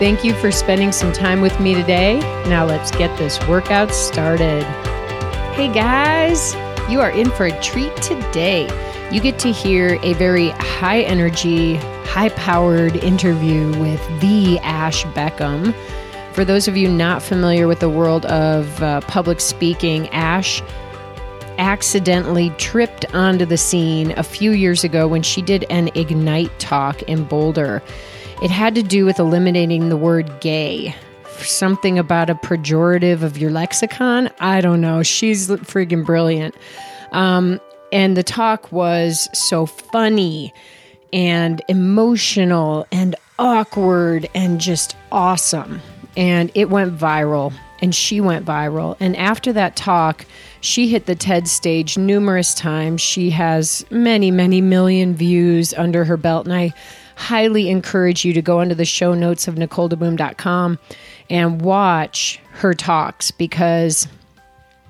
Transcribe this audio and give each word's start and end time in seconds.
Thank 0.00 0.24
you 0.24 0.34
for 0.34 0.50
spending 0.50 0.90
some 0.90 1.12
time 1.12 1.40
with 1.40 1.58
me 1.60 1.72
today. 1.72 2.18
Now 2.48 2.64
let's 2.66 2.90
get 2.90 3.16
this 3.16 3.38
workout 3.46 3.92
started. 3.92 4.64
Hey 5.54 5.72
guys, 5.72 6.52
you 6.90 7.00
are 7.00 7.12
in 7.12 7.30
for 7.30 7.46
a 7.46 7.60
treat 7.62 7.94
today. 7.98 8.64
You 9.12 9.20
get 9.20 9.38
to 9.38 9.52
hear 9.52 10.00
a 10.02 10.14
very 10.14 10.48
high 10.48 11.02
energy, 11.02 11.76
high 12.06 12.30
powered 12.30 12.96
interview 12.96 13.68
with 13.78 14.00
the 14.20 14.58
Ash 14.64 15.04
Beckham. 15.04 15.72
For 16.32 16.44
those 16.44 16.66
of 16.66 16.76
you 16.76 16.88
not 16.88 17.22
familiar 17.22 17.68
with 17.68 17.78
the 17.78 17.88
world 17.88 18.26
of 18.26 18.82
uh, 18.82 19.00
public 19.02 19.38
speaking, 19.38 20.08
Ash 20.08 20.60
accidentally 21.58 22.50
tripped 22.58 23.04
onto 23.14 23.46
the 23.46 23.56
scene 23.56 24.10
a 24.16 24.24
few 24.24 24.50
years 24.50 24.82
ago 24.82 25.06
when 25.06 25.22
she 25.22 25.40
did 25.40 25.64
an 25.70 25.88
Ignite 25.94 26.58
talk 26.58 27.00
in 27.02 27.22
Boulder. 27.22 27.80
It 28.42 28.50
had 28.50 28.74
to 28.74 28.82
do 28.82 29.04
with 29.04 29.18
eliminating 29.18 29.88
the 29.88 29.96
word 29.96 30.40
gay. 30.40 30.94
Something 31.38 31.98
about 31.98 32.30
a 32.30 32.34
pejorative 32.34 33.22
of 33.22 33.38
your 33.38 33.50
lexicon. 33.50 34.30
I 34.40 34.60
don't 34.60 34.80
know. 34.80 35.02
She's 35.02 35.48
freaking 35.48 36.04
brilliant. 36.04 36.54
Um, 37.12 37.60
and 37.92 38.16
the 38.16 38.22
talk 38.22 38.70
was 38.72 39.28
so 39.32 39.66
funny 39.66 40.52
and 41.12 41.62
emotional 41.68 42.86
and 42.90 43.14
awkward 43.38 44.28
and 44.34 44.60
just 44.60 44.96
awesome. 45.12 45.80
And 46.16 46.50
it 46.54 46.70
went 46.70 46.96
viral 46.96 47.52
and 47.80 47.94
she 47.94 48.20
went 48.20 48.44
viral. 48.44 48.96
And 49.00 49.16
after 49.16 49.52
that 49.52 49.76
talk, 49.76 50.26
she 50.60 50.88
hit 50.88 51.06
the 51.06 51.14
TED 51.14 51.46
stage 51.46 51.96
numerous 51.98 52.54
times. 52.54 53.00
She 53.00 53.30
has 53.30 53.84
many, 53.90 54.30
many 54.30 54.60
million 54.60 55.14
views 55.14 55.74
under 55.74 56.04
her 56.04 56.16
belt. 56.16 56.46
And 56.46 56.54
I 56.54 56.72
highly 57.16 57.68
encourage 57.68 58.24
you 58.24 58.32
to 58.32 58.42
go 58.42 58.60
into 58.60 58.74
the 58.74 58.84
show 58.84 59.14
notes 59.14 59.48
of 59.48 59.54
NicoleDeBoom.com 59.54 60.78
and 61.30 61.62
watch 61.62 62.40
her 62.52 62.74
talks 62.74 63.30
because 63.30 64.06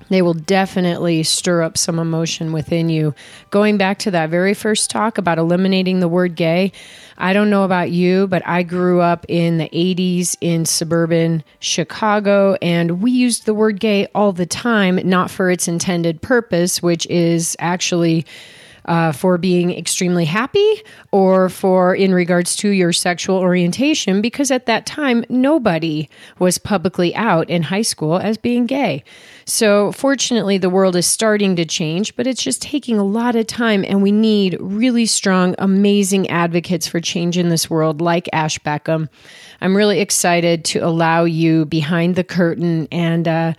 they 0.09 0.21
will 0.21 0.33
definitely 0.33 1.23
stir 1.23 1.63
up 1.63 1.77
some 1.77 1.97
emotion 1.97 2.51
within 2.51 2.89
you. 2.89 3.15
Going 3.49 3.77
back 3.77 3.97
to 3.99 4.11
that 4.11 4.29
very 4.29 4.53
first 4.53 4.89
talk 4.89 5.17
about 5.17 5.39
eliminating 5.39 5.99
the 5.99 6.07
word 6.07 6.35
gay, 6.35 6.71
I 7.17 7.33
don't 7.33 7.49
know 7.49 7.63
about 7.63 7.91
you, 7.91 8.27
but 8.27 8.45
I 8.45 8.63
grew 8.63 9.01
up 9.01 9.25
in 9.27 9.57
the 9.57 9.69
80s 9.69 10.35
in 10.41 10.65
suburban 10.65 11.43
Chicago, 11.59 12.57
and 12.61 13.01
we 13.01 13.11
used 13.11 13.45
the 13.45 13.53
word 13.53 13.79
gay 13.79 14.07
all 14.13 14.31
the 14.31 14.45
time, 14.45 14.99
not 15.07 15.31
for 15.31 15.49
its 15.49 15.67
intended 15.67 16.21
purpose, 16.21 16.83
which 16.83 17.07
is 17.07 17.55
actually 17.59 18.25
uh, 18.85 19.11
for 19.11 19.37
being 19.37 19.71
extremely 19.71 20.25
happy 20.25 20.83
or 21.11 21.49
for 21.49 21.95
in 21.95 22.13
regards 22.13 22.55
to 22.57 22.69
your 22.69 22.93
sexual 22.93 23.37
orientation, 23.37 24.21
because 24.21 24.51
at 24.51 24.65
that 24.67 24.85
time, 24.85 25.25
nobody 25.29 26.09
was 26.39 26.57
publicly 26.57 27.15
out 27.15 27.49
in 27.49 27.63
high 27.63 27.81
school 27.81 28.17
as 28.17 28.37
being 28.37 28.65
gay. 28.65 29.03
So, 29.45 29.91
fortunately, 29.91 30.57
the 30.57 30.69
world 30.69 30.95
is 30.95 31.05
starting 31.05 31.55
to 31.55 31.65
change, 31.65 32.15
but 32.15 32.27
it's 32.27 32.43
just 32.43 32.61
taking 32.61 32.97
a 32.97 33.03
lot 33.03 33.35
of 33.35 33.47
time, 33.47 33.83
and 33.87 34.01
we 34.01 34.11
need 34.11 34.57
really 34.59 35.05
strong, 35.05 35.55
amazing 35.59 36.29
advocates 36.29 36.87
for 36.87 36.99
change 36.99 37.37
in 37.37 37.49
this 37.49 37.69
world, 37.69 38.01
like 38.01 38.29
Ash 38.33 38.57
Beckham. 38.59 39.09
I'm 39.61 39.75
really 39.75 39.99
excited 39.99 40.65
to 40.65 40.79
allow 40.79 41.23
you 41.23 41.65
behind 41.65 42.15
the 42.15 42.23
curtain 42.23 42.87
and 42.91 43.27
uh, 43.27 43.53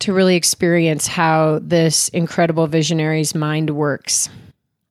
to 0.00 0.12
really 0.12 0.36
experience 0.36 1.06
how 1.06 1.60
this 1.62 2.08
incredible 2.10 2.66
visionary's 2.66 3.34
mind 3.34 3.70
works. 3.70 4.28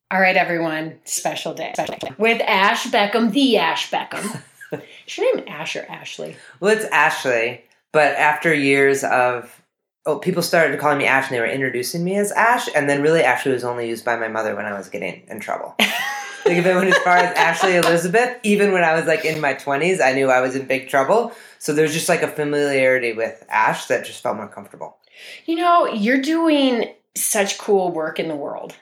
All 0.10 0.22
right, 0.22 0.38
everyone. 0.38 1.00
Special 1.04 1.54
day. 1.54 1.72
Special 1.74 1.96
day. 2.00 2.16
With 2.18 2.42
Ash 2.42 2.86
Beckham, 2.86 3.34
the 3.34 3.58
Ash 3.58 3.92
Beckham. 3.92 4.42
Is 5.06 5.18
your 5.18 5.36
name 5.36 5.44
Ash 5.50 5.76
or 5.76 5.86
Ashley? 5.90 6.38
Well, 6.62 6.74
it's 6.74 6.86
Ashley, 6.86 7.66
but 7.92 8.16
after 8.16 8.54
years 8.54 9.04
of 9.04 9.62
oh, 10.06 10.18
people 10.18 10.42
started 10.42 10.80
calling 10.80 10.98
me 10.98 11.06
Ash 11.06 11.28
and 11.28 11.36
they 11.36 11.42
were 11.42 11.46
introducing 11.46 12.06
me 12.06 12.16
as 12.16 12.32
Ash, 12.32 12.70
and 12.74 12.90
then 12.90 13.02
really 13.02 13.22
Ashley 13.22 13.52
was 13.52 13.66
only 13.66 13.90
used 13.90 14.06
by 14.06 14.16
my 14.16 14.30
mother 14.30 14.56
when 14.56 14.66
I 14.66 14.78
was 14.78 14.88
getting 14.88 15.24
in 15.28 15.42
trouble. 15.42 15.76
like 15.80 16.56
if 16.56 16.66
it 16.66 16.74
went 16.74 16.90
as 16.90 16.98
far 17.00 17.18
as 17.18 17.38
Ashley 17.38 17.76
Elizabeth, 17.76 18.38
even 18.44 18.72
when 18.72 18.86
I 18.86 18.94
was 18.94 19.08
like 19.08 19.26
in 19.26 19.42
my 19.42 19.56
twenties, 19.56 20.00
I 20.00 20.14
knew 20.14 20.30
I 20.30 20.40
was 20.40 20.56
in 20.56 20.68
big 20.68 20.88
trouble. 20.88 21.34
So 21.60 21.74
there's 21.74 21.92
just 21.92 22.08
like 22.08 22.22
a 22.22 22.30
familiarity 22.30 23.12
with 23.12 23.46
Ash 23.50 23.88
that 23.88 24.06
just 24.06 24.24
felt 24.24 24.38
more 24.38 24.48
comfortable. 24.48 25.00
You 25.46 25.58
know, 25.58 25.86
you're 25.86 26.22
doing 26.22 26.94
such 27.18 27.58
cool 27.58 27.92
work 27.92 28.20
in 28.20 28.30
the 28.30 28.36
world. 28.38 28.74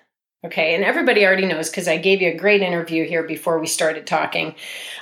Okay, 0.46 0.76
and 0.76 0.84
everybody 0.84 1.26
already 1.26 1.48
knows 1.48 1.70
because 1.70 1.88
I 1.88 1.98
gave 1.98 2.22
you 2.22 2.30
a 2.30 2.38
great 2.38 2.62
interview 2.62 3.08
here 3.08 3.24
before 3.24 3.60
we 3.60 3.66
started 3.66 4.06
talking. 4.06 4.54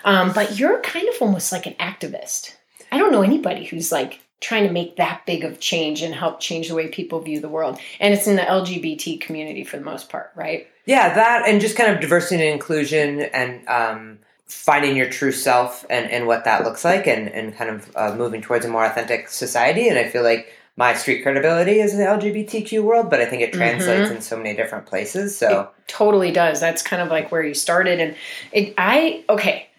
Um, 0.06 0.32
but 0.34 0.58
you're 0.58 0.80
kind 0.82 1.08
of 1.10 1.16
almost 1.22 1.52
like 1.52 1.66
an 1.66 1.74
activist. 1.76 2.56
I 2.92 2.98
don't 2.98 3.12
know 3.12 3.24
anybody 3.24 3.66
who's 3.66 3.92
like 3.92 4.22
trying 4.40 4.66
to 4.68 4.74
make 4.74 4.96
that 4.98 5.26
big 5.26 5.44
of 5.44 5.60
change 5.60 6.02
and 6.02 6.14
help 6.14 6.40
change 6.40 6.70
the 6.70 6.76
way 6.76 6.88
people 6.88 7.20
view 7.20 7.42
the 7.42 7.50
world. 7.50 7.80
And 8.00 8.14
it's 8.14 8.28
in 8.28 8.36
the 8.38 8.42
LGBT 8.42 9.20
community 9.20 9.64
for 9.64 9.78
the 9.78 9.84
most 9.84 10.10
part, 10.10 10.32
right? 10.36 10.68
Yeah, 10.86 11.14
that 11.14 11.48
and 11.48 11.60
just 11.60 11.76
kind 11.76 11.92
of 11.94 12.00
diversity 12.00 12.44
and 12.44 12.54
inclusion 12.54 13.22
and 13.22 13.68
um, 13.68 14.20
finding 14.46 14.96
your 14.96 15.10
true 15.10 15.32
self 15.32 15.86
and, 15.90 16.10
and 16.12 16.28
what 16.28 16.46
that 16.46 16.64
looks 16.64 16.86
like 16.86 17.08
and, 17.08 17.30
and 17.30 17.56
kind 17.56 17.70
of 17.70 17.92
uh, 17.96 18.16
moving 18.16 18.42
towards 18.42 18.66
a 18.66 18.70
more 18.70 18.86
authentic 18.86 19.30
society. 19.30 19.90
And 19.90 19.98
I 19.98 20.08
feel 20.08 20.24
like 20.24 20.54
my 20.76 20.94
street 20.94 21.22
credibility 21.22 21.80
is 21.80 21.94
in 21.94 22.00
the 22.00 22.06
LGBTQ 22.06 22.84
world, 22.84 23.10
but 23.10 23.22
I 23.22 23.26
think 23.26 23.44
it 23.44 23.54
translates 23.54 24.08
mm-hmm. 24.08 24.16
in 24.16 24.22
so 24.22 24.38
many 24.38 24.56
different 24.56 24.88
places. 24.88 25.38
So 25.38 25.62
it 25.62 25.88
totally 25.88 26.32
does. 26.32 26.60
That's 26.60 26.82
kind 26.82 27.02
of 27.02 27.10
like 27.10 27.32
where 27.32 27.44
you 27.44 27.54
started. 27.54 28.00
And 28.00 28.16
it, 28.52 28.74
I, 28.78 29.24
okay, 29.30 29.70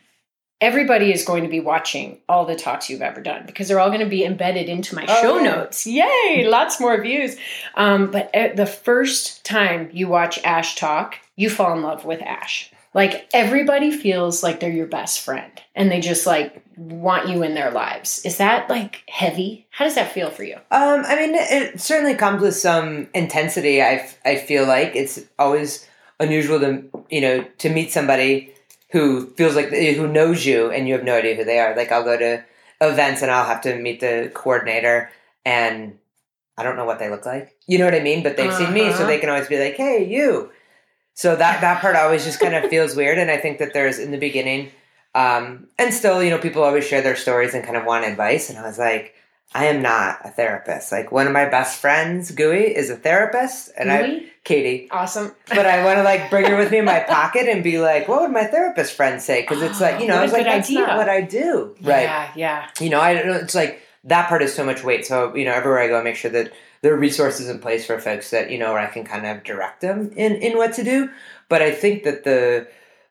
everybody 0.60 1.12
is 1.12 1.24
going 1.24 1.42
to 1.42 1.50
be 1.50 1.60
watching 1.60 2.20
all 2.28 2.46
the 2.46 2.54
talks 2.54 2.88
you've 2.88 3.02
ever 3.02 3.20
done 3.20 3.44
because 3.44 3.66
they're 3.68 3.80
all 3.80 3.88
going 3.88 4.00
to 4.00 4.06
be 4.06 4.24
embedded 4.24 4.68
into 4.68 4.94
my 4.94 5.04
oh, 5.08 5.22
show 5.22 5.38
notes. 5.38 5.86
Yay, 5.86 6.46
lots 6.48 6.80
more 6.80 7.00
views. 7.02 7.36
Um, 7.74 8.10
but 8.10 8.32
the 8.32 8.66
first 8.66 9.44
time 9.44 9.90
you 9.92 10.06
watch 10.08 10.38
Ash 10.44 10.76
talk, 10.76 11.16
you 11.36 11.50
fall 11.50 11.76
in 11.76 11.82
love 11.82 12.04
with 12.04 12.22
Ash. 12.22 12.70
Like 12.94 13.28
everybody 13.34 13.90
feels 13.90 14.44
like 14.44 14.60
they're 14.60 14.70
your 14.70 14.86
best 14.86 15.20
friend 15.20 15.50
and 15.74 15.90
they 15.90 16.00
just 16.00 16.26
like 16.26 16.63
want 16.76 17.28
you 17.28 17.42
in 17.42 17.54
their 17.54 17.70
lives. 17.70 18.24
Is 18.24 18.38
that 18.38 18.68
like 18.68 19.02
heavy? 19.08 19.66
How 19.70 19.84
does 19.84 19.94
that 19.94 20.12
feel 20.12 20.30
for 20.30 20.44
you? 20.44 20.56
Um, 20.70 21.04
I 21.06 21.16
mean, 21.16 21.34
it 21.34 21.80
certainly 21.80 22.14
comes 22.14 22.42
with 22.42 22.56
some 22.56 23.08
intensity. 23.14 23.82
I, 23.82 24.08
I 24.24 24.36
feel 24.36 24.66
like 24.66 24.94
it's 24.94 25.20
always 25.38 25.86
unusual 26.20 26.60
to, 26.60 26.84
you 27.10 27.20
know, 27.20 27.44
to 27.58 27.68
meet 27.68 27.92
somebody 27.92 28.54
who 28.90 29.26
feels 29.34 29.56
like, 29.56 29.70
who 29.70 30.06
knows 30.06 30.46
you 30.46 30.70
and 30.70 30.86
you 30.86 30.94
have 30.94 31.04
no 31.04 31.16
idea 31.16 31.34
who 31.34 31.44
they 31.44 31.58
are. 31.58 31.76
Like 31.76 31.90
I'll 31.92 32.04
go 32.04 32.16
to 32.16 32.44
events 32.80 33.22
and 33.22 33.30
I'll 33.30 33.46
have 33.46 33.60
to 33.62 33.76
meet 33.76 34.00
the 34.00 34.30
coordinator 34.34 35.10
and 35.44 35.98
I 36.56 36.62
don't 36.62 36.76
know 36.76 36.84
what 36.84 36.98
they 36.98 37.10
look 37.10 37.26
like. 37.26 37.56
You 37.66 37.78
know 37.78 37.84
what 37.84 37.94
I 37.94 38.00
mean? 38.00 38.22
But 38.22 38.36
they've 38.36 38.48
uh-huh. 38.48 38.66
seen 38.66 38.72
me, 38.72 38.90
so 38.90 38.98
uh-huh. 38.98 39.06
they 39.06 39.18
can 39.18 39.28
always 39.28 39.48
be 39.48 39.58
like, 39.58 39.74
"Hey, 39.74 40.06
you." 40.08 40.50
So 41.14 41.36
that 41.36 41.60
that 41.60 41.80
part 41.80 41.96
always 41.96 42.24
just 42.24 42.40
kind 42.40 42.54
of 42.54 42.64
feels 42.70 42.94
weird, 42.94 43.18
and 43.18 43.30
I 43.30 43.36
think 43.36 43.58
that 43.58 43.72
there's 43.72 43.98
in 43.98 44.10
the 44.10 44.18
beginning, 44.18 44.70
um, 45.14 45.68
and 45.78 45.92
still, 45.94 46.22
you 46.22 46.30
know, 46.30 46.38
people 46.38 46.62
always 46.62 46.84
share 46.84 47.02
their 47.02 47.16
stories 47.16 47.54
and 47.54 47.64
kind 47.64 47.76
of 47.76 47.84
want 47.84 48.04
advice, 48.04 48.50
and 48.50 48.58
I 48.58 48.62
was 48.62 48.78
like, 48.78 49.14
I 49.54 49.66
am 49.66 49.82
not 49.82 50.18
a 50.24 50.30
therapist. 50.30 50.90
Like 50.90 51.12
one 51.12 51.28
of 51.28 51.32
my 51.32 51.48
best 51.48 51.80
friends, 51.80 52.32
Gooey, 52.32 52.74
is 52.74 52.90
a 52.90 52.96
therapist, 52.96 53.70
and 53.78 53.92
I, 53.92 54.24
Katie, 54.42 54.88
awesome. 54.90 55.32
but 55.48 55.64
I 55.64 55.84
want 55.84 55.98
to 55.98 56.02
like 56.02 56.28
bring 56.28 56.46
her 56.46 56.56
with 56.56 56.72
me 56.72 56.78
in 56.78 56.84
my 56.84 57.00
pocket 57.08 57.48
and 57.48 57.62
be 57.62 57.78
like, 57.78 58.08
what 58.08 58.22
would 58.22 58.32
my 58.32 58.44
therapist 58.44 58.94
friend 58.94 59.22
say? 59.22 59.42
Because 59.42 59.62
it's 59.62 59.80
like, 59.80 60.00
you 60.00 60.08
know, 60.08 60.16
I 60.16 60.22
was 60.22 60.32
like, 60.32 60.44
that's 60.44 60.68
idea. 60.68 60.80
not 60.80 60.96
what 60.96 61.08
I 61.08 61.20
do, 61.20 61.76
right? 61.82 62.02
Yeah, 62.02 62.32
yeah. 62.34 62.68
You 62.80 62.90
know, 62.90 63.00
I 63.00 63.14
don't 63.14 63.26
know. 63.28 63.36
It's 63.36 63.54
like 63.54 63.80
that 64.02 64.28
part 64.28 64.42
is 64.42 64.52
so 64.52 64.64
much 64.64 64.82
weight. 64.82 65.06
So 65.06 65.34
you 65.36 65.44
know, 65.44 65.52
everywhere 65.52 65.80
I 65.80 65.86
go, 65.86 66.00
I 66.00 66.02
make 66.02 66.16
sure 66.16 66.32
that 66.32 66.52
there 66.82 66.92
are 66.92 66.98
resources 66.98 67.48
in 67.48 67.60
place 67.60 67.86
for 67.86 68.00
folks 68.00 68.30
that 68.30 68.50
you 68.50 68.58
know 68.58 68.72
where 68.72 68.82
I 68.82 68.86
can 68.86 69.04
kind 69.04 69.24
of 69.24 69.44
direct 69.44 69.82
them 69.82 70.10
in 70.16 70.34
in 70.34 70.56
what 70.58 70.74
to 70.74 70.82
do. 70.82 71.10
But 71.48 71.62
I 71.62 71.70
think 71.70 72.02
that 72.02 72.24
the 72.24 72.66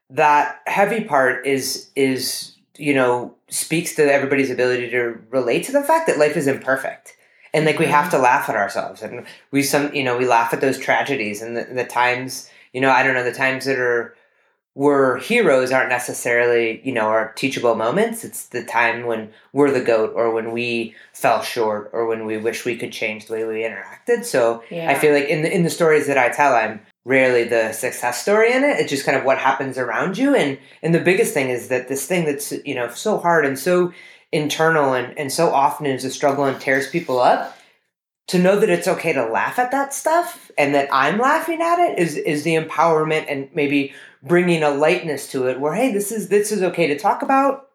that 0.10 0.62
heavy 0.68 1.04
part 1.04 1.46
is 1.46 1.90
is 1.96 2.56
you 2.78 2.94
know 2.94 3.34
speaks 3.50 3.96
to 3.96 4.12
everybody's 4.12 4.50
ability 4.50 4.90
to 4.90 5.20
relate 5.30 5.64
to 5.64 5.72
the 5.72 5.84
fact 5.84 6.08
that 6.08 6.18
life 6.18 6.36
is 6.36 6.48
imperfect 6.48 7.16
and 7.54 7.66
like 7.66 7.80
we 7.80 7.86
have 7.86 8.10
to 8.10 8.16
mm-hmm. 8.16 8.24
laugh 8.24 8.50
at 8.50 8.56
ourselves 8.56 9.02
and 9.02 9.26
we 9.52 9.64
some 9.64 9.94
you 9.94 10.04
know 10.04 10.18
we 10.18 10.26
laugh 10.26 10.54
at 10.54 10.62
those 10.62 10.78
tragedies 10.78 11.42
and 11.42 11.56
the, 11.56 11.64
the 11.66 11.86
times 11.86 12.50
you 12.74 12.82
know 12.82 12.90
i 12.90 13.04
don't 13.04 13.14
know 13.14 13.24
the 13.24 13.34
times 13.34 13.66
that 13.66 13.80
are 13.80 14.16
we're 14.76 15.20
heroes 15.20 15.72
aren't 15.72 15.90
necessarily, 15.90 16.82
you 16.84 16.92
know, 16.92 17.08
our 17.08 17.32
teachable 17.34 17.76
moments. 17.76 18.24
It's 18.24 18.48
the 18.48 18.64
time 18.64 19.06
when 19.06 19.32
we're 19.52 19.72
the 19.72 19.84
goat 19.84 20.14
or 20.16 20.34
when 20.34 20.52
we 20.52 20.96
fell 21.14 21.44
short 21.44 21.92
or 21.94 22.08
when 22.08 22.26
we 22.26 22.38
wish 22.38 22.66
we 22.66 22.76
could 22.76 22.92
change 22.92 23.28
the 23.28 23.34
way 23.34 23.46
we 23.46 23.62
interacted. 23.62 24.26
So 24.26 24.64
Yeah. 24.72 24.90
I 24.90 24.96
feel 24.96 25.14
like 25.14 25.28
in 25.28 25.44
the, 25.44 25.54
in 25.54 25.64
the 25.64 25.70
stories 25.70 26.08
that 26.08 26.18
I 26.18 26.30
tell, 26.30 26.56
I'm 26.56 26.82
rarely 27.06 27.44
the 27.44 27.74
success 27.74 28.22
story 28.22 28.54
in 28.54 28.64
it. 28.64 28.80
It's 28.80 28.90
just 28.90 29.06
kind 29.06 29.18
of 29.18 29.26
what 29.26 29.38
happens 29.38 29.78
around 29.78 30.18
you. 30.18 30.36
And, 30.36 30.58
and 30.82 30.96
the 30.96 31.00
biggest 31.00 31.34
thing 31.34 31.50
is 31.50 31.68
that 31.68 31.88
this 31.88 32.06
thing 32.06 32.26
that's, 32.26 32.54
you 32.66 32.76
know, 32.76 32.90
so 32.90 33.18
hard 33.18 33.46
and 33.46 33.60
so 33.60 33.94
internal 34.32 34.94
and, 34.94 35.18
and 35.18 35.32
so 35.32 35.50
often 35.50 35.86
is 35.86 36.06
a 36.06 36.10
struggle 36.10 36.46
and 36.46 36.60
tears 36.60 36.90
people 36.90 37.20
up 37.20 37.58
to 38.28 38.40
know 38.40 38.60
that 38.60 38.70
it's 38.70 38.88
okay 38.88 39.14
to 39.14 39.26
laugh 39.26 39.60
at 39.60 39.72
that 39.72 39.94
stuff 39.94 40.50
and 40.58 40.74
that 40.74 40.90
I'm 40.92 41.20
laughing 41.20 41.62
at 41.62 41.80
it 41.80 42.00
is 42.00 42.16
is 42.16 42.44
the 42.44 42.56
empowerment 42.56 43.26
and 43.28 43.50
maybe 43.54 43.94
bringing 44.22 44.64
a 44.64 44.70
lightness 44.70 45.30
to 45.32 45.48
it 45.48 45.60
where 45.60 45.74
hey 45.74 45.92
this 45.92 46.12
is 46.12 46.30
this 46.30 46.52
is 46.52 46.64
okay 46.64 46.88
to 46.88 46.98
talk 46.98 47.22
about 47.22 47.70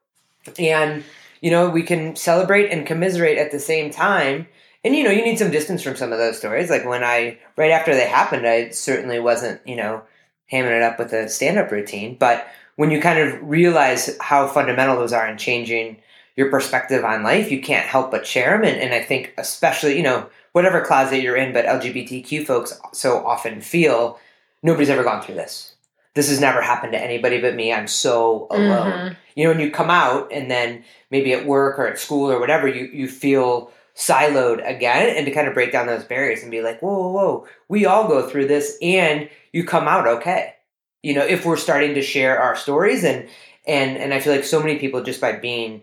and 0.58 1.04
you 1.42 1.50
know 1.50 1.68
we 1.68 1.82
can 1.82 2.16
celebrate 2.16 2.70
and 2.70 2.86
commiserate 2.86 3.38
at 3.38 3.52
the 3.52 3.60
same 3.60 3.90
time 3.90 4.48
and 4.88 4.96
you 4.96 5.04
know 5.04 5.10
you 5.10 5.22
need 5.22 5.38
some 5.38 5.50
distance 5.50 5.82
from 5.82 5.94
some 5.96 6.12
of 6.12 6.18
those 6.18 6.38
stories 6.38 6.70
like 6.70 6.84
when 6.84 7.04
I 7.04 7.38
right 7.56 7.70
after 7.70 7.94
they 7.94 8.08
happened 8.08 8.46
I 8.46 8.70
certainly 8.70 9.20
wasn't 9.20 9.60
you 9.66 9.76
know 9.76 10.02
hamming 10.50 10.76
it 10.76 10.82
up 10.82 10.98
with 10.98 11.12
a 11.12 11.28
stand 11.28 11.58
up 11.58 11.70
routine 11.70 12.16
but 12.18 12.46
when 12.76 12.90
you 12.90 13.00
kind 13.00 13.18
of 13.18 13.38
realize 13.42 14.16
how 14.20 14.46
fundamental 14.48 14.96
those 14.96 15.12
are 15.12 15.28
in 15.28 15.36
changing 15.36 15.98
your 16.36 16.50
perspective 16.50 17.04
on 17.04 17.22
life 17.22 17.50
you 17.50 17.60
can't 17.60 17.86
help 17.86 18.10
but 18.10 18.26
share 18.26 18.52
them 18.56 18.64
and, 18.64 18.80
and 18.80 18.94
I 18.94 19.02
think 19.02 19.34
especially 19.36 19.96
you 19.96 20.02
know 20.02 20.28
whatever 20.52 20.80
closet 20.80 21.20
you're 21.22 21.36
in, 21.36 21.52
but 21.52 21.66
LGBTQ 21.66 22.44
folks 22.46 22.80
so 22.92 23.24
often 23.24 23.60
feel 23.60 24.18
nobody's 24.62 24.88
ever 24.90 25.04
gone 25.04 25.22
through 25.22 25.36
this. 25.36 25.74
This 26.14 26.30
has 26.30 26.40
never 26.40 26.62
happened 26.62 26.92
to 26.94 27.00
anybody 27.00 27.40
but 27.40 27.54
me. 27.54 27.72
I'm 27.72 27.86
so 27.86 28.48
alone. 28.50 28.92
Mhm. 28.92 29.16
You 29.36 29.44
know, 29.44 29.50
when 29.50 29.60
you 29.60 29.70
come 29.70 29.90
out 29.90 30.32
and 30.32 30.50
then 30.50 30.82
maybe 31.12 31.32
at 31.32 31.46
work 31.46 31.78
or 31.78 31.86
at 31.86 31.98
school 31.98 32.32
or 32.32 32.40
whatever, 32.40 32.66
you, 32.66 32.86
you 32.86 33.06
feel 33.06 33.70
siloed 33.98 34.66
again 34.66 35.16
and 35.16 35.26
to 35.26 35.32
kind 35.32 35.48
of 35.48 35.54
break 35.54 35.72
down 35.72 35.88
those 35.88 36.04
barriers 36.04 36.42
and 36.42 36.52
be 36.52 36.62
like, 36.62 36.80
whoa, 36.80 36.96
whoa, 36.96 37.10
whoa, 37.10 37.46
we 37.68 37.84
all 37.84 38.06
go 38.06 38.28
through 38.28 38.46
this 38.46 38.78
and 38.80 39.28
you 39.52 39.64
come 39.64 39.88
out 39.88 40.06
okay. 40.06 40.54
You 41.02 41.14
know, 41.14 41.24
if 41.24 41.44
we're 41.44 41.56
starting 41.56 41.94
to 41.94 42.02
share 42.02 42.40
our 42.40 42.54
stories 42.56 43.04
and 43.04 43.28
and 43.66 43.96
and 43.98 44.14
I 44.14 44.20
feel 44.20 44.32
like 44.32 44.44
so 44.44 44.60
many 44.60 44.78
people 44.78 45.02
just 45.02 45.20
by 45.20 45.32
being 45.32 45.82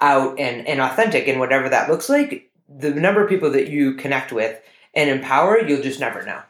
out 0.00 0.38
and, 0.38 0.68
and 0.68 0.80
authentic 0.80 1.26
and 1.28 1.40
whatever 1.40 1.70
that 1.70 1.88
looks 1.88 2.10
like, 2.10 2.50
the 2.68 2.90
number 2.90 3.22
of 3.22 3.30
people 3.30 3.50
that 3.52 3.68
you 3.68 3.94
connect 3.94 4.32
with 4.32 4.60
and 4.94 5.08
empower, 5.08 5.58
you'll 5.58 5.82
just 5.82 6.00
never 6.00 6.22
know 6.24 6.40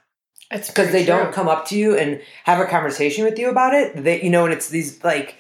It's 0.50 0.68
because 0.68 0.90
they 0.90 1.04
don't 1.04 1.32
come 1.32 1.48
up 1.48 1.66
to 1.68 1.78
you 1.78 1.96
and 1.96 2.20
have 2.44 2.58
a 2.58 2.66
conversation 2.66 3.24
with 3.24 3.38
you 3.38 3.48
about 3.48 3.74
it. 3.74 4.02
That 4.02 4.24
you 4.24 4.30
know, 4.30 4.44
and 4.44 4.52
it's 4.52 4.68
these 4.68 5.04
like, 5.04 5.36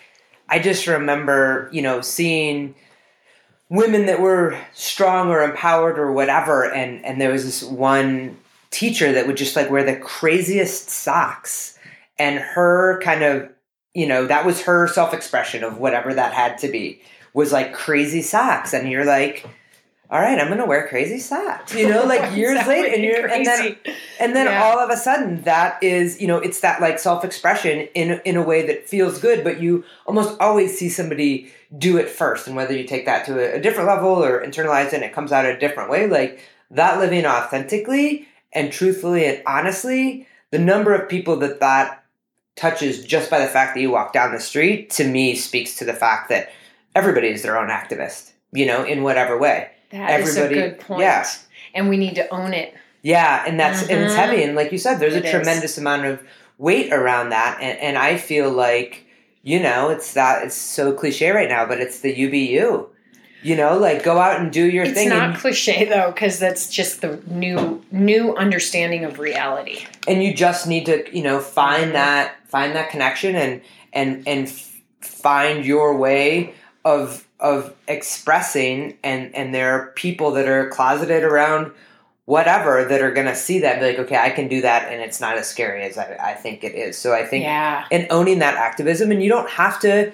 I 0.48 0.60
just 0.60 0.86
remember, 0.86 1.68
you 1.72 1.82
know, 1.82 2.00
seeing 2.02 2.76
women 3.68 4.06
that 4.06 4.20
were 4.20 4.58
strong 4.72 5.28
or 5.28 5.42
empowered 5.42 5.98
or 5.98 6.12
whatever, 6.12 6.64
and 6.70 7.04
and 7.04 7.20
there 7.20 7.32
was 7.32 7.44
this 7.44 7.62
one 7.62 8.38
teacher 8.70 9.12
that 9.12 9.26
would 9.26 9.36
just 9.36 9.56
like 9.56 9.70
wear 9.70 9.84
the 9.84 9.96
craziest 9.96 10.88
socks, 10.88 11.78
and 12.18 12.38
her 12.38 13.00
kind 13.02 13.22
of, 13.22 13.48
you 13.94 14.06
know, 14.06 14.26
that 14.26 14.46
was 14.46 14.62
her 14.62 14.86
self 14.88 15.12
expression 15.14 15.64
of 15.64 15.78
whatever 15.78 16.14
that 16.14 16.32
had 16.32 16.58
to 16.58 16.68
be 16.68 17.00
was 17.34 17.52
like 17.52 17.74
crazy 17.74 18.22
socks, 18.22 18.72
and 18.72 18.90
you're 18.90 19.04
like. 19.04 19.46
All 20.08 20.20
right, 20.20 20.38
I'm 20.38 20.48
gonna 20.48 20.66
wear 20.66 20.86
crazy 20.86 21.18
socks. 21.18 21.74
You 21.74 21.88
know, 21.88 22.04
like 22.04 22.36
years 22.36 22.64
later, 22.66 22.94
and 22.94 23.02
you're, 23.02 23.26
and 23.26 23.44
then 23.44 23.76
and 24.20 24.36
then 24.36 24.46
Yeah. 24.46 24.62
all 24.62 24.78
of 24.78 24.88
a 24.90 24.96
sudden 24.96 25.42
that 25.42 25.82
is 25.82 26.20
you 26.20 26.28
know 26.28 26.38
it's 26.38 26.60
that 26.60 26.80
like 26.80 26.98
self-expression 26.98 27.88
in 27.94 28.20
in 28.24 28.36
a 28.36 28.42
way 28.42 28.66
that 28.66 28.88
feels 28.88 29.18
good 29.20 29.42
but 29.42 29.60
you 29.60 29.84
almost 30.06 30.38
always 30.40 30.78
see 30.78 30.88
somebody 30.88 31.52
do 31.76 31.96
it 31.98 32.08
first 32.08 32.46
and 32.46 32.54
whether 32.56 32.72
you 32.72 32.84
take 32.84 33.04
that 33.06 33.26
to 33.26 33.38
a, 33.38 33.58
a 33.58 33.60
different 33.60 33.88
level 33.88 34.08
or 34.24 34.44
internalize 34.46 34.88
it 34.88 34.94
and 34.94 35.04
it 35.04 35.12
comes 35.12 35.32
out 35.32 35.44
a 35.44 35.58
different 35.58 35.90
way 35.90 36.06
like 36.06 36.40
that 36.70 36.98
living 37.00 37.26
authentically 37.26 38.26
and 38.52 38.72
truthfully 38.72 39.24
and 39.26 39.42
honestly 39.46 40.26
the 40.52 40.58
number 40.58 40.94
of 40.94 41.08
people 41.08 41.36
that 41.36 41.60
that 41.60 42.04
touches 42.54 43.04
just 43.04 43.28
by 43.30 43.38
the 43.40 43.46
fact 43.46 43.74
that 43.74 43.80
you 43.80 43.90
walk 43.90 44.12
down 44.12 44.32
the 44.32 44.40
street 44.40 44.88
to 44.90 45.04
me 45.06 45.34
speaks 45.34 45.76
to 45.76 45.84
the 45.84 45.92
fact 45.92 46.28
that 46.28 46.50
everybody 46.94 47.28
is 47.28 47.42
their 47.42 47.58
own 47.58 47.68
activist 47.68 48.30
you 48.52 48.64
know 48.64 48.84
in 48.84 49.02
whatever 49.02 49.36
way 49.36 49.68
That 49.90 50.20
is 50.20 50.36
a 50.36 50.48
good 50.48 50.80
point. 50.80 51.00
yeah. 51.00 51.26
And 51.74 51.88
we 51.88 51.96
need 51.96 52.14
to 52.16 52.28
own 52.32 52.52
it. 52.54 52.74
Yeah, 53.02 53.44
and 53.46 53.58
that's 53.60 53.82
and 53.82 54.02
it's 54.02 54.14
heavy, 54.14 54.42
and 54.42 54.56
like 54.56 54.72
you 54.72 54.78
said, 54.78 54.98
there's 54.98 55.14
It 55.14 55.22
a 55.24 55.26
is. 55.26 55.30
tremendous 55.30 55.78
amount 55.78 56.06
of 56.06 56.22
weight 56.58 56.92
around 56.92 57.28
that, 57.30 57.58
and, 57.60 57.78
and 57.78 57.98
I 57.98 58.16
feel 58.16 58.50
like 58.50 59.04
you 59.42 59.60
know 59.60 59.90
it's 59.90 60.14
that 60.14 60.42
it's 60.44 60.56
so 60.56 60.92
cliche 60.92 61.30
right 61.30 61.48
now, 61.48 61.66
but 61.66 61.80
it's 61.80 62.00
the 62.00 62.12
UBU. 62.12 62.88
you, 63.42 63.54
know, 63.54 63.78
like 63.78 64.02
go 64.02 64.18
out 64.18 64.40
and 64.40 64.50
do 64.50 64.64
your 64.68 64.84
It's 64.86 64.94
thing, 64.94 65.06
It's 65.08 65.14
not 65.16 65.30
and, 65.30 65.38
cliche 65.38 65.84
though, 65.84 66.10
because 66.10 66.40
that's 66.40 66.68
just 66.68 67.00
the 67.00 67.20
new 67.28 67.80
new 67.92 68.34
understanding 68.34 69.04
of 69.04 69.20
reality. 69.20 69.84
and 70.08 70.24
you 70.24 70.34
just 70.34 70.66
need 70.66 70.86
to 70.86 71.04
you 71.16 71.22
know 71.22 71.38
find 71.38 71.90
Mhm. 71.90 71.92
that 71.92 72.34
find 72.48 72.74
that 72.74 72.90
connection 72.90 73.36
and 73.36 73.60
and 73.92 74.26
and 74.26 74.48
f- 74.48 74.72
find 75.00 75.64
your 75.64 75.96
way 75.96 76.54
of 76.84 77.25
of 77.40 77.74
expressing, 77.88 78.98
and 79.02 79.34
and 79.34 79.54
there 79.54 79.72
are 79.72 79.92
people 79.92 80.32
that 80.32 80.48
are 80.48 80.68
closeted 80.70 81.22
around 81.22 81.72
whatever 82.26 82.84
that 82.84 83.00
are 83.00 83.12
going 83.12 83.26
to 83.26 83.34
see 83.34 83.60
that 83.60 83.74
and 83.74 83.80
be 83.80 83.86
like 83.86 83.98
okay 83.98 84.16
i 84.16 84.30
can 84.30 84.48
do 84.48 84.60
that 84.60 84.92
and 84.92 85.00
it's 85.00 85.20
not 85.20 85.38
as 85.38 85.48
scary 85.48 85.84
as 85.84 85.96
i, 85.96 86.16
I 86.20 86.34
think 86.34 86.62
it 86.62 86.74
is 86.74 86.98
so 86.98 87.14
i 87.14 87.24
think 87.24 87.44
yeah. 87.44 87.86
and 87.90 88.06
owning 88.10 88.40
that 88.40 88.54
activism 88.54 89.10
and 89.10 89.22
you 89.22 89.28
don't 89.28 89.48
have 89.48 89.80
to 89.80 90.12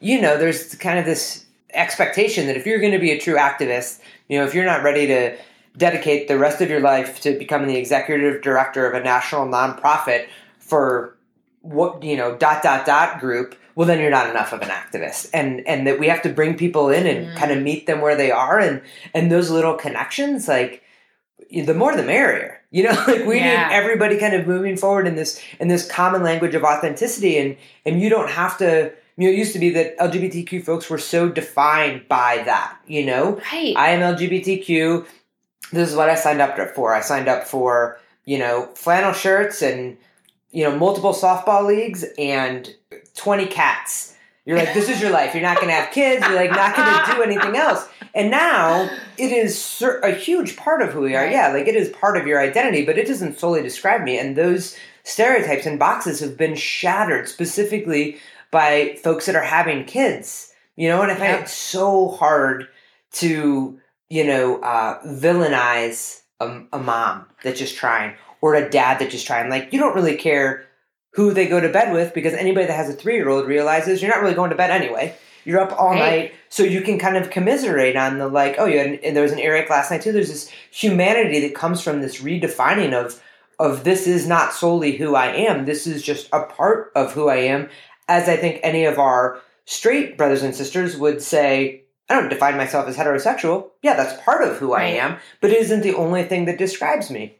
you 0.00 0.20
know 0.20 0.38
there's 0.38 0.74
kind 0.76 0.98
of 0.98 1.04
this 1.04 1.44
expectation 1.74 2.46
that 2.46 2.56
if 2.56 2.66
you're 2.66 2.80
going 2.80 2.92
to 2.92 2.98
be 2.98 3.10
a 3.10 3.20
true 3.20 3.36
activist 3.36 4.00
you 4.28 4.38
know 4.38 4.46
if 4.46 4.54
you're 4.54 4.64
not 4.64 4.82
ready 4.82 5.06
to 5.06 5.36
dedicate 5.76 6.26
the 6.26 6.38
rest 6.38 6.60
of 6.60 6.68
your 6.68 6.80
life 6.80 7.20
to 7.20 7.38
becoming 7.38 7.68
the 7.68 7.76
executive 7.76 8.42
director 8.42 8.90
of 8.90 8.94
a 8.94 9.04
national 9.04 9.46
nonprofit 9.46 10.26
for 10.58 11.16
what 11.60 12.02
you 12.02 12.16
know 12.16 12.34
dot 12.36 12.62
dot 12.62 12.86
dot 12.86 13.20
group 13.20 13.54
well 13.74 13.86
then 13.86 13.98
you're 14.00 14.10
not 14.10 14.28
enough 14.30 14.52
of 14.52 14.62
an 14.62 14.68
activist. 14.68 15.30
And 15.32 15.66
and 15.66 15.86
that 15.86 15.98
we 15.98 16.08
have 16.08 16.22
to 16.22 16.28
bring 16.28 16.56
people 16.56 16.90
in 16.90 17.06
and 17.06 17.26
Mm. 17.28 17.36
kind 17.36 17.52
of 17.52 17.62
meet 17.62 17.86
them 17.86 18.00
where 18.00 18.16
they 18.16 18.30
are. 18.30 18.58
And 18.58 18.82
and 19.14 19.30
those 19.30 19.50
little 19.50 19.74
connections 19.74 20.48
like 20.48 20.82
the 21.50 21.74
more 21.74 21.94
the 21.96 22.02
merrier. 22.02 22.60
You 22.70 22.84
know 22.84 22.92
like 23.06 23.26
we 23.26 23.36
Yeah. 23.38 23.68
need 23.68 23.74
everybody 23.74 24.18
kind 24.18 24.34
of 24.34 24.46
moving 24.46 24.76
forward 24.76 25.06
in 25.06 25.16
this 25.16 25.40
in 25.60 25.68
this 25.68 25.86
common 25.86 26.22
language 26.22 26.54
of 26.54 26.62
authenticity. 26.64 27.38
And 27.38 27.56
and 27.86 28.00
you 28.00 28.08
don't 28.08 28.30
have 28.30 28.58
to 28.58 28.92
you 29.16 29.26
know 29.28 29.32
it 29.34 29.38
used 29.38 29.52
to 29.52 29.58
be 29.58 29.70
that 29.70 29.98
lgbtq 29.98 30.64
folks 30.64 30.88
were 30.88 30.96
so 30.98 31.28
defined 31.28 32.08
by 32.08 32.42
that 32.46 32.78
you 32.86 33.04
know? 33.04 33.38
Right. 33.52 33.74
i 33.76 33.90
am 33.90 34.00
lgbtq 34.16 35.06
this 35.70 35.90
is 35.90 35.94
what 35.96 36.08
i 36.10 36.14
signed 36.14 36.40
up 36.40 36.56
for. 36.74 36.94
I 36.94 37.00
signed 37.00 37.28
up 37.28 37.44
for 37.46 37.98
you 38.24 38.38
know 38.38 38.70
flannel 38.74 39.12
shirts 39.12 39.60
and 39.62 39.96
you 40.50 40.64
know 40.64 40.76
multiple 40.76 41.12
softball 41.12 41.66
leagues 41.66 42.04
and 42.18 42.74
20 43.14 43.46
cats 43.46 44.16
you're 44.44 44.58
like 44.58 44.74
this 44.74 44.88
is 44.88 45.00
your 45.00 45.10
life 45.10 45.34
you're 45.34 45.42
not 45.42 45.56
going 45.56 45.68
to 45.68 45.74
have 45.74 45.92
kids 45.92 46.24
you're 46.26 46.34
like 46.36 46.50
not 46.50 46.74
going 46.74 46.88
to 46.88 47.14
do 47.14 47.22
anything 47.22 47.56
else 47.56 47.88
and 48.14 48.30
now 48.30 48.90
it 49.16 49.32
is 49.32 49.82
a 50.02 50.10
huge 50.12 50.56
part 50.56 50.82
of 50.82 50.90
who 50.92 51.00
we 51.00 51.14
are. 51.14 51.26
Yeah, 51.26 51.48
like 51.48 51.66
it 51.66 51.74
is 51.76 51.88
part 51.90 52.16
of 52.18 52.26
your 52.26 52.40
identity, 52.40 52.84
but 52.84 52.98
it 52.98 53.06
doesn't 53.06 53.38
solely 53.38 53.62
describe 53.62 54.02
me. 54.02 54.18
And 54.18 54.36
those 54.36 54.76
stereotypes 55.02 55.64
and 55.64 55.78
boxes 55.78 56.20
have 56.20 56.36
been 56.36 56.54
shattered 56.54 57.26
specifically 57.28 58.18
by 58.50 58.98
folks 59.02 59.26
that 59.26 59.34
are 59.36 59.42
having 59.42 59.84
kids. 59.86 60.52
You 60.76 60.88
know, 60.88 61.00
and 61.02 61.10
I 61.10 61.14
find 61.14 61.32
Yeah. 61.32 61.40
it 61.42 61.48
so 61.48 62.08
hard 62.08 62.68
to, 63.12 63.78
you 64.10 64.24
know, 64.24 64.60
uh, 64.60 65.02
villainize 65.04 66.20
a, 66.40 66.62
a 66.72 66.78
mom 66.78 67.26
that's 67.42 67.58
just 67.58 67.76
trying 67.76 68.14
or 68.40 68.54
a 68.54 68.68
dad 68.68 68.98
that's 68.98 69.12
just 69.12 69.26
trying. 69.26 69.48
Like, 69.48 69.72
you 69.72 69.78
don't 69.78 69.94
really 69.94 70.16
care 70.16 70.66
who 71.12 71.32
they 71.32 71.46
go 71.46 71.60
to 71.60 71.68
bed 71.68 71.92
with 71.92 72.14
because 72.14 72.34
anybody 72.34 72.66
that 72.66 72.76
has 72.76 72.88
a 72.90 72.94
three 72.94 73.14
year 73.16 73.28
old 73.28 73.46
realizes 73.46 74.00
you're 74.02 74.10
not 74.10 74.22
really 74.22 74.34
going 74.34 74.50
to 74.50 74.56
bed 74.56 74.70
anyway. 74.70 75.14
You're 75.44 75.60
up 75.60 75.72
all 75.78 75.90
Right. 75.90 75.98
night, 75.98 76.34
so 76.48 76.62
you 76.62 76.82
can 76.82 76.98
kind 76.98 77.16
of 77.16 77.30
commiserate 77.30 77.96
on 77.96 78.18
the 78.18 78.28
like, 78.28 78.56
oh, 78.58 78.66
yeah, 78.66 78.82
and 79.02 79.16
there 79.16 79.24
was 79.24 79.32
an 79.32 79.40
Eric 79.40 79.68
last 79.70 79.90
night 79.90 80.02
too. 80.02 80.12
There's 80.12 80.28
this 80.28 80.48
humanity 80.70 81.40
that 81.40 81.54
comes 81.54 81.82
from 81.82 82.00
this 82.00 82.20
redefining 82.22 82.92
of 82.92 83.20
of 83.58 83.84
this 83.84 84.06
is 84.06 84.26
not 84.26 84.52
solely 84.52 84.96
who 84.96 85.14
I 85.14 85.26
am. 85.28 85.66
This 85.66 85.86
is 85.86 86.02
just 86.02 86.28
a 86.32 86.44
part 86.44 86.90
of 86.94 87.12
who 87.12 87.28
I 87.28 87.36
am. 87.36 87.68
As 88.08 88.28
I 88.28 88.36
think 88.36 88.58
any 88.62 88.84
of 88.84 88.98
our 88.98 89.40
straight 89.66 90.16
brothers 90.16 90.42
and 90.42 90.54
sisters 90.54 90.96
would 90.96 91.22
say, 91.22 91.82
I 92.08 92.14
don't 92.14 92.28
define 92.28 92.56
myself 92.56 92.88
as 92.88 92.96
heterosexual. 92.96 93.70
Yeah, 93.82 93.94
that's 93.94 94.20
part 94.22 94.42
of 94.42 94.56
who 94.56 94.72
I 94.72 94.84
am, 94.84 95.18
but 95.40 95.50
it 95.50 95.58
isn't 95.58 95.82
the 95.82 95.94
only 95.94 96.24
thing 96.24 96.46
that 96.46 96.58
describes 96.58 97.10
me. 97.10 97.36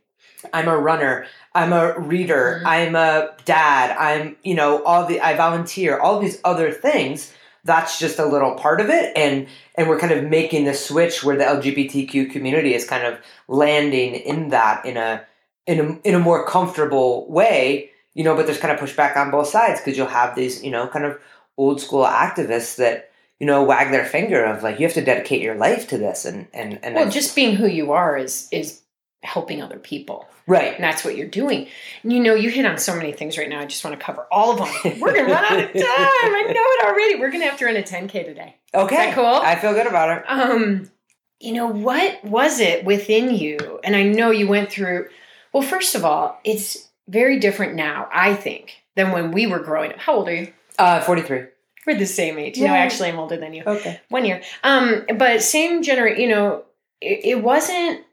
I'm 0.53 0.69
a 0.69 0.77
runner. 0.77 1.27
I'm 1.55 1.73
a 1.73 1.99
reader. 1.99 2.61
Mhm. 2.63 2.67
I'm 2.67 2.95
a 2.97 3.31
dad. 3.45 3.97
I'm, 3.99 4.37
you 4.43 4.55
know, 4.55 4.83
all 4.85 5.07
the 5.07 5.21
I 5.21 5.37
volunteer. 5.37 5.99
All 5.99 6.19
these 6.19 6.41
other 6.45 6.71
things. 6.73 7.33
That's 7.65 7.99
just 8.01 8.19
a 8.19 8.27
little 8.27 8.57
part 8.57 8.81
of 8.81 8.91
it, 8.91 9.13
and 9.17 9.47
and 9.77 9.89
we're 9.89 9.99
kind 10.01 10.13
of 10.13 10.25
making 10.25 10.65
the 10.65 10.75
switch 10.75 11.23
where 11.23 11.37
the 11.37 11.45
LGBTQ 11.45 12.33
community 12.33 12.75
is 12.75 12.85
kind 12.85 13.07
of 13.07 13.19
landing 13.47 14.15
in 14.17 14.49
that 14.49 14.85
in 14.85 14.97
a 14.97 15.23
in 15.67 15.79
a 15.79 16.09
in 16.09 16.15
a 16.17 16.19
more 16.19 16.45
comfortable 16.47 17.27
way. 17.31 17.91
you 18.15 18.25
know, 18.25 18.35
but 18.37 18.45
there's 18.47 18.59
kind 18.59 18.75
of 18.75 18.81
pushback 18.81 19.17
on 19.17 19.31
both 19.31 19.49
sides 19.49 19.81
because 19.81 19.97
you'll 19.97 20.07
have 20.07 20.35
these, 20.35 20.63
you 20.63 20.71
know, 20.71 20.87
kind 20.87 21.05
of 21.07 21.19
old 21.57 21.81
school 21.81 22.05
activists 22.05 22.77
that 22.77 23.11
you 23.41 23.47
know 23.47 23.63
wag 23.63 23.91
their 23.91 24.05
finger 24.05 24.45
of 24.45 24.63
like 24.63 24.79
you 24.79 24.87
have 24.87 24.95
to 24.95 25.05
dedicate 25.05 25.41
your 25.41 25.55
life 25.55 25.89
to 25.89 25.97
this 25.97 26.25
and 26.27 26.47
and 26.53 26.79
and 26.85 26.95
well, 26.95 27.09
just 27.09 27.35
being 27.35 27.57
who 27.57 27.67
you 27.67 27.93
are 27.93 28.17
is 28.19 28.49
is 28.51 28.82
helping 29.23 29.63
other 29.63 29.79
people. 29.79 30.27
right. 30.47 30.75
And 30.75 30.83
that's 30.83 31.05
what 31.05 31.17
you're 31.17 31.29
doing. 31.29 31.69
And 32.03 32.13
you 32.13 32.21
know, 32.21 32.35
you 32.35 32.51
hit 32.51 32.67
on 32.67 32.77
so 32.79 32.97
many 32.97 33.13
things 33.13 33.39
right 33.39 33.49
now. 33.49 33.61
I 33.61 33.67
just 33.67 33.85
want 33.85 33.99
to 33.99 34.05
cover 34.05 34.27
all 34.33 34.51
of 34.53 34.59
them. 34.59 35.01
We're 35.01 35.13
going 35.13 35.27
to 35.27 35.33
run 35.33 35.45
out 35.45 35.59
of 35.61 35.73
time. 35.73 35.75
I 35.79 36.43
know 36.49 36.55
it 36.61 36.87
already. 36.87 37.15
We're 37.17 37.31
going 37.31 37.43
to 37.43 37.49
have 37.49 37.59
to 37.59 37.65
run 37.67 37.77
a 37.77 37.83
10K 37.83 38.25
today. 38.25 38.57
Okay, 38.75 39.13
cool? 39.15 39.25
I 39.25 39.55
feel 39.57 39.73
good 39.75 39.87
about 39.87 40.19
it. 40.19 40.25
Um, 40.29 40.91
you 41.41 41.53
know, 41.53 41.67
what 41.67 42.25
was 42.25 42.59
it 42.61 42.85
within 42.85 43.35
you? 43.35 43.81
And 43.85 43.95
I 43.95 44.03
know 44.03 44.31
you 44.31 44.49
went 44.49 44.71
through, 44.71 45.09
well, 45.53 45.63
first 45.63 45.95
of 45.95 46.05
all, 46.05 46.41
it's 46.45 46.89
very 47.09 47.39
different 47.39 47.75
now, 47.75 48.09
I 48.13 48.35
think, 48.35 48.75
than 48.97 49.13
when 49.13 49.31
we 49.33 49.47
were 49.47 49.59
growing 49.61 49.93
up. 49.93 49.99
How 49.99 50.15
old 50.15 50.29
are 50.29 50.35
you? 50.35 50.53
Uh, 50.79 51.01
forty 51.01 51.23
three. 51.23 51.45
We're 51.87 51.99
the 51.99 52.07
same 52.07 52.39
age. 52.39 52.59
No, 52.59 52.67
Yeah. 52.67 52.75
actually, 52.75 53.09
I'm 53.09 53.19
older 53.19 53.37
than 53.37 53.53
you. 53.55 53.65
Okay. 53.67 54.01
One 54.09 54.25
year. 54.25 54.41
Um, 54.63 55.05
but 55.19 55.43
same 55.43 55.83
generation, 55.83 56.21
you 56.21 56.29
know, 56.29 56.63
it, 57.03 57.25
it 57.25 57.43
wasn't, 57.43 58.05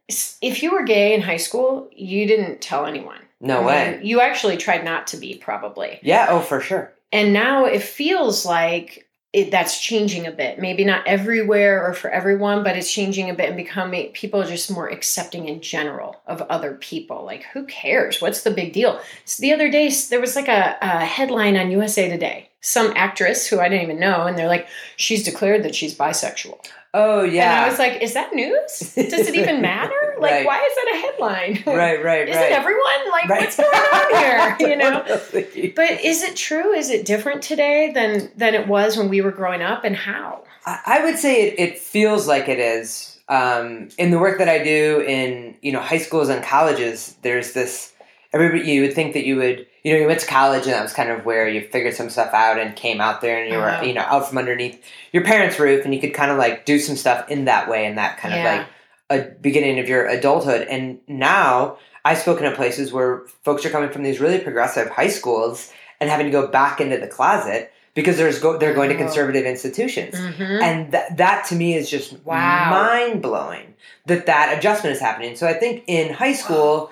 if 0.41 0.63
you 0.63 0.71
were 0.71 0.83
gay 0.83 1.13
in 1.13 1.21
high 1.21 1.37
school, 1.37 1.89
you 1.95 2.25
didn't 2.25 2.61
tell 2.61 2.85
anyone. 2.85 3.19
No 3.41 3.63
way. 3.63 4.01
you 4.03 4.19
actually 4.19 4.57
tried 4.57 4.83
not 4.83 5.07
to 5.07 5.17
be, 5.17 5.35
probably. 5.35 5.99
Yeah. 6.03 6.27
Oh, 6.29 6.41
for 6.41 6.59
sure. 6.59 6.91
And 7.11 7.31
now 7.31 7.65
it 7.65 7.81
feels 7.81 8.45
like 8.45 9.07
it, 9.31 9.51
that's 9.51 9.79
changing 9.79 10.25
a 10.25 10.31
bit. 10.31 10.59
Maybe 10.59 10.83
not 10.83 11.07
everywhere 11.07 11.85
or 11.85 11.93
for 11.93 12.09
everyone, 12.09 12.63
but 12.63 12.75
it's 12.75 12.91
changing 12.91 13.29
a 13.29 13.33
bit 13.33 13.47
and 13.47 13.55
becoming 13.55 14.11
people 14.11 14.43
just 14.43 14.71
more 14.71 14.89
accepting 14.89 15.47
in 15.47 15.61
general 15.61 16.19
of 16.25 16.41
other 16.43 16.73
people. 16.73 17.23
Like, 17.23 17.43
who 17.53 17.65
cares? 17.65 18.21
What's 18.21 18.41
the 18.41 18.51
big 18.51 18.73
deal? 18.73 18.99
So 19.25 19.41
the 19.41 19.53
other 19.53 19.69
day, 19.69 19.89
there 20.09 20.19
was 20.19 20.35
like 20.35 20.47
a, 20.47 20.77
a 20.81 21.05
headline 21.05 21.55
on 21.55 21.71
USA 21.71 22.09
Today. 22.09 22.48
Some 22.61 22.91
actress 22.95 23.47
who 23.47 23.59
I 23.59 23.69
didn't 23.69 23.83
even 23.83 23.99
know, 23.99 24.25
and 24.27 24.37
they're 24.37 24.47
like, 24.47 24.67
she's 24.97 25.23
declared 25.23 25.63
that 25.63 25.75
she's 25.75 25.95
bisexual. 25.95 26.57
Oh 26.93 27.21
yeah. 27.23 27.51
And 27.57 27.65
I 27.65 27.69
was 27.69 27.77
like, 27.79 28.01
is 28.01 28.13
that 28.15 28.33
news? 28.33 28.79
Does 28.95 29.27
it 29.27 29.35
even 29.35 29.61
matter? 29.61 29.93
Like, 30.19 30.31
Right. 30.31 30.45
why 30.45 30.57
is 30.57 30.75
that 30.75 30.91
a 30.93 30.97
headline? 30.97 31.63
right. 31.77 32.03
Right. 32.03 32.27
Isn't 32.27 32.41
right. 32.41 32.51
everyone 32.51 33.09
like, 33.09 33.29
Right. 33.29 33.39
what's 33.41 33.55
going 33.55 33.69
on 33.69 34.17
here? 34.59 34.69
You 34.69 34.75
know? 34.75 35.03
Totally. 35.07 35.69
But 35.73 36.03
is 36.03 36.23
it 36.23 36.35
true? 36.35 36.73
Is 36.73 36.89
it 36.89 37.05
different 37.05 37.41
today 37.41 37.91
than 37.93 38.29
than 38.35 38.53
it 38.53 38.67
was 38.67 38.97
when 38.97 39.07
we 39.07 39.21
were 39.21 39.31
growing 39.31 39.61
up, 39.61 39.85
and 39.85 39.95
how? 39.95 40.43
I 40.65 40.79
I 40.85 41.05
would 41.05 41.17
say 41.17 41.47
it, 41.47 41.59
it 41.59 41.77
feels 41.79 42.27
like 42.27 42.49
it 42.49 42.59
is. 42.59 43.17
Um, 43.29 43.87
in 43.97 44.11
the 44.11 44.19
work 44.19 44.39
that 44.39 44.49
I 44.49 44.61
do 44.61 44.99
in 45.07 45.55
you 45.61 45.71
know 45.71 45.79
high 45.79 45.99
schools 45.99 46.27
and 46.27 46.43
colleges, 46.43 47.15
there's 47.21 47.53
this. 47.53 47.93
Everybody, 48.31 48.69
you 48.71 48.81
would 48.83 48.93
think 48.93 49.13
that 49.13 49.25
you 49.25 49.37
would, 49.37 49.65
you 49.83 49.93
know, 49.93 49.99
you 49.99 50.05
went 50.07 50.19
to 50.19 50.27
college 50.27 50.63
and 50.65 50.73
that 50.73 50.83
was 50.83 50.93
kind 50.93 51.09
of 51.09 51.25
where 51.25 51.47
you 51.47 51.61
figured 51.61 51.95
some 51.95 52.09
stuff 52.09 52.31
out 52.33 52.59
and 52.59 52.75
came 52.75 53.01
out 53.01 53.21
there 53.21 53.41
and 53.41 53.51
you 53.51 53.57
Uh-huh. 53.59 53.79
were, 53.81 53.87
you 53.87 53.93
know, 53.93 54.01
out 54.01 54.27
from 54.29 54.37
underneath 54.37 54.79
your 55.11 55.23
parents' 55.23 55.59
roof 55.59 55.83
and 55.83 55.95
you 55.95 55.99
could 56.01 56.13
kind 56.13 56.31
of 56.31 56.37
like 56.37 56.63
do 56.65 56.77
some 56.79 56.95
stuff 56.95 57.27
in 57.31 57.45
that 57.45 57.67
way 57.67 57.85
and 57.87 57.97
that 57.97 58.17
kind 58.19 58.35
Yeah. 58.35 58.39
of 58.53 58.57
like 58.59 58.67
a 59.11 59.31
beginning 59.41 59.79
of 59.79 59.89
your 59.89 60.05
adulthood. 60.05 60.67
And 60.69 60.99
now 61.07 61.77
I've 62.05 62.19
spoken 62.19 62.45
at 62.45 62.55
places 62.55 62.93
where 62.93 63.23
folks 63.43 63.65
are 63.65 63.69
coming 63.71 63.89
from 63.89 64.03
these 64.03 64.19
really 64.19 64.37
progressive 64.39 64.89
high 64.89 65.07
schools 65.07 65.71
and 65.99 66.07
having 66.09 66.27
to 66.27 66.31
go 66.31 66.45
back 66.47 66.79
into 66.79 66.97
the 66.97 67.07
closet 67.07 67.71
because 67.95 68.17
there's 68.17 68.37
go, 68.37 68.57
they're 68.59 68.75
going 68.75 68.89
to 68.89 68.95
Oh. 68.95 68.99
conservative 68.99 69.45
institutions 69.45 70.15
Mhm. 70.15 70.61
and 70.61 70.91
that 70.91 71.17
that 71.17 71.45
to 71.45 71.55
me 71.55 71.75
is 71.75 71.89
just 71.89 72.13
Wow. 72.23 72.69
mind 72.69 73.23
blowing 73.23 73.73
that 74.05 74.27
that 74.27 74.55
adjustment 74.55 74.95
is 74.95 75.01
happening. 75.01 75.35
So 75.35 75.47
I 75.47 75.53
think 75.53 75.83
in 75.87 76.13
high 76.13 76.33
school, 76.33 76.91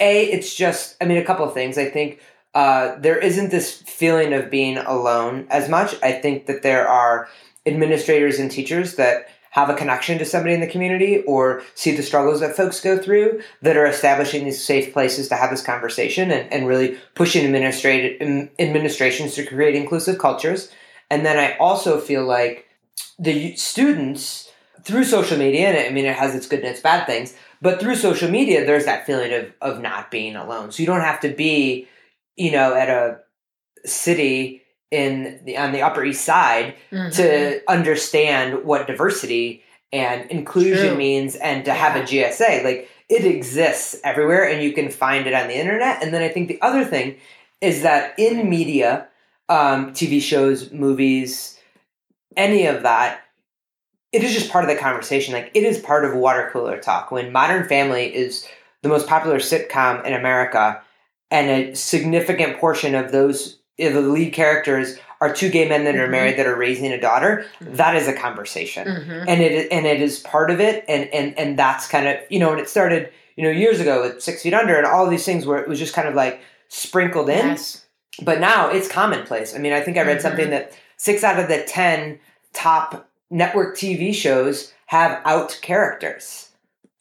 a 0.00 0.24
it's 0.24 0.54
just 0.54 0.96
I 1.00 1.04
mean 1.04 1.18
a 1.18 1.24
couple 1.24 1.44
of 1.44 1.54
things. 1.54 1.78
I 1.78 1.88
think 1.90 2.20
uh, 2.54 2.96
there 2.98 3.18
isn't 3.18 3.50
this 3.50 3.82
feeling 3.82 4.32
of 4.32 4.50
being 4.50 4.78
alone 4.78 5.46
as 5.50 5.68
much. 5.68 5.94
I 6.02 6.12
think 6.12 6.46
that 6.46 6.62
there 6.62 6.88
are 6.88 7.28
administrators 7.66 8.38
and 8.38 8.50
teachers 8.50 8.94
that 8.96 9.28
have 9.50 9.70
a 9.70 9.74
connection 9.74 10.18
to 10.18 10.24
somebody 10.24 10.54
in 10.54 10.60
the 10.60 10.66
community 10.66 11.22
or 11.22 11.62
see 11.74 11.96
the 11.96 12.02
struggles 12.02 12.40
that 12.40 12.54
folks 12.54 12.80
go 12.80 12.98
through 12.98 13.40
that 13.62 13.76
are 13.76 13.86
establishing 13.86 14.44
these 14.44 14.62
safe 14.62 14.92
places 14.92 15.28
to 15.28 15.34
have 15.34 15.50
this 15.50 15.62
conversation 15.62 16.30
and, 16.30 16.52
and 16.52 16.66
really 16.66 16.98
pushing 17.14 17.44
administrative 17.44 18.50
administrations 18.58 19.34
to 19.34 19.46
create 19.46 19.74
inclusive 19.74 20.18
cultures. 20.18 20.70
And 21.10 21.24
then 21.24 21.38
I 21.38 21.56
also 21.56 21.98
feel 21.98 22.24
like 22.24 22.66
the 23.18 23.56
students 23.56 24.50
through 24.86 25.04
social 25.04 25.36
media, 25.36 25.68
and 25.68 25.78
I 25.78 25.90
mean 25.90 26.04
it 26.06 26.14
has 26.16 26.34
its 26.34 26.46
good 26.46 26.60
and 26.60 26.68
its 26.68 26.80
bad 26.80 27.06
things, 27.06 27.34
but 27.60 27.80
through 27.80 27.96
social 27.96 28.30
media, 28.30 28.64
there's 28.64 28.84
that 28.84 29.04
feeling 29.06 29.32
of 29.32 29.52
of 29.60 29.82
not 29.82 30.10
being 30.10 30.36
alone. 30.36 30.70
So 30.70 30.82
you 30.82 30.86
don't 30.86 31.00
have 31.00 31.20
to 31.20 31.28
be, 31.30 31.88
you 32.36 32.52
know, 32.52 32.74
at 32.74 32.88
a 32.88 33.18
city 33.84 34.62
in 34.90 35.40
the, 35.44 35.56
on 35.56 35.72
the 35.72 35.82
Upper 35.82 36.04
East 36.04 36.24
Side 36.24 36.74
Mhm. 36.92 37.14
to 37.16 37.60
understand 37.68 38.64
what 38.64 38.86
diversity 38.86 39.62
and 39.92 40.30
inclusion 40.30 40.88
True. 40.90 40.96
means 40.96 41.34
and 41.36 41.64
to 41.64 41.72
have 41.72 41.96
a 41.96 42.04
GSA. 42.04 42.62
Like 42.62 42.88
it 43.08 43.24
exists 43.24 43.96
everywhere 44.04 44.48
and 44.48 44.62
you 44.62 44.72
can 44.72 44.88
find 44.90 45.26
it 45.26 45.34
on 45.34 45.48
the 45.48 45.58
internet. 45.58 46.02
And 46.02 46.12
then 46.14 46.22
I 46.22 46.28
think 46.28 46.48
the 46.48 46.60
other 46.62 46.84
thing 46.84 47.16
is 47.60 47.82
that 47.82 48.14
in 48.18 48.48
media, 48.48 49.08
um, 49.48 49.92
TV 49.92 50.20
shows, 50.20 50.72
movies, 50.72 51.58
any 52.36 52.66
of 52.66 52.82
that, 52.82 53.20
it 54.12 54.22
is 54.22 54.32
just 54.32 54.50
part 54.50 54.64
of 54.64 54.70
the 54.70 54.76
conversation. 54.76 55.34
Like 55.34 55.50
it 55.54 55.62
is 55.64 55.78
part 55.78 56.04
of 56.04 56.14
water 56.14 56.48
cooler 56.52 56.78
talk. 56.78 57.10
When 57.10 57.32
Modern 57.32 57.68
Family 57.68 58.14
is 58.14 58.46
the 58.82 58.88
most 58.88 59.06
popular 59.06 59.38
sitcom 59.38 60.04
in 60.04 60.12
America, 60.12 60.80
and 61.30 61.50
a 61.50 61.74
significant 61.74 62.58
portion 62.58 62.94
of 62.94 63.10
those 63.12 63.58
of 63.78 63.92
the 63.94 64.00
lead 64.00 64.32
characters 64.32 64.96
are 65.20 65.32
two 65.32 65.48
gay 65.50 65.68
men 65.68 65.84
that 65.84 65.96
are 65.96 66.06
Mhm. 66.06 66.10
married 66.10 66.38
that 66.38 66.46
are 66.46 66.54
raising 66.54 66.92
a 66.92 67.00
daughter. 67.00 67.44
Mhm. 67.60 67.76
That 67.76 67.96
is 67.96 68.06
a 68.06 68.12
conversation 68.12 68.86
Mhm. 68.86 69.24
and 69.28 69.42
it 69.42 69.68
and 69.72 69.86
it 69.86 70.00
is 70.00 70.20
part 70.20 70.50
of 70.50 70.60
it 70.60 70.84
and 70.88 71.08
and 71.12 71.38
and 71.38 71.58
that's 71.58 71.86
kind 71.88 72.06
of 72.06 72.16
you 72.28 72.38
know 72.38 72.52
and 72.52 72.60
it 72.60 72.68
started 72.68 73.10
you 73.36 73.44
know 73.44 73.50
years 73.50 73.80
ago 73.80 74.02
with 74.02 74.22
six 74.22 74.42
feet 74.42 74.54
under 74.54 74.76
and 74.76 74.86
all 74.86 75.06
these 75.06 75.24
things 75.24 75.46
where 75.46 75.58
it 75.58 75.68
was 75.68 75.78
just 75.78 75.94
kind 75.94 76.06
of 76.08 76.14
like 76.14 76.40
sprinkled 76.68 77.28
in 77.28 77.48
Yes. 77.48 77.84
but 78.22 78.40
now 78.40 78.68
it's 78.68 78.88
commonplace 78.88 79.54
i 79.54 79.58
mean 79.58 79.72
i 79.72 79.80
think 79.80 79.96
i 79.98 80.02
read 80.02 80.18
Mhm. 80.18 80.22
something 80.22 80.50
that 80.50 80.72
six 80.96 81.22
out 81.24 81.38
of 81.38 81.48
the 81.48 81.62
ten 81.62 82.18
top 82.52 83.08
network 83.30 83.76
tv 83.76 84.14
shows 84.14 84.72
have 84.86 85.20
out 85.24 85.58
characters. 85.62 86.50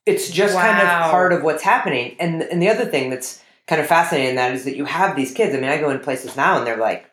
It's 0.05 0.29
just 0.29 0.55
kind 0.55 0.82
of 0.82 1.12
part 1.12 1.34
of 1.34 1.44
what's 1.44 1.63
happening. 1.63 2.15
And 2.20 2.41
and 2.44 2.62
the 2.62 2.70
other 2.70 2.86
thing 2.86 3.10
that's 3.10 3.41
kind 3.67 3.82
of 3.82 3.88
fascinating 3.88 4.32
in 4.32 4.36
that 4.36 4.53
is 4.53 4.65
that 4.65 4.75
you 4.75 4.86
have 4.86 5.15
these 5.15 5.34
kids. 5.34 5.55
I 5.55 5.60
mean 5.60 5.70
i 5.70 5.77
go 5.77 5.89
in 5.89 6.00
places 6.00 6.36
now 6.36 6.58
and 6.58 6.67
they're 6.67 6.77
like 6.77 7.10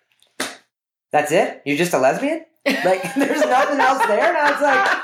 that's 1.10 1.32
it? 1.32 1.62
You're 1.64 1.76
just 1.76 1.94
a 1.94 1.98
lesbian? 1.98 2.44
Like 2.64 3.02
there's 3.14 3.40
nothing 3.40 3.80
else 3.80 4.06
there? 4.06 4.24
And 4.24 4.36
i 4.36 4.50
was 4.52 4.62
like 4.62 5.02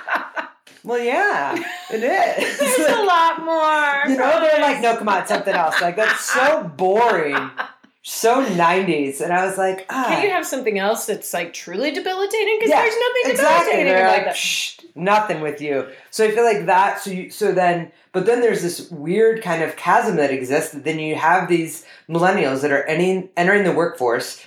well, 0.85 0.99
yeah, 0.99 1.55
it 1.91 2.03
is. 2.03 2.59
There's 2.77 2.91
a 2.91 3.03
lot 3.03 3.45
more. 3.45 4.11
you 4.11 4.17
know, 4.19 4.41
they're 4.41 4.61
like, 4.61 4.81
no, 4.81 4.97
come 4.97 5.09
on, 5.09 5.27
something 5.27 5.55
else. 5.55 5.81
Like 5.81 5.97
that's 5.97 6.25
so 6.25 6.65
boring, 6.77 7.51
so 8.09 8.43
'90s. 8.43 9.21
And 9.21 9.35
I 9.35 9.45
was 9.45 9.59
like, 9.59 9.85
ah, 9.91 10.07
Can 10.09 10.23
you 10.23 10.31
have 10.31 10.47
something 10.47 10.79
else 10.79 11.05
that's 11.05 11.35
like 11.35 11.53
truly 11.53 11.91
debilitating? 11.91 12.57
Because 12.59 12.71
Yeah, 12.71 12.81
there's 12.81 12.95
nothing 12.95 13.33
exactly. 13.33 13.73
debilitating 13.73 13.85
They're 13.85 14.07
about 14.07 14.27
like, 14.27 14.35
that. 14.35 14.85
Nothing 14.97 15.41
with 15.43 15.61
you. 15.61 15.89
So 16.11 16.25
I 16.25 16.31
feel 16.31 16.45
like 16.45 16.65
that. 16.67 17.01
So 17.01 17.11
you, 17.11 17.31
so 17.31 17.53
then, 17.53 17.93
but 18.13 18.25
then 18.25 18.41
there's 18.41 18.63
this 18.63 18.91
weird 18.91 19.43
kind 19.43 19.63
of 19.63 19.77
chasm 19.77 20.17
that 20.17 20.31
exists. 20.31 20.73
That 20.73 20.85
then 20.85 20.99
you 20.99 21.17
have 21.17 21.49
these 21.49 21.85
millennials 22.09 22.63
that 22.63 22.73
are 22.73 22.83
entering 22.85 23.29
entering 23.37 23.65
the 23.65 23.73
workforce. 23.73 24.43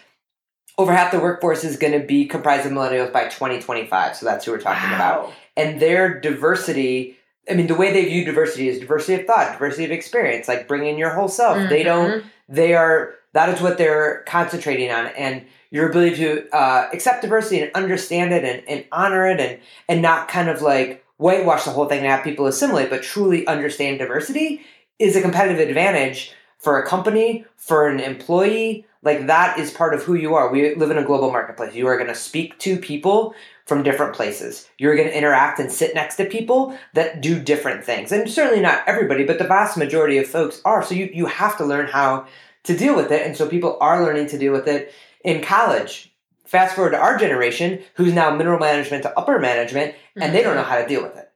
Over 0.79 0.93
half 0.93 1.11
the 1.11 1.19
workforce 1.19 1.63
is 1.63 1.77
going 1.77 1.93
to 1.93 2.05
be 2.05 2.25
comprised 2.25 2.65
of 2.65 2.71
millennials 2.71 3.13
by 3.13 3.25
2025. 3.25 4.15
So 4.15 4.25
that's 4.25 4.45
who 4.45 4.53
we're 4.53 4.59
talking 4.59 4.91
about. 4.95 5.31
And 5.55 5.79
their 5.79 6.19
diversity 6.19 7.17
i 7.49 7.55
mean 7.55 7.65
the 7.65 7.75
way 7.75 7.91
they 7.91 8.05
view 8.05 8.23
diversity 8.23 8.69
is 8.69 8.79
diversity 8.79 9.19
of 9.19 9.25
thought 9.25 9.53
diversity 9.53 9.83
of 9.83 9.89
experience 9.89 10.47
like 10.47 10.67
bring 10.67 10.85
in 10.85 10.95
your 10.95 11.09
whole 11.09 11.27
self 11.27 11.57
they 11.69 11.81
don't 11.81 12.23
they 12.47 12.75
are 12.75 13.15
that 13.33 13.49
is 13.49 13.61
what 13.61 13.77
they're 13.77 14.23
concentrating 14.27 14.91
on. 14.91 15.07
And 15.07 15.45
your 15.71 15.89
ability 15.89 16.17
to 16.17 16.49
uh, 16.55 16.89
accept 16.93 17.21
diversity 17.21 17.61
and 17.61 17.71
understand 17.73 18.33
it 18.33 18.43
and, 18.43 18.67
and 18.67 18.85
honor 18.91 19.25
it 19.25 19.39
and 19.39 19.59
and 19.87 20.01
not 20.01 20.27
kind 20.27 20.49
of 20.49 20.61
like 20.61 21.03
whitewash 21.17 21.63
the 21.63 21.71
whole 21.71 21.87
thing 21.87 21.99
and 21.99 22.07
have 22.07 22.23
people 22.23 22.45
assimilate 22.45 22.89
but 22.89 23.01
truly 23.01 23.47
understand 23.47 23.99
diversity 23.99 24.61
is 24.99 25.15
a 25.15 25.21
competitive 25.21 25.67
advantage 25.67 26.33
for 26.59 26.79
a 26.79 26.85
company 26.85 27.45
for 27.57 27.87
an 27.87 27.99
employee. 27.99 28.85
Like 29.03 29.25
that 29.27 29.57
is 29.57 29.71
part 29.71 29.95
of 29.95 30.03
who 30.03 30.13
you 30.13 30.35
are. 30.35 30.51
We 30.51 30.75
live 30.75 30.91
in 30.91 30.97
a 30.97 31.03
global 31.03 31.31
marketplace. 31.31 31.73
You 31.73 31.87
are 31.87 31.97
going 31.97 32.09
to 32.09 32.15
speak 32.15 32.59
to 32.59 32.77
people 32.77 33.33
from 33.65 33.81
different 33.81 34.13
places. 34.13 34.69
You're 34.77 34.95
going 34.95 35.07
to 35.07 35.17
interact 35.17 35.59
and 35.59 35.71
sit 35.71 35.95
next 35.95 36.17
to 36.17 36.25
people 36.25 36.77
that 36.93 37.19
do 37.19 37.39
different 37.39 37.83
things. 37.83 38.11
And 38.11 38.29
certainly 38.29 38.61
not 38.61 38.83
everybody 38.85 39.23
but 39.23 39.39
the 39.39 39.47
vast 39.47 39.75
majority 39.75 40.19
of 40.19 40.27
folks 40.27 40.61
are. 40.65 40.83
So 40.83 40.93
you, 40.93 41.09
you 41.11 41.25
have 41.25 41.57
to 41.57 41.65
learn 41.65 41.87
how 41.87 42.27
to 42.63 42.77
deal 42.77 42.95
with 42.95 43.11
it 43.11 43.25
and 43.25 43.35
so 43.35 43.47
people 43.47 43.77
are 43.81 44.03
learning 44.03 44.27
to 44.27 44.37
deal 44.37 44.53
with 44.53 44.67
it 44.67 44.93
in 45.23 45.41
college 45.41 46.13
fast 46.45 46.75
forward 46.75 46.91
to 46.91 46.97
our 46.97 47.17
generation 47.17 47.81
who's 47.95 48.13
now 48.13 48.35
middle 48.35 48.59
management 48.59 49.03
to 49.03 49.17
upper 49.17 49.39
management 49.39 49.95
and 50.15 50.33
they 50.33 50.43
don't 50.43 50.55
know 50.55 50.61
mm-hmm. 50.61 50.71
how 50.71 50.81
to 50.81 50.87
deal 50.87 51.01
with 51.01 51.15
it 51.15 51.31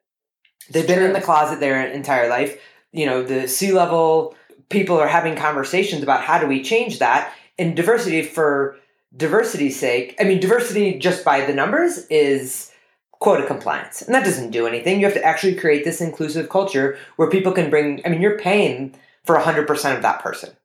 they've 0.70 0.88
been 0.88 1.03
in 1.03 1.13
the 1.13 1.22
closet 1.22 1.60
their 1.60 1.88
entire 1.88 2.29
life 2.29 2.62
you 2.91 3.05
know 3.05 3.24
the 3.24 3.48
c 3.48 3.72
level 3.72 4.36
people 4.70 4.98
are 4.98 5.08
having 5.08 5.36
conversations 5.36 6.03
about 6.03 6.22
how 6.22 6.38
do 6.38 6.48
we 6.48 6.63
change 6.63 7.00
that 7.00 7.34
and 7.58 7.75
diversity 7.75 8.22
for 8.22 8.77
diversity's 9.15 9.79
sake. 9.79 10.15
I 10.20 10.24
mean, 10.24 10.39
diversity 10.39 11.00
just 11.00 11.24
by 11.24 11.46
the 11.46 11.53
numbers 11.53 12.05
is 12.08 12.72
quota 13.12 13.46
compliance. 13.46 14.01
And 14.01 14.13
that 14.13 14.25
doesn't 14.25 14.51
do 14.51 14.67
anything. 14.67 15.00
You 15.00 15.05
have 15.05 15.15
to 15.15 15.24
actually 15.24 15.55
create 15.55 15.84
this 15.84 16.01
inclusive 16.01 16.50
culture 16.50 16.98
where 17.15 17.29
people 17.29 17.51
can 17.51 17.70
bring, 17.70 18.01
I 18.05 18.10
mean, 18.10 18.22
you're 18.22 18.38
paying 18.38 18.96
for 19.24 19.38
100% 19.38 19.96
of 19.96 20.01
that 20.01 20.22
person. 20.22 20.55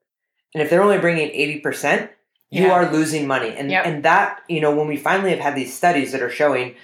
And 0.55 0.63
if 0.63 0.71
they're 0.71 0.83
only 0.83 0.99
bringing 0.99 1.31
80%, 1.31 2.11
you 2.51 2.65
Yeah. 2.67 2.73
are 2.73 2.91
losing 2.93 3.27
money. 3.27 3.55
And, 3.57 3.71
Yep. 3.71 3.87
and 3.87 4.03
that, 4.03 4.41
you 4.49 4.61
know, 4.61 4.75
when 4.75 4.89
we 4.89 4.97
finally 4.97 5.31
have 5.31 5.39
had 5.39 5.55
these 5.55 5.73
studies 5.75 6.13
that 6.13 6.23
are 6.23 6.31
showing 6.31 6.75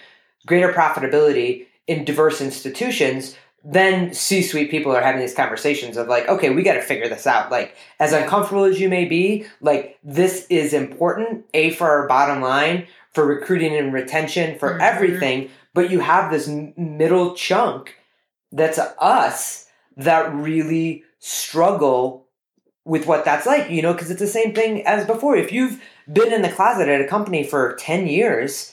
greater 0.47 0.73
profitability 0.73 1.67
in 1.89 2.05
diverse 2.05 2.41
institutions, 2.41 3.37
then 3.65 4.15
C 4.15 4.43
suite 4.43 4.71
people 4.71 4.95
are 4.95 5.03
having 5.03 5.21
these 5.21 5.35
conversations 5.35 5.97
of 5.97 6.07
like, 6.07 6.29
okay, 6.29 6.51
we 6.51 6.63
got 6.63 6.75
to 6.75 6.83
figure 6.83 7.09
this 7.09 7.27
out. 7.27 7.51
Like, 7.51 7.75
as 7.99 8.13
uncomfortable 8.13 8.63
as 8.63 8.81
you 8.81 8.89
may 8.89 9.07
be, 9.07 9.47
like, 9.61 9.99
this 10.05 10.47
is 10.49 10.73
important, 10.73 11.45
A, 11.53 11.71
for 11.71 11.91
our 11.91 12.07
bottom 12.07 12.41
line, 12.41 12.87
for 13.13 13.27
recruiting 13.27 13.75
and 13.75 13.93
retention, 13.93 14.57
for 14.57 14.75
Mhm. 14.75 14.81
everything. 14.83 15.51
But 15.75 15.91
you 15.91 15.99
have 15.99 16.31
this 16.31 16.47
middle 16.47 17.35
chunk 17.35 17.97
that's 18.53 18.79
us 18.79 19.67
that 19.97 20.33
really 20.33 21.03
struggle 21.19 22.26
with 22.87 23.05
what 23.07 23.25
that's 23.25 23.45
like, 23.47 23.69
you 23.69 23.83
know, 23.83 23.93
because 23.93 24.11
it's 24.11 24.21
the 24.21 24.27
same 24.29 24.55
thing 24.55 24.87
as 24.87 25.05
before. 25.07 25.37
If 25.37 25.53
you've 25.53 25.83
been 26.11 26.33
in 26.33 26.43
the 26.43 26.49
closet 26.49 26.89
at 26.89 27.01
a 27.01 27.07
company 27.07 27.43
for 27.43 27.75
10 27.75 28.07
years, 28.07 28.73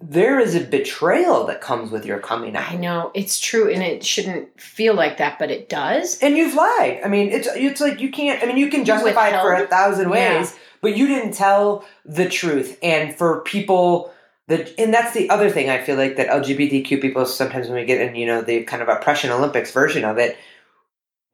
there 0.00 0.40
is 0.40 0.56
a 0.56 0.60
betrayal 0.60 1.46
that 1.46 1.60
comes 1.60 1.92
with 1.92 2.04
your 2.04 2.18
coming 2.18 2.56
out. 2.56 2.70
I 2.70 2.74
know 2.76 3.12
it's 3.14 3.38
true, 3.40 3.70
and 3.72 3.82
it 3.82 4.04
shouldn't 4.04 4.60
feel 4.60 4.92
like 4.94 5.16
that, 5.18 5.38
but 5.38 5.50
it 5.52 5.68
does. 5.68 6.18
And 6.18 6.36
you've 6.36 6.54
lied. 6.54 7.00
I 7.04 7.08
mean, 7.08 7.30
it's 7.30 7.48
it's 7.54 7.80
like 7.80 8.00
you 8.00 8.10
can't. 8.10 8.42
I 8.42 8.46
mean, 8.46 8.58
you 8.58 8.68
can 8.68 8.84
justify 8.84 9.28
it 9.28 9.40
for 9.40 9.54
a 9.54 9.66
thousand 9.66 10.10
Yeah. 10.10 10.38
ways, 10.40 10.54
but 10.82 10.96
you 10.96 11.06
didn't 11.06 11.32
tell 11.32 11.84
the 12.04 12.28
truth. 12.28 12.76
And 12.82 13.14
for 13.16 13.40
people 13.42 14.12
that, 14.48 14.74
and 14.78 14.92
that's 14.92 15.14
the 15.14 15.30
other 15.30 15.48
thing 15.48 15.70
I 15.70 15.80
feel 15.80 15.96
like 15.96 16.16
that 16.16 16.28
LGBTQ 16.28 17.00
people 17.00 17.24
sometimes 17.24 17.68
when 17.68 17.76
we 17.76 17.86
get 17.86 18.00
in, 18.02 18.16
you 18.16 18.26
know, 18.26 18.42
the 18.42 18.64
kind 18.64 18.82
of 18.82 18.88
oppression 18.90 19.30
Olympics 19.30 19.70
version 19.70 20.04
of 20.04 20.18
it, 20.18 20.36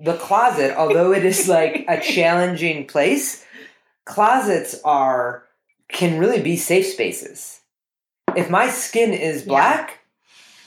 the 0.01 0.17
closet, 0.17 0.75
although 0.77 1.13
it 1.13 1.25
is 1.25 1.49
like 1.49 1.85
a 1.89 2.01
challenging 2.15 2.87
place, 2.87 3.45
closets 4.05 4.81
are 4.85 5.45
can 5.89 6.19
really 6.19 6.41
be 6.41 6.57
safe 6.57 6.87
spaces. 6.87 7.61
If 8.37 8.49
my 8.49 8.71
skin 8.71 9.13
is 9.13 9.43
Yeah. 9.43 9.49
black, 9.49 9.99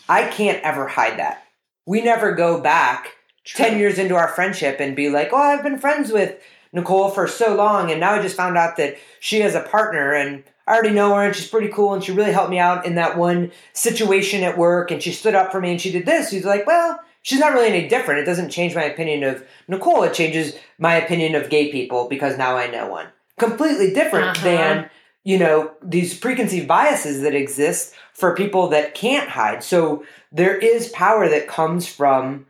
I 0.10 0.25
can't 0.28 0.62
ever 0.63 0.88
hide 0.88 1.18
that. 1.20 1.44
We 1.86 2.02
never 2.02 2.34
go 2.34 2.60
back 2.60 3.13
10 3.46 3.80
years 3.80 3.98
into 3.98 4.16
our 4.16 4.28
friendship 4.28 4.78
and 4.80 4.96
be 4.96 5.10
like, 5.10 5.30
oh, 5.32 5.38
I've 5.38 5.63
been 5.63 5.80
friends 5.80 6.12
with 6.12 6.36
Nicole 6.74 7.10
for 7.10 7.28
so 7.28 7.56
long, 7.56 7.92
and 7.92 8.00
now 8.00 8.13
I 8.13 8.22
just 8.22 8.36
found 8.38 8.58
out 8.58 8.78
that 8.78 8.98
she 9.20 9.42
has 9.42 9.54
a 9.56 9.62
partner, 9.62 10.12
and 10.13 10.44
I 10.68 10.74
already 10.74 10.90
know 10.94 11.13
her, 11.16 11.22
and 11.24 11.36
she's 11.36 11.48
pretty 11.48 11.68
cool, 11.68 11.94
and 11.94 12.04
she 12.04 12.12
really 12.12 12.32
helped 12.32 12.50
me 12.50 12.58
out 12.60 12.86
in 12.86 12.96
that 12.96 13.18
one 13.18 13.52
situation 13.74 14.44
at 14.44 14.58
work, 14.58 14.90
and 14.92 15.02
she 15.02 15.12
stood 15.12 15.36
up 15.36 15.52
for 15.52 15.62
me, 15.62 15.72
and 15.72 15.80
she 15.82 15.92
did 15.92 16.06
this. 16.06 16.32
He's 16.32 16.46
like, 16.46 16.66
well, 16.66 17.00
she's 17.24 17.39
not 17.39 17.53
really 17.53 17.68
any 17.68 17.88
different. 17.88 18.20
It 18.22 18.25
doesn't 18.25 18.51
change 18.51 18.75
my 18.75 18.84
opinion 18.84 19.24
of 19.24 19.44
Nicole, 19.68 20.03
it 20.03 20.13
changes 20.13 20.56
my 20.77 20.96
opinion 20.96 21.34
of 21.36 21.50
gay 21.50 21.72
people 21.72 22.08
because 22.08 22.38
now 22.38 22.56
I 22.56 22.68
know 22.68 22.88
one. 22.88 23.08
Completely 23.39 23.94
different 23.94 24.38
Uh-huh. 24.38 24.44
than, 24.46 24.89
you 25.24 25.39
know, 25.39 25.72
these 25.82 26.18
preconceived 26.18 26.68
biases 26.68 27.22
that 27.22 27.34
exist 27.34 27.94
for 28.13 28.36
people 28.36 28.68
that 28.70 28.94
can't 28.94 29.30
hide. 29.30 29.63
So 29.63 30.06
there 30.32 30.56
is 30.56 30.89
power 30.89 31.27
that 31.30 31.48
comes 31.48 31.88
from 31.88 32.46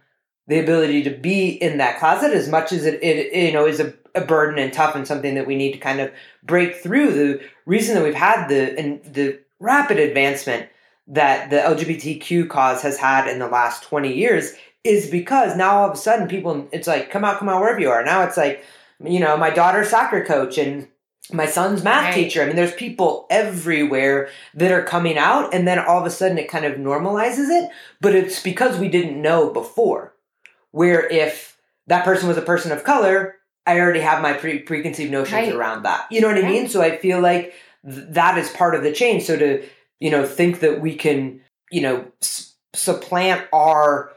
the 0.47 0.59
ability 0.59 1.03
to 1.03 1.09
be 1.09 1.49
in 1.49 1.77
that 1.77 1.99
closet 1.99 2.33
as 2.33 2.49
much 2.49 2.73
as 2.73 2.85
it, 2.85 3.01
it 3.01 3.33
you 3.33 3.53
know 3.53 3.65
is 3.65 3.79
a, 3.79 3.93
a 4.13 4.21
burden 4.21 4.59
and 4.59 4.73
tough 4.73 4.93
and 4.93 5.07
something 5.07 5.35
that 5.35 5.47
we 5.47 5.55
need 5.55 5.71
to 5.71 5.77
kind 5.77 6.01
of 6.01 6.11
break 6.43 6.75
through 6.75 7.13
the 7.13 7.41
reason 7.65 7.95
that 7.95 8.03
we've 8.03 8.13
had 8.13 8.47
the 8.49 8.77
and 8.77 9.01
the 9.05 9.39
rapid 9.61 9.97
advancement 9.99 10.67
that 11.07 11.49
the 11.49 11.55
lgbtq 11.55 12.49
cause 12.49 12.81
has 12.81 12.97
had 12.97 13.27
in 13.29 13.39
the 13.39 13.47
last 13.47 13.83
20 13.83 14.13
years 14.13 14.53
is 14.83 15.09
because 15.09 15.55
now 15.55 15.77
all 15.77 15.87
of 15.89 15.93
a 15.93 15.97
sudden 15.97 16.27
people 16.27 16.67
it's 16.71 16.87
like 16.87 17.09
come 17.09 17.23
out 17.23 17.39
come 17.39 17.49
out 17.49 17.61
wherever 17.61 17.79
you 17.79 17.89
are. 17.89 18.03
Now 18.03 18.23
it's 18.23 18.37
like 18.37 18.63
you 19.03 19.19
know 19.19 19.37
my 19.37 19.49
daughter's 19.49 19.89
soccer 19.89 20.23
coach 20.23 20.57
and 20.57 20.87
my 21.31 21.45
son's 21.45 21.83
math 21.83 22.05
Right. 22.05 22.13
teacher. 22.15 22.41
I 22.41 22.45
mean 22.45 22.55
there's 22.55 22.73
people 22.73 23.25
everywhere 23.29 24.29
that 24.55 24.71
are 24.71 24.83
coming 24.83 25.17
out 25.17 25.53
and 25.53 25.67
then 25.67 25.79
all 25.79 25.99
of 25.99 26.05
a 26.05 26.09
sudden 26.09 26.37
it 26.37 26.49
kind 26.49 26.65
of 26.65 26.73
normalizes 26.73 27.49
it 27.49 27.69
but 28.01 28.13
it's 28.13 28.41
because 28.43 28.77
we 28.77 28.89
didn't 28.89 29.21
know 29.21 29.49
before. 29.49 30.13
Where 30.71 31.07
if 31.07 31.57
that 31.87 32.03
person 32.03 32.27
was 32.27 32.37
a 32.37 32.41
person 32.41 32.71
of 32.71 32.83
color 32.83 33.35
i 33.65 33.79
already 33.79 34.01
have 34.01 34.21
my 34.21 34.33
pre- 34.33 34.59
preconceived 34.59 35.11
notions 35.11 35.33
Right. 35.33 35.53
around 35.53 35.83
that. 35.83 36.07
You 36.11 36.19
know 36.19 36.27
what 36.27 36.37
i 36.37 36.41
mean? 36.41 36.67
So 36.67 36.81
i 36.81 36.97
feel 36.97 37.21
like 37.21 37.53
th- 37.89 38.07
that 38.09 38.37
is 38.37 38.49
part 38.49 38.75
of 38.75 38.83
the 38.83 38.91
change. 38.91 39.23
So 39.23 39.37
to 39.37 39.63
you 40.01 40.11
know 40.11 40.25
think 40.25 40.59
that 40.59 40.81
we 40.81 40.95
can 40.95 41.39
you 41.71 41.81
know 41.81 42.05
s- 42.21 42.53
supplant 42.75 43.47
our 43.53 44.11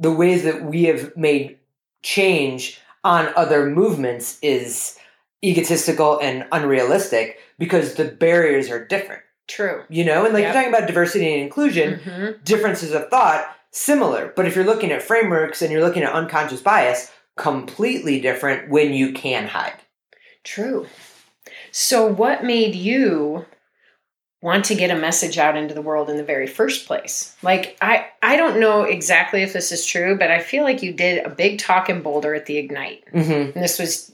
the 0.00 0.10
ways 0.10 0.42
that 0.44 0.64
we 0.64 0.84
have 0.84 1.16
made 1.16 1.58
change 2.02 2.80
on 3.04 3.32
other 3.36 3.66
movements 3.66 4.38
is 4.42 4.96
egotistical 5.44 6.18
and 6.20 6.46
unrealistic 6.52 7.38
because 7.58 7.94
the 7.94 8.04
barriers 8.04 8.68
are 8.70 8.84
different 8.84 9.22
True. 9.48 9.84
you 9.88 10.04
know 10.04 10.24
and 10.24 10.34
like 10.34 10.42
Yep. 10.42 10.54
you're 10.54 10.62
talking 10.62 10.74
about 10.74 10.86
diversity 10.88 11.32
and 11.32 11.42
inclusion 11.42 12.00
Mhm. 12.04 12.44
differences 12.44 12.92
of 12.92 13.08
thought 13.10 13.54
similar 13.70 14.32
but 14.36 14.46
if 14.46 14.54
you're 14.56 14.64
looking 14.64 14.90
at 14.92 15.02
frameworks 15.02 15.62
and 15.62 15.70
you're 15.72 15.82
looking 15.84 16.02
at 16.02 16.12
unconscious 16.12 16.60
bias 16.60 17.10
completely 17.36 18.20
different 18.20 18.68
when 18.68 18.92
you 18.92 19.12
can 19.12 19.46
hide 19.48 19.74
True. 20.42 20.86
So, 21.72 22.06
what 22.06 22.42
made 22.44 22.74
you 22.74 23.44
want 24.42 24.64
to 24.66 24.74
get 24.74 24.90
a 24.90 24.96
message 24.96 25.36
out 25.38 25.56
into 25.56 25.74
the 25.74 25.82
world 25.82 26.08
in 26.10 26.16
the 26.16 26.24
very 26.24 26.46
first 26.46 26.86
place? 26.86 27.34
Like, 27.42 27.76
I 27.82 28.06
I 28.22 28.36
don't 28.36 28.58
know 28.60 28.82
exactly 28.84 29.42
if 29.42 29.52
this 29.52 29.72
is 29.72 29.84
true, 29.86 30.16
but 30.18 30.30
I 30.30 30.40
feel 30.40 30.62
like 30.64 30.82
you 30.82 30.92
did 30.92 31.24
a 31.24 31.30
big 31.30 31.58
talk 31.58 31.88
in 31.90 32.02
Boulder 32.02 32.34
at 32.34 32.46
the 32.46 32.56
Ignite, 32.58 33.04
mm-hmm. 33.12 33.30
and 33.32 33.54
this 33.54 33.78
was 33.78 34.12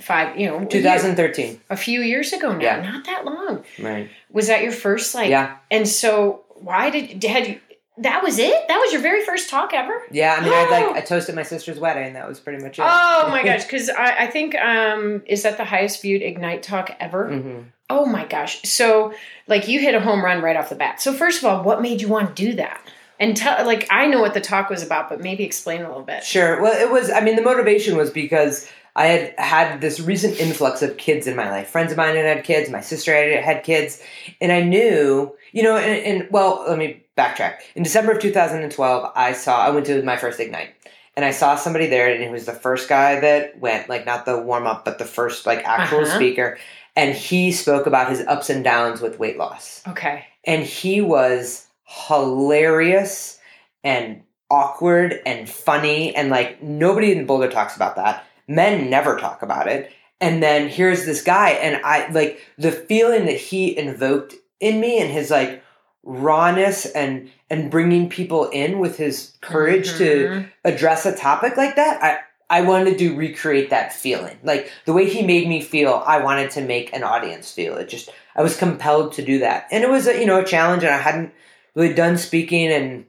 five, 0.00 0.38
you 0.38 0.46
know, 0.46 0.56
a 0.56 0.60
year- 0.60 0.68
2013 0.68 1.60
a 1.70 1.76
few 1.76 2.00
years 2.02 2.32
ago 2.32 2.52
now, 2.52 2.60
Yeah. 2.62 2.80
not 2.82 3.06
that 3.06 3.24
long. 3.24 3.64
right 3.78 4.10
Was 4.30 4.48
that 4.48 4.62
your 4.62 4.72
first 4.72 5.14
like? 5.14 5.30
yeah 5.30 5.56
And 5.70 5.88
so, 5.88 6.44
why 6.56 6.90
did 6.90 7.22
had 7.24 7.46
you? 7.48 7.60
That 8.00 8.22
was 8.22 8.38
it. 8.38 8.68
That 8.68 8.76
was 8.78 8.92
your 8.92 9.00
very 9.02 9.24
first 9.24 9.48
talk 9.50 9.72
ever. 9.74 10.02
yeah 10.12 10.36
i 10.38 10.44
mean 10.44 10.52
i 10.52 10.66
Oh. 10.68 10.70
like 10.92 10.96
i 10.96 11.00
toasted 11.00 11.34
my 11.34 11.42
sister's 11.42 11.78
wedding 11.80 12.12
that 12.14 12.28
was 12.28 12.38
pretty 12.38 12.62
much 12.62 12.78
it 12.78 12.82
Oh 12.84 13.28
my 13.30 13.42
gosh! 13.48 13.64
Because 13.64 13.88
I, 13.90 14.24
I 14.24 14.26
think 14.26 14.54
um, 14.56 15.22
is 15.26 15.42
that 15.44 15.56
the 15.56 15.64
highest 15.64 16.02
viewed 16.02 16.22
Ignite 16.22 16.62
talk 16.62 16.94
ever? 17.00 17.28
hmm 17.28 17.60
Oh 17.90 18.04
my 18.06 18.26
gosh. 18.26 18.62
So, 18.62 19.14
like, 19.46 19.66
you 19.68 19.80
hit 19.80 19.94
a 19.94 20.00
home 20.00 20.24
run 20.24 20.42
right 20.42 20.56
off 20.56 20.68
the 20.68 20.74
bat. 20.74 21.00
So, 21.00 21.12
first 21.12 21.38
of 21.38 21.44
all, 21.46 21.62
what 21.62 21.80
made 21.80 22.00
you 22.02 22.08
want 22.08 22.36
to 22.36 22.46
do 22.46 22.54
that? 22.56 22.80
And 23.20 23.36
tell, 23.36 23.64
like, 23.66 23.86
I 23.90 24.06
know 24.06 24.20
what 24.20 24.34
the 24.34 24.40
talk 24.40 24.70
was 24.70 24.82
about, 24.82 25.08
but 25.08 25.20
maybe 25.20 25.42
explain 25.42 25.80
a 25.82 25.88
little 25.88 26.02
bit. 26.04 26.22
Sure. 26.22 26.60
Well, 26.62 26.72
it 26.80 26.90
was. 26.92 27.10
I 27.10 27.20
mean, 27.20 27.34
the 27.36 27.42
motivation 27.42 27.96
was 27.96 28.10
because 28.10 28.68
I 28.94 29.06
had 29.06 29.34
had 29.38 29.80
this 29.80 29.98
recent 30.00 30.38
influx 30.38 30.82
of 30.82 30.96
kids 30.98 31.26
in 31.26 31.34
my 31.34 31.50
life. 31.50 31.68
Friends 31.68 31.90
of 31.90 31.96
mine 31.98 32.14
had 32.14 32.24
had 32.26 32.44
kids. 32.44 32.70
My 32.70 32.80
sister 32.80 33.12
had 33.14 33.42
had 33.42 33.64
kids, 33.64 34.02
and 34.40 34.52
I 34.52 34.60
knew, 34.62 35.34
you 35.52 35.62
know, 35.62 35.76
and, 35.76 36.20
and 36.22 36.30
well, 36.30 36.64
let 36.68 36.78
me 36.78 37.02
backtrack. 37.16 37.56
In 37.74 37.82
December 37.82 38.12
of 38.12 38.20
2012, 38.20 39.12
I 39.16 39.32
saw. 39.32 39.60
I 39.66 39.70
went 39.70 39.86
to 39.86 40.02
my 40.02 40.16
first 40.16 40.38
ignite, 40.38 40.70
and 41.16 41.24
I 41.24 41.30
saw 41.32 41.56
somebody 41.56 41.86
there, 41.86 42.12
and 42.12 42.22
it 42.22 42.30
was 42.30 42.44
the 42.46 42.52
first 42.52 42.88
guy 42.88 43.18
that 43.18 43.58
went, 43.58 43.88
like 43.88 44.06
not 44.06 44.26
the 44.26 44.38
warm 44.40 44.66
up, 44.66 44.84
but 44.84 44.98
the 44.98 45.04
first 45.04 45.44
like 45.46 45.64
actual 45.64 46.00
Uh-huh. 46.02 46.14
speaker, 46.14 46.58
and 46.98 47.14
he 47.14 47.52
spoke 47.52 47.86
about 47.86 48.10
his 48.10 48.20
ups 48.26 48.50
and 48.50 48.62
downs 48.64 49.00
with 49.00 49.18
weight 49.18 49.38
loss 49.38 49.82
Okay. 49.88 50.24
and 50.44 50.62
he 50.64 51.00
was 51.00 51.66
hilarious 51.84 53.38
and 53.84 54.22
awkward 54.50 55.20
and 55.26 55.48
funny 55.48 56.14
and 56.14 56.30
like 56.30 56.62
nobody 56.62 57.12
in 57.12 57.26
Boulder 57.26 57.48
talks 57.50 57.76
about 57.76 57.96
that. 57.96 58.24
Men 58.46 58.88
never 58.90 59.16
talk 59.18 59.42
about 59.42 59.68
it. 59.68 59.90
And 60.20 60.42
then 60.42 60.68
here's 60.68 61.04
this 61.04 61.22
guy 61.22 61.50
and 61.50 61.80
I 61.84 62.08
like 62.10 62.40
the 62.56 62.72
feeling 62.72 63.26
that 63.26 63.36
he 63.36 63.76
invoked 63.76 64.34
in 64.60 64.80
me 64.80 65.00
and 65.00 65.10
his 65.10 65.30
like 65.30 65.62
rawness 66.02 66.86
and 66.86 67.30
and 67.50 67.70
bringing 67.70 68.08
people 68.08 68.48
in 68.50 68.78
with 68.78 68.96
his 68.96 69.32
courage 69.40 69.96
to 69.98 70.28
Mhm. 70.28 70.48
address 70.64 71.04
a 71.06 71.14
topic 71.14 71.56
like 71.56 71.76
that. 71.76 72.02
I 72.02 72.18
I 72.50 72.62
wanted 72.62 72.98
to 72.98 73.14
recreate 73.14 73.70
that 73.70 73.92
feeling. 73.92 74.38
Like 74.42 74.70
the 74.86 74.92
way 74.92 75.08
he 75.08 75.22
made 75.22 75.48
me 75.48 75.60
feel, 75.60 76.02
I 76.06 76.22
wanted 76.22 76.50
to 76.52 76.62
make 76.62 76.94
an 76.94 77.02
audience 77.02 77.52
feel. 77.52 77.76
It 77.76 77.88
just 77.88 78.10
I 78.34 78.42
was 78.42 78.56
compelled 78.56 79.12
to 79.14 79.24
do 79.24 79.40
that. 79.40 79.66
And 79.70 79.84
it 79.84 79.90
was 79.90 80.06
a, 80.06 80.18
you 80.18 80.26
know, 80.26 80.40
a 80.40 80.44
challenge 80.44 80.84
and 80.84 80.94
I 80.94 80.98
hadn't 80.98 81.32
really 81.74 81.92
done 81.92 82.16
speaking 82.16 82.68
and 82.68 83.04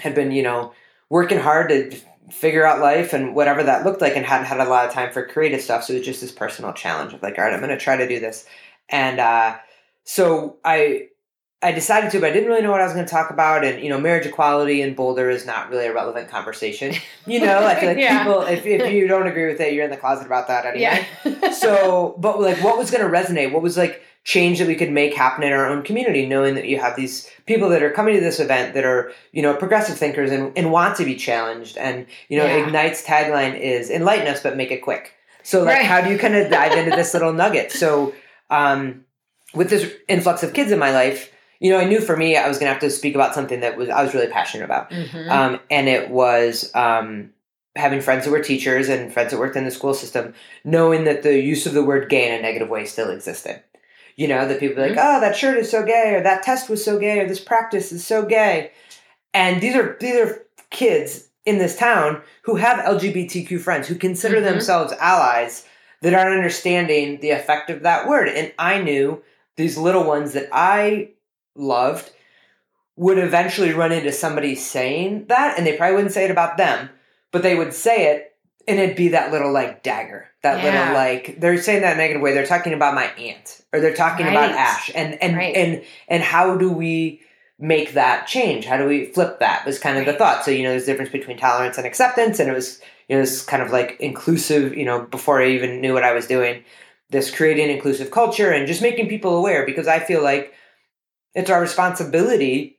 had 0.00 0.14
been, 0.14 0.32
you 0.32 0.42
know, 0.42 0.72
working 1.08 1.38
hard 1.38 1.68
to 1.70 1.96
figure 2.30 2.66
out 2.66 2.80
life 2.80 3.12
and 3.12 3.34
whatever 3.34 3.62
that 3.62 3.84
looked 3.84 4.00
like 4.00 4.16
and 4.16 4.24
hadn't 4.24 4.46
had 4.46 4.60
a 4.60 4.68
lot 4.68 4.86
of 4.86 4.92
time 4.92 5.12
for 5.12 5.26
creative 5.26 5.60
stuff. 5.60 5.84
So 5.84 5.92
it 5.92 5.98
was 5.98 6.06
just 6.06 6.20
this 6.20 6.32
personal 6.32 6.72
challenge 6.72 7.12
of 7.12 7.22
like, 7.22 7.38
all 7.38 7.44
right, 7.44 7.52
I'm 7.52 7.60
going 7.60 7.70
to 7.70 7.78
try 7.78 7.96
to 7.96 8.08
do 8.08 8.20
this. 8.20 8.46
And 8.88 9.20
uh, 9.20 9.56
so 10.04 10.58
I 10.64 11.08
I 11.62 11.72
decided 11.72 12.10
to, 12.10 12.20
but 12.20 12.30
I 12.30 12.32
didn't 12.32 12.48
really 12.48 12.62
know 12.62 12.70
what 12.72 12.80
I 12.80 12.84
was 12.84 12.92
going 12.92 13.04
to 13.04 13.10
talk 13.10 13.30
about. 13.30 13.64
And 13.64 13.82
you 13.82 13.88
know, 13.88 14.00
marriage 14.00 14.26
equality 14.26 14.82
in 14.82 14.94
Boulder 14.94 15.30
is 15.30 15.46
not 15.46 15.70
really 15.70 15.86
a 15.86 15.94
relevant 15.94 16.28
conversation. 16.28 16.94
You 17.24 17.38
know, 17.40 17.64
I 17.64 17.76
feel 17.76 17.88
like 17.90 17.98
Yeah. 17.98 18.24
people, 18.24 18.42
if, 18.42 18.66
if 18.66 18.92
you 18.92 19.06
don't 19.06 19.28
agree 19.28 19.46
with 19.46 19.60
it, 19.60 19.72
you're 19.74 19.84
in 19.84 19.90
the 19.92 19.96
closet 19.96 20.26
about 20.26 20.48
that 20.48 20.66
anyway. 20.66 21.06
Yeah. 21.24 21.50
so, 21.52 22.16
but 22.18 22.40
like, 22.40 22.56
what 22.64 22.76
was 22.76 22.90
going 22.90 23.04
to 23.04 23.08
resonate? 23.08 23.52
What 23.52 23.62
was 23.62 23.76
like 23.76 24.02
change 24.24 24.58
that 24.58 24.66
we 24.66 24.74
could 24.74 24.90
make 24.90 25.14
happen 25.14 25.44
in 25.44 25.52
our 25.52 25.66
own 25.68 25.82
community, 25.84 26.26
knowing 26.26 26.56
that 26.56 26.66
you 26.66 26.80
have 26.80 26.96
these 26.96 27.30
people 27.46 27.68
that 27.68 27.80
are 27.82 27.92
coming 27.92 28.14
to 28.14 28.20
this 28.20 28.40
event 28.40 28.74
that 28.74 28.84
are, 28.84 29.12
you 29.30 29.40
know, 29.40 29.54
progressive 29.54 29.96
thinkers 29.96 30.32
and, 30.32 30.52
and 30.58 30.72
want 30.72 30.96
to 30.96 31.04
be 31.04 31.14
challenged. 31.14 31.76
And, 31.76 32.06
you 32.28 32.38
know, 32.38 32.44
Yeah. 32.44 32.66
Ignite's 32.66 33.04
tagline 33.04 33.56
is 33.58 33.88
enlighten 33.88 34.26
us, 34.26 34.42
but 34.42 34.56
make 34.56 34.72
it 34.72 34.78
quick. 34.82 35.12
So, 35.44 35.62
like, 35.62 35.76
Right. 35.78 35.86
how 35.86 36.00
do 36.00 36.10
you 36.10 36.18
kind 36.18 36.34
of 36.34 36.50
dive 36.50 36.72
into 36.76 36.90
this 36.96 37.14
little 37.16 37.32
nugget? 37.32 37.70
So, 37.70 38.14
um, 38.50 39.04
with 39.54 39.70
this 39.70 39.92
influx 40.08 40.42
of 40.42 40.54
kids 40.54 40.72
in 40.72 40.78
my 40.80 40.90
life, 40.92 41.31
you 41.62 41.70
know, 41.70 41.78
I 41.78 41.84
knew 41.84 42.00
for 42.00 42.16
me 42.16 42.36
I 42.36 42.48
was 42.48 42.58
going 42.58 42.68
to 42.68 42.72
have 42.72 42.80
to 42.82 42.90
speak 42.90 43.14
about 43.14 43.34
something 43.34 43.60
that 43.60 43.76
was 43.76 43.88
I 43.88 44.02
was 44.02 44.12
really 44.14 44.26
passionate 44.26 44.64
about, 44.64 44.90
Mhm. 44.90 45.30
um, 45.30 45.60
and 45.70 45.88
it 45.88 46.10
was 46.10 46.70
um, 46.74 47.30
having 47.76 48.00
friends 48.00 48.24
that 48.24 48.32
were 48.32 48.40
teachers 48.42 48.88
and 48.88 49.12
friends 49.12 49.30
that 49.30 49.38
worked 49.38 49.56
in 49.56 49.64
the 49.64 49.70
school 49.70 49.94
system, 49.94 50.34
knowing 50.64 51.04
that 51.04 51.22
the 51.22 51.38
use 51.40 51.64
of 51.64 51.72
the 51.72 51.84
word 51.84 52.08
gay 52.08 52.26
in 52.28 52.34
a 52.34 52.42
negative 52.42 52.68
way 52.68 52.84
still 52.84 53.10
existed. 53.10 53.62
You 54.16 54.28
know, 54.28 54.46
that 54.46 54.60
people 54.60 54.82
were 54.82 54.88
like, 54.88 54.98
oh, 55.00 55.20
that 55.20 55.36
shirt 55.36 55.56
is 55.56 55.70
so 55.70 55.84
gay, 55.84 56.14
or 56.16 56.22
that 56.22 56.42
test 56.42 56.68
was 56.68 56.84
so 56.84 56.98
gay, 56.98 57.20
or 57.20 57.26
this 57.28 57.40
practice 57.40 57.92
is 57.92 58.04
so 58.04 58.24
gay. 58.24 58.72
And 59.32 59.60
these 59.60 59.76
are 59.76 59.96
these 60.00 60.16
are 60.16 60.42
kids 60.70 61.28
in 61.46 61.58
this 61.58 61.76
town 61.76 62.20
who 62.42 62.56
have 62.56 62.84
LGBTQ 62.84 63.60
friends 63.60 63.86
who 63.88 63.94
consider 63.94 64.40
Mhm. 64.40 64.44
themselves 64.44 64.92
allies 65.00 65.64
that 66.02 66.12
aren't 66.14 66.36
understanding 66.36 67.20
the 67.20 67.30
effect 67.30 67.70
of 67.70 67.82
that 67.84 68.08
word. 68.08 68.28
And 68.28 68.52
I 68.58 68.80
knew 68.80 69.22
these 69.56 69.78
little 69.78 70.04
ones 70.04 70.32
that 70.32 70.48
I 70.52 71.10
loved 71.54 72.10
would 72.96 73.18
eventually 73.18 73.72
run 73.72 73.90
into 73.92 74.12
somebody 74.12 74.54
saying 74.54 75.24
that, 75.28 75.56
and 75.56 75.66
they 75.66 75.76
probably 75.76 75.96
wouldn't 75.96 76.12
say 76.12 76.24
it 76.24 76.30
about 76.30 76.56
them, 76.58 76.90
but 77.30 77.42
they 77.42 77.54
would 77.54 77.72
say 77.72 78.12
it, 78.12 78.34
and 78.68 78.78
it'd 78.78 78.96
be 78.96 79.08
that 79.08 79.32
little 79.32 79.50
like 79.50 79.82
dagger, 79.82 80.28
that 80.42 80.58
Yeah. 80.58 80.64
little 80.64 80.94
like 80.94 81.40
they're 81.40 81.60
saying 81.60 81.82
that 81.82 81.92
in 81.94 81.98
a 81.98 82.02
negative 82.02 82.22
way. 82.22 82.32
They're 82.32 82.46
talking 82.46 82.74
about 82.74 82.94
my 82.94 83.06
aunt, 83.18 83.62
or 83.72 83.80
they're 83.80 83.94
talking 83.94 84.28
about 84.28 84.50
Ash, 84.52 84.90
and 84.94 85.20
and 85.22 85.36
Right. 85.36 85.54
and 85.56 85.82
and 86.08 86.22
how 86.22 86.56
do 86.56 86.70
we 86.70 87.20
make 87.58 87.94
that 87.94 88.26
change? 88.26 88.66
How 88.66 88.76
do 88.76 88.86
we 88.86 89.06
flip 89.06 89.38
that? 89.40 89.64
Was 89.64 89.78
kind 89.78 89.96
of 89.98 90.04
the 90.04 90.12
thought. 90.12 90.44
So 90.44 90.50
you 90.50 90.62
know, 90.62 90.70
there's 90.70 90.82
a 90.84 90.86
difference 90.86 91.10
between 91.12 91.38
tolerance 91.38 91.78
and 91.78 91.86
acceptance, 91.86 92.38
and 92.38 92.50
it 92.50 92.54
was 92.54 92.80
you 93.08 93.16
know 93.16 93.22
this 93.22 93.42
kind 93.42 93.62
of 93.62 93.70
like 93.72 93.96
inclusive. 94.00 94.76
You 94.76 94.84
know, 94.84 95.00
before 95.02 95.40
I 95.40 95.48
even 95.48 95.80
knew 95.80 95.94
what 95.94 96.04
I 96.04 96.12
was 96.12 96.26
doing, 96.26 96.62
this 97.10 97.30
creating 97.30 97.70
inclusive 97.70 98.10
culture 98.10 98.50
and 98.50 98.66
just 98.66 98.82
making 98.82 99.08
people 99.08 99.36
aware 99.36 99.64
because 99.64 99.88
I 99.88 99.98
feel 99.98 100.22
like 100.22 100.52
it's 101.34 101.50
our 101.50 101.60
responsibility 101.60 102.78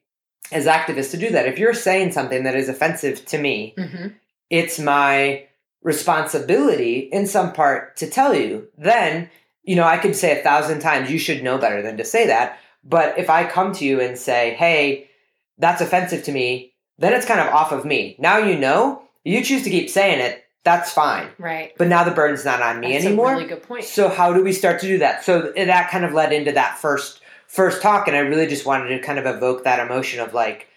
as 0.52 0.66
activists 0.66 1.12
to 1.12 1.18
do 1.18 1.30
that. 1.32 1.48
If 1.48 1.58
you're 1.58 1.74
saying 1.74 2.12
something 2.12 2.44
that 2.44 2.56
is 2.56 2.70
offensive 2.70 3.26
to 3.28 3.38
me, 3.38 3.74
Mhm. 3.78 4.14
it's 4.50 4.78
my 4.80 5.44
responsibility 5.82 7.00
in 7.12 7.28
some 7.28 7.54
part 7.54 7.96
to 7.98 8.08
tell 8.10 8.34
you. 8.36 8.68
Then, 8.78 9.30
you 9.64 9.76
know, 9.76 9.84
I 9.86 9.98
could 9.98 10.16
say 10.16 10.38
a 10.38 10.44
thousand 10.44 10.80
times, 10.80 11.10
you 11.12 11.18
should 11.20 11.44
know 11.44 11.58
better 11.58 11.82
than 11.82 11.98
to 11.98 12.06
say 12.06 12.28
that. 12.28 12.58
But 12.84 13.18
if 13.18 13.30
I 13.30 13.46
come 13.46 13.72
to 13.74 13.86
you 13.86 14.02
and 14.02 14.18
say, 14.18 14.54
hey, 14.56 15.10
that's 15.58 15.82
offensive 15.82 16.24
to 16.26 16.32
me, 16.32 16.74
then 16.98 17.14
it's 17.14 17.26
kind 17.26 17.40
of 17.40 17.48
off 17.48 17.72
of 17.72 17.86
me. 17.86 18.16
Now 18.20 18.38
you 18.38 18.58
know, 18.58 19.04
you 19.24 19.44
choose 19.44 19.64
to 19.64 19.70
keep 19.70 19.90
saying 19.90 20.20
it, 20.20 20.44
that's 20.64 20.92
fine. 20.92 21.28
Right. 21.38 21.74
But 21.78 21.88
now 21.88 22.04
the 22.04 22.12
burden's 22.12 22.46
not 22.46 22.62
on 22.62 22.80
me 22.80 22.94
That's 22.94 23.06
anymore. 23.06 23.32
a 23.32 23.36
really 23.36 23.48
good 23.48 23.64
point. 23.64 23.84
So 23.86 24.10
how 24.10 24.34
do 24.34 24.44
we 24.44 24.54
start 24.54 24.80
to 24.82 24.88
do 24.88 24.98
that? 25.00 25.24
So 25.26 25.52
that 25.56 25.90
kind 25.90 26.06
of 26.06 26.14
led 26.14 26.32
into 26.34 26.52
that 26.54 26.78
first 26.80 27.20
first 27.54 27.82
talk, 27.82 28.08
and 28.08 28.18
I 28.18 28.22
really 28.22 28.48
just 28.48 28.66
wanted 28.66 28.90
to 28.90 29.00
kind 29.00 29.20
of 29.20 29.26
evoke 29.26 29.64
that 29.64 29.80
emotion 29.80 30.20
of 30.20 30.34
like, 30.34 30.68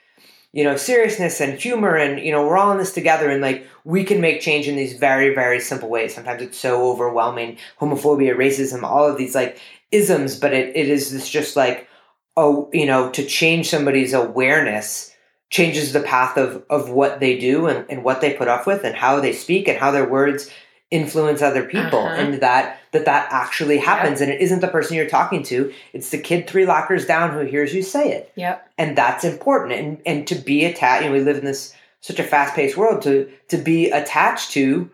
you 0.53 0.63
know, 0.63 0.77
seriousness 0.77 1.41
and 1.41 1.59
humor, 1.59 1.97
and 1.97 2.21
you 2.21 2.31
know, 2.31 2.47
we're 2.47 2.59
all 2.59 2.71
in 2.73 2.79
this 2.79 2.93
together, 2.93 3.31
and 3.31 3.41
like 3.41 3.67
we 3.85 4.05
can 4.05 4.21
make 4.21 4.41
change 4.41 4.69
in 4.69 4.77
these 4.77 4.99
very 4.99 5.35
very 5.35 5.59
simple 5.59 5.89
ways. 5.89 6.15
Sometimes 6.15 6.43
it's 6.43 6.59
so 6.59 6.91
overwhelming, 6.91 7.59
homophobia, 7.81 8.37
racism, 8.37 8.83
all 8.83 9.09
of 9.09 9.17
these 9.17 9.35
like 9.35 9.59
isms, 9.91 10.39
but 10.39 10.53
it, 10.53 10.77
it 10.77 10.89
is 10.89 11.11
this 11.11 11.29
just 11.29 11.57
like 11.57 11.89
oh, 12.37 12.69
you 12.73 12.87
know, 12.87 13.11
to 13.11 13.25
change 13.25 13.69
somebody's 13.69 14.13
awareness 14.13 15.13
changes 15.49 15.93
the 15.93 16.01
path 16.01 16.37
of 16.37 16.65
of 16.69 16.91
what 16.91 17.21
they 17.21 17.39
do 17.39 17.67
and, 17.67 17.87
and 17.89 18.03
what 18.03 18.21
they 18.21 18.35
put 18.35 18.49
up 18.49 18.67
with 18.67 18.85
and 18.85 18.97
how 18.97 19.21
they 19.21 19.33
speak 19.33 19.69
and 19.69 19.79
how 19.79 19.91
their 19.91 20.09
words 20.09 20.51
influence 20.91 21.43
other 21.43 21.65
people 21.65 21.99
Uh-huh. 21.99 22.15
and 22.15 22.35
that 22.43 22.79
that 22.93 23.05
that 23.07 23.29
actually 23.33 23.79
happens 23.79 24.21
and 24.21 24.31
it 24.31 24.41
isn't 24.41 24.61
the 24.61 24.69
person 24.69 24.97
you're 24.97 25.09
talking 25.09 25.43
to 25.43 25.73
it's 25.93 26.11
the 26.11 26.19
kid 26.19 26.47
three 26.47 26.65
lockers 26.65 27.05
down 27.05 27.33
who 27.33 27.41
hears 27.41 27.75
you 27.75 27.83
say 27.83 28.13
it 28.13 28.31
Yep. 28.37 28.69
and 28.79 28.97
that's 28.97 29.25
important 29.25 29.73
and 29.73 29.99
and 30.07 30.27
to 30.29 30.37
be 30.37 30.65
attached 30.65 31.03
you 31.03 31.09
know 31.09 31.15
we 31.17 31.23
live 31.23 31.39
in 31.39 31.45
this 31.45 31.75
such 32.01 32.21
a 32.21 32.23
fast-paced 32.25 32.77
world 32.77 33.03
to 33.03 33.29
to 33.49 33.57
be 33.57 33.91
attached 33.91 34.53
to 34.53 34.89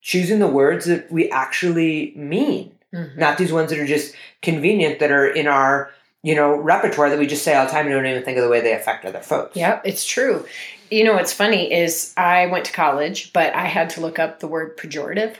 choosing 0.00 0.40
the 0.40 0.48
words 0.48 0.86
that 0.86 1.10
we 1.10 1.30
actually 1.30 2.12
mean 2.16 2.72
Mhm. 2.92 3.16
not 3.16 3.38
these 3.38 3.52
ones 3.52 3.70
that 3.70 3.78
are 3.78 3.86
just 3.86 4.12
convenient 4.42 4.98
that 4.98 5.12
are 5.12 5.26
in 5.28 5.46
our 5.46 5.90
you 6.24 6.34
know 6.34 6.56
repertoire 6.56 7.10
that 7.10 7.18
we 7.18 7.26
just 7.28 7.44
say 7.44 7.54
all 7.54 7.66
the 7.66 7.70
time 7.70 7.86
and 7.86 7.94
don't 7.94 8.06
even 8.06 8.24
think 8.24 8.38
of 8.38 8.42
the 8.44 8.50
way 8.50 8.60
they 8.60 8.72
affect 8.72 9.04
other 9.04 9.20
folks 9.20 9.56
Yep, 9.56 9.82
it's 9.84 10.04
true. 10.04 10.44
You 10.90 11.04
know 11.04 11.14
what's 11.14 11.32
funny 11.32 11.72
is 11.72 12.12
I 12.16 12.46
went 12.46 12.64
to 12.66 12.72
college, 12.72 13.32
but 13.32 13.54
I 13.54 13.66
had 13.66 13.90
to 13.90 14.00
look 14.00 14.18
up 14.18 14.40
the 14.40 14.46
word 14.46 14.76
pejorative. 14.76 15.36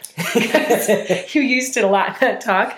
you 1.35 1.43
used 1.43 1.77
it 1.77 1.85
a 1.85 1.89
lot 1.89 2.09
in 2.09 2.15
that 2.21 2.41
talk. 2.41 2.77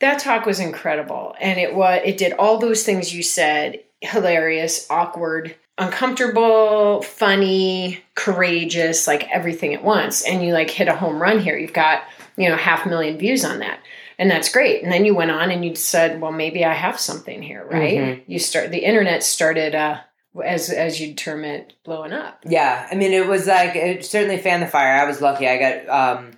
That 0.00 0.18
talk 0.18 0.44
was 0.44 0.60
incredible, 0.60 1.34
and 1.40 1.58
it 1.58 1.74
was 1.74 2.00
it 2.04 2.18
did 2.18 2.32
all 2.32 2.58
those 2.58 2.82
things 2.82 3.14
you 3.14 3.22
said: 3.22 3.80
hilarious, 4.00 4.86
awkward, 4.90 5.54
uncomfortable, 5.78 7.02
funny, 7.02 8.02
courageous, 8.14 9.06
like 9.06 9.28
everything 9.30 9.74
at 9.74 9.84
once. 9.84 10.22
And 10.22 10.44
you 10.44 10.52
like 10.52 10.70
hit 10.70 10.88
a 10.88 10.96
home 10.96 11.20
run 11.22 11.38
here. 11.38 11.56
You've 11.56 11.72
got 11.72 12.02
you 12.36 12.48
know 12.48 12.56
half 12.56 12.86
a 12.86 12.88
million 12.88 13.18
views 13.18 13.44
on 13.44 13.60
that. 13.60 13.80
And 14.18 14.30
that's 14.30 14.48
great. 14.52 14.82
And 14.82 14.92
then 14.92 15.04
you 15.04 15.14
went 15.14 15.30
on 15.32 15.50
and 15.50 15.64
you 15.64 15.74
said, 15.74 16.20
"Well, 16.20 16.32
maybe 16.32 16.64
I 16.64 16.72
have 16.74 17.00
something 17.00 17.42
here, 17.42 17.64
right?" 17.70 17.98
Mhm. 17.98 18.20
You 18.26 18.38
start 18.38 18.70
the 18.70 18.84
internet 18.84 19.22
started, 19.22 19.74
uh, 19.74 19.98
as 20.42 20.70
as 20.70 21.00
you 21.00 21.14
term 21.14 21.44
it, 21.44 21.74
blowing 21.84 22.12
up. 22.12 22.42
Yeah, 22.46 22.88
I 22.90 22.94
mean, 22.94 23.12
it 23.12 23.26
was 23.26 23.46
like 23.46 23.76
it 23.76 24.04
certainly 24.04 24.38
fanned 24.38 24.62
the 24.62 24.66
fire. 24.66 24.94
I 25.00 25.04
was 25.04 25.20
lucky. 25.20 25.46
I 25.48 25.58
got 25.58 25.88
um, 26.18 26.30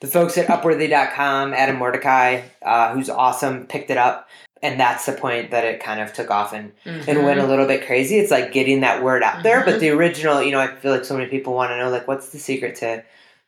the 0.00 0.06
folks 0.06 0.36
at 0.38 0.46
Upworthy.com, 0.46 1.54
Adam 1.54 1.76
Mordecai, 1.76 2.42
uh, 2.62 2.92
who's 2.94 3.08
awesome, 3.10 3.66
picked 3.66 3.90
it 3.90 3.96
up, 3.96 4.28
and 4.62 4.78
that's 4.80 5.06
the 5.06 5.12
point 5.12 5.50
that 5.52 5.64
it 5.64 5.80
kind 5.80 6.00
of 6.00 6.12
took 6.12 6.30
off 6.30 6.52
and 6.52 6.72
and 6.84 7.02
Mm-hmm. 7.04 7.24
went 7.24 7.40
a 7.40 7.46
little 7.46 7.66
bit 7.66 7.86
crazy. 7.86 8.18
It's 8.18 8.30
like 8.30 8.52
getting 8.52 8.80
that 8.80 9.02
word 9.02 9.22
out 9.22 9.42
there. 9.42 9.64
But 9.64 9.80
the 9.80 9.90
original, 9.90 10.42
you 10.42 10.52
know, 10.52 10.60
I 10.60 10.74
feel 10.76 10.92
like 10.92 11.04
so 11.04 11.16
many 11.16 11.28
people 11.30 11.54
want 11.54 11.70
to 11.70 11.78
know 11.78 11.90
like 11.90 12.08
what's 12.08 12.30
the 12.30 12.38
secret 12.38 12.76
to 12.76 13.04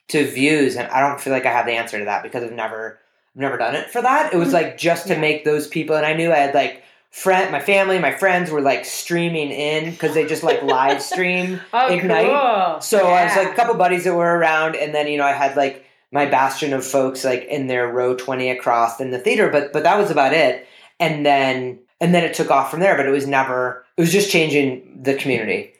to 0.08 0.26
views, 0.30 0.76
and 0.76 0.88
I 0.88 1.00
don't 1.00 1.20
feel 1.20 1.32
like 1.32 1.46
I 1.46 1.52
have 1.52 1.66
the 1.66 1.72
answer 1.72 1.98
to 1.98 2.04
that 2.06 2.22
because 2.22 2.42
I've 2.44 2.52
never 2.52 2.98
I've 3.34 3.40
never 3.40 3.56
done 3.56 3.74
it 3.74 3.90
for 3.90 4.02
that. 4.02 4.32
It 4.34 4.36
was 4.36 4.52
like 4.52 4.76
just 4.78 5.06
to 5.08 5.14
Yeah. 5.14 5.20
make 5.20 5.44
those 5.44 5.66
people, 5.68 5.96
and 5.96 6.04
I 6.06 6.12
knew 6.14 6.32
I 6.32 6.36
had 6.36 6.54
like 6.54 6.82
friend, 7.12 7.52
my 7.52 7.60
family, 7.60 7.98
my 8.00 8.10
friends 8.10 8.50
were 8.50 8.60
like 8.60 8.84
streaming 8.84 9.50
in 9.50 9.92
because 9.92 10.14
they 10.14 10.26
just 10.26 10.42
like 10.42 10.62
live 10.62 11.00
stream 11.00 11.60
Oh, 11.72 11.86
Ignite. 11.94 12.26
cool. 12.26 12.80
so 12.80 13.06
I 13.06 13.24
was 13.24 13.36
like 13.36 13.52
a 13.52 13.54
couple 13.54 13.74
buddies 13.74 14.04
that 14.04 14.14
were 14.14 14.36
around, 14.36 14.74
and 14.74 14.92
then 14.94 15.06
you 15.06 15.18
know 15.18 15.24
I 15.24 15.32
had 15.32 15.56
like 15.56 15.84
my 16.10 16.26
bastion 16.26 16.72
of 16.72 16.84
folks 16.84 17.24
like 17.24 17.44
in 17.44 17.68
their 17.68 17.86
row 17.86 18.16
twenty 18.16 18.50
across 18.50 19.00
in 19.00 19.10
the 19.12 19.18
theater, 19.18 19.48
but 19.50 19.72
but 19.72 19.84
that 19.84 19.98
was 19.98 20.10
about 20.10 20.32
it. 20.32 20.66
And 20.98 21.24
then 21.24 21.78
and 22.00 22.12
then 22.14 22.24
it 22.24 22.34
took 22.34 22.50
off 22.50 22.70
from 22.70 22.80
there, 22.80 22.96
but 22.96 23.06
it 23.06 23.10
was 23.10 23.26
never. 23.26 23.84
It 23.96 24.00
was 24.00 24.10
just 24.12 24.30
changing 24.30 25.00
the 25.02 25.14
community. 25.14 25.72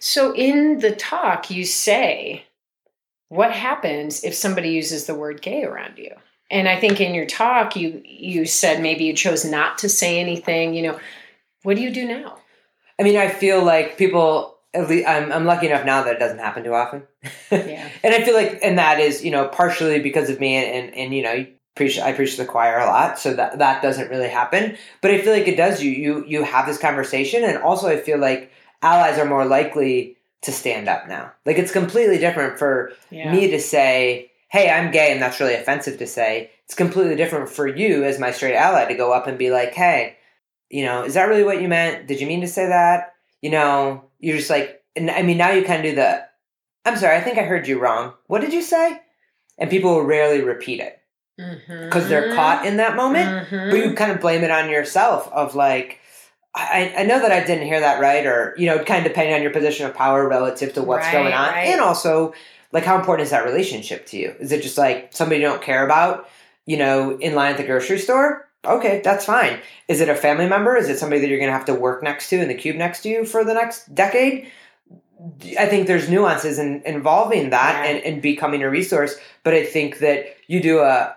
So 0.00 0.34
in 0.34 0.78
the 0.78 0.92
talk, 0.94 1.50
you 1.50 1.64
say, 1.64 2.44
"What 3.28 3.52
happens 3.52 4.24
if 4.24 4.34
somebody 4.34 4.70
uses 4.70 5.06
the 5.06 5.14
word 5.14 5.42
gay 5.42 5.64
around 5.64 5.98
you?" 5.98 6.14
And 6.50 6.68
I 6.68 6.80
think 6.80 7.00
in 7.00 7.14
your 7.14 7.26
talk, 7.26 7.76
you 7.76 8.02
you 8.04 8.46
said 8.46 8.82
maybe 8.82 9.04
you 9.04 9.12
chose 9.12 9.44
not 9.44 9.78
to 9.78 9.88
say 9.88 10.18
anything. 10.20 10.74
You 10.74 10.82
know, 10.82 10.98
what 11.62 11.76
do 11.76 11.82
you 11.82 11.90
do 11.90 12.06
now? 12.06 12.38
I 12.98 13.02
mean, 13.02 13.16
I 13.16 13.28
feel 13.28 13.62
like 13.64 13.96
people. 13.98 14.54
At 14.74 14.88
least 14.88 15.08
I'm 15.08 15.32
I'm 15.32 15.44
lucky 15.46 15.66
enough 15.66 15.86
now 15.86 16.02
that 16.02 16.16
it 16.16 16.18
doesn't 16.18 16.38
happen 16.38 16.62
too 16.64 16.74
often. 16.74 17.02
Yeah. 17.50 17.88
and 18.02 18.14
I 18.14 18.22
feel 18.22 18.34
like, 18.34 18.58
and 18.62 18.78
that 18.78 19.00
is 19.00 19.24
you 19.24 19.30
know 19.30 19.48
partially 19.48 19.98
because 20.00 20.28
of 20.30 20.40
me, 20.40 20.56
and 20.56 20.66
and, 20.86 20.94
and 20.96 21.14
you 21.14 21.22
know. 21.22 21.46
Preach, 21.74 21.96
I 22.00 22.12
preach 22.12 22.32
to 22.34 22.38
the 22.42 22.44
choir 22.48 22.76
a 22.80 22.86
lot, 22.86 23.20
so 23.20 23.34
that 23.34 23.60
that 23.60 23.82
doesn't 23.82 24.10
really 24.10 24.28
happen. 24.28 24.76
But 25.00 25.12
I 25.12 25.20
feel 25.20 25.32
like 25.32 25.46
it 25.46 25.56
does. 25.56 25.80
You 25.80 25.92
you 25.92 26.24
you 26.26 26.42
have 26.42 26.66
this 26.66 26.76
conversation, 26.76 27.44
and 27.44 27.56
also 27.58 27.86
I 27.86 27.98
feel 27.98 28.18
like 28.18 28.50
allies 28.82 29.16
are 29.16 29.24
more 29.24 29.44
likely 29.44 30.16
to 30.42 30.50
stand 30.50 30.88
up 30.88 31.06
now. 31.06 31.30
Like 31.46 31.56
it's 31.56 31.70
completely 31.70 32.18
different 32.18 32.58
for 32.58 32.90
Yeah. 33.10 33.30
me 33.32 33.48
to 33.52 33.60
say, 33.60 34.32
"Hey, 34.48 34.70
I'm 34.70 34.90
gay," 34.90 35.12
and 35.12 35.20
that's 35.22 35.40
really 35.40 35.54
offensive 35.54 35.98
to 35.98 36.06
say. 36.06 36.50
It's 36.64 36.74
completely 36.74 37.16
different 37.16 37.48
for 37.48 37.66
you 37.66 38.04
as 38.04 38.18
my 38.18 38.30
straight 38.30 38.54
ally 38.56 38.84
to 38.86 38.94
go 38.94 39.12
up 39.12 39.26
and 39.26 39.38
be 39.38 39.50
like, 39.50 39.74
"Hey, 39.74 40.16
you 40.68 40.84
know, 40.84 41.02
is 41.04 41.14
that 41.14 41.28
really 41.28 41.44
what 41.44 41.62
you 41.62 41.68
meant? 41.68 42.06
Did 42.06 42.20
you 42.20 42.26
mean 42.26 42.40
to 42.42 42.48
say 42.48 42.66
that?" 42.66 43.14
You 43.40 43.50
know, 43.50 44.04
you're 44.18 44.36
just 44.36 44.50
like, 44.50 44.82
and 44.96 45.10
I 45.10 45.22
mean, 45.22 45.38
now 45.38 45.50
you 45.52 45.64
kind 45.64 45.84
of 45.84 45.90
do 45.92 45.96
the, 45.96 46.24
"I'm 46.84 46.96
sorry, 46.96 47.16
I 47.16 47.20
think 47.20 47.38
I 47.38 47.42
heard 47.42 47.68
you 47.68 47.78
wrong. 47.78 48.14
What 48.26 48.40
did 48.40 48.52
you 48.52 48.62
say?" 48.62 49.00
And 49.58 49.70
people 49.70 49.94
will 49.94 50.02
rarely 50.02 50.40
repeat 50.42 50.80
it 50.80 50.98
because 51.36 52.08
they're 52.08 52.34
caught 52.34 52.66
in 52.66 52.78
that 52.78 52.96
moment 52.96 53.48
Mhm. 53.48 53.70
but 53.70 53.78
you 53.78 53.92
kind 53.94 54.10
of 54.10 54.20
blame 54.20 54.42
it 54.42 54.50
on 54.50 54.68
yourself 54.70 55.28
of 55.32 55.54
like 55.54 56.00
I, 56.54 56.92
I 56.98 57.02
know 57.04 57.20
that 57.20 57.30
I 57.30 57.44
didn't 57.44 57.66
hear 57.68 57.78
that 57.78 58.00
right, 58.00 58.26
or 58.26 58.54
you 58.58 58.66
know, 58.66 58.82
kind 58.82 59.04
of 59.06 59.12
depending 59.12 59.34
on 59.34 59.42
your 59.42 59.52
position 59.52 59.86
of 59.86 59.94
power 59.94 60.26
relative 60.28 60.72
to 60.74 60.82
what's 60.82 61.06
Right, 61.06 61.12
going 61.12 61.32
on, 61.32 61.50
right. 61.50 61.68
and 61.68 61.80
also 61.80 62.32
like 62.72 62.84
how 62.84 62.98
important 62.98 63.24
is 63.26 63.30
that 63.30 63.44
relationship 63.44 64.06
to 64.06 64.18
you? 64.18 64.34
Is 64.40 64.52
it 64.52 64.62
just 64.62 64.78
like 64.78 65.10
somebody 65.12 65.40
you 65.40 65.46
don't 65.46 65.62
care 65.62 65.84
about, 65.84 66.28
you 66.66 66.76
know, 66.76 67.16
in 67.18 67.34
line 67.34 67.52
at 67.52 67.56
the 67.56 67.64
grocery 67.64 67.98
store? 67.98 68.48
Okay, 68.64 69.00
that's 69.04 69.24
fine. 69.24 69.60
Is 69.86 70.00
it 70.00 70.08
a 70.08 70.14
family 70.14 70.48
member? 70.48 70.76
Is 70.76 70.88
it 70.88 70.98
somebody 70.98 71.20
that 71.20 71.28
you're 71.28 71.38
going 71.38 71.50
to 71.50 71.56
have 71.56 71.66
to 71.66 71.74
work 71.74 72.02
next 72.02 72.28
to 72.30 72.40
in 72.40 72.48
the 72.48 72.54
cube 72.54 72.76
next 72.76 73.02
to 73.02 73.08
you 73.08 73.24
for 73.24 73.44
the 73.44 73.54
next 73.54 73.94
decade? 73.94 74.50
I 75.58 75.66
think 75.66 75.86
there's 75.86 76.08
nuances 76.08 76.58
in 76.58 76.82
involving 76.84 77.50
that 77.50 77.84
Yeah. 77.84 77.90
and, 77.90 78.04
and 78.04 78.22
becoming 78.22 78.62
a 78.62 78.70
resource, 78.70 79.16
but 79.42 79.54
I 79.54 79.64
think 79.64 79.98
that 79.98 80.36
you 80.46 80.60
do 80.62 80.80
a, 80.80 81.16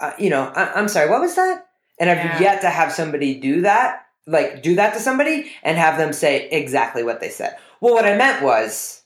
a 0.00 0.12
you 0.18 0.30
know, 0.30 0.44
I, 0.54 0.72
I'm 0.72 0.88
sorry, 0.88 1.08
what 1.08 1.20
was 1.20 1.36
that? 1.36 1.66
And 1.98 2.10
I've 2.10 2.18
Yeah. 2.18 2.40
yet 2.40 2.60
to 2.62 2.70
have 2.70 2.92
somebody 2.92 3.38
do 3.38 3.62
that, 3.62 4.06
like 4.26 4.62
do 4.62 4.74
that 4.76 4.94
to 4.94 5.00
somebody 5.00 5.50
and 5.62 5.78
have 5.78 5.96
them 5.98 6.12
say 6.12 6.48
exactly 6.50 7.02
what 7.02 7.20
they 7.20 7.28
said. 7.30 7.56
Well, 7.80 7.94
what 7.94 8.04
I 8.06 8.16
meant 8.16 8.42
was, 8.42 8.99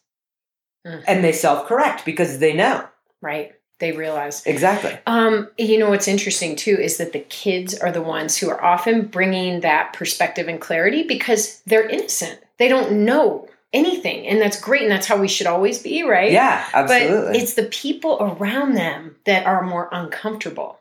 Mhm. 0.87 1.03
and 1.07 1.25
they 1.25 1.33
self 1.33 1.67
correct 1.67 2.05
because 2.05 2.39
they 2.39 2.53
know 2.53 2.85
Right. 3.21 3.53
They 3.81 3.93
realize. 3.93 4.45
exactly. 4.47 4.97
Um, 5.07 5.49
you 5.59 5.79
know 5.79 5.91
what's 5.91 6.07
interesting 6.09 6.57
too 6.57 6.77
is 6.79 6.99
that 6.99 7.13
the 7.13 7.19
kids 7.21 7.75
are 7.77 7.91
the 7.91 8.03
ones 8.03 8.37
who 8.37 8.49
are 8.51 8.63
often 8.63 9.07
bringing 9.07 9.61
that 9.61 9.93
perspective 9.95 10.47
and 10.49 10.61
clarity 10.61 11.03
because 11.03 11.61
they're 11.67 11.89
innocent. 11.89 12.39
They 12.59 12.69
don't 12.69 13.05
know 13.05 13.49
anything, 13.73 14.29
and 14.29 14.41
that's 14.41 14.61
great, 14.61 14.83
and 14.83 14.91
that's 14.91 15.09
how 15.09 15.17
we 15.17 15.27
should 15.27 15.49
always 15.49 15.83
be, 15.83 16.05
right? 16.05 16.31
Yeah, 16.31 16.65
But 16.73 16.93
absolutely. 16.93 17.39
it's 17.41 17.55
the 17.55 17.65
people 17.65 18.19
around 18.39 18.75
them 18.75 19.17
that 19.25 19.45
are 19.47 19.63
more 19.63 19.89
uncomfortable. 19.91 20.79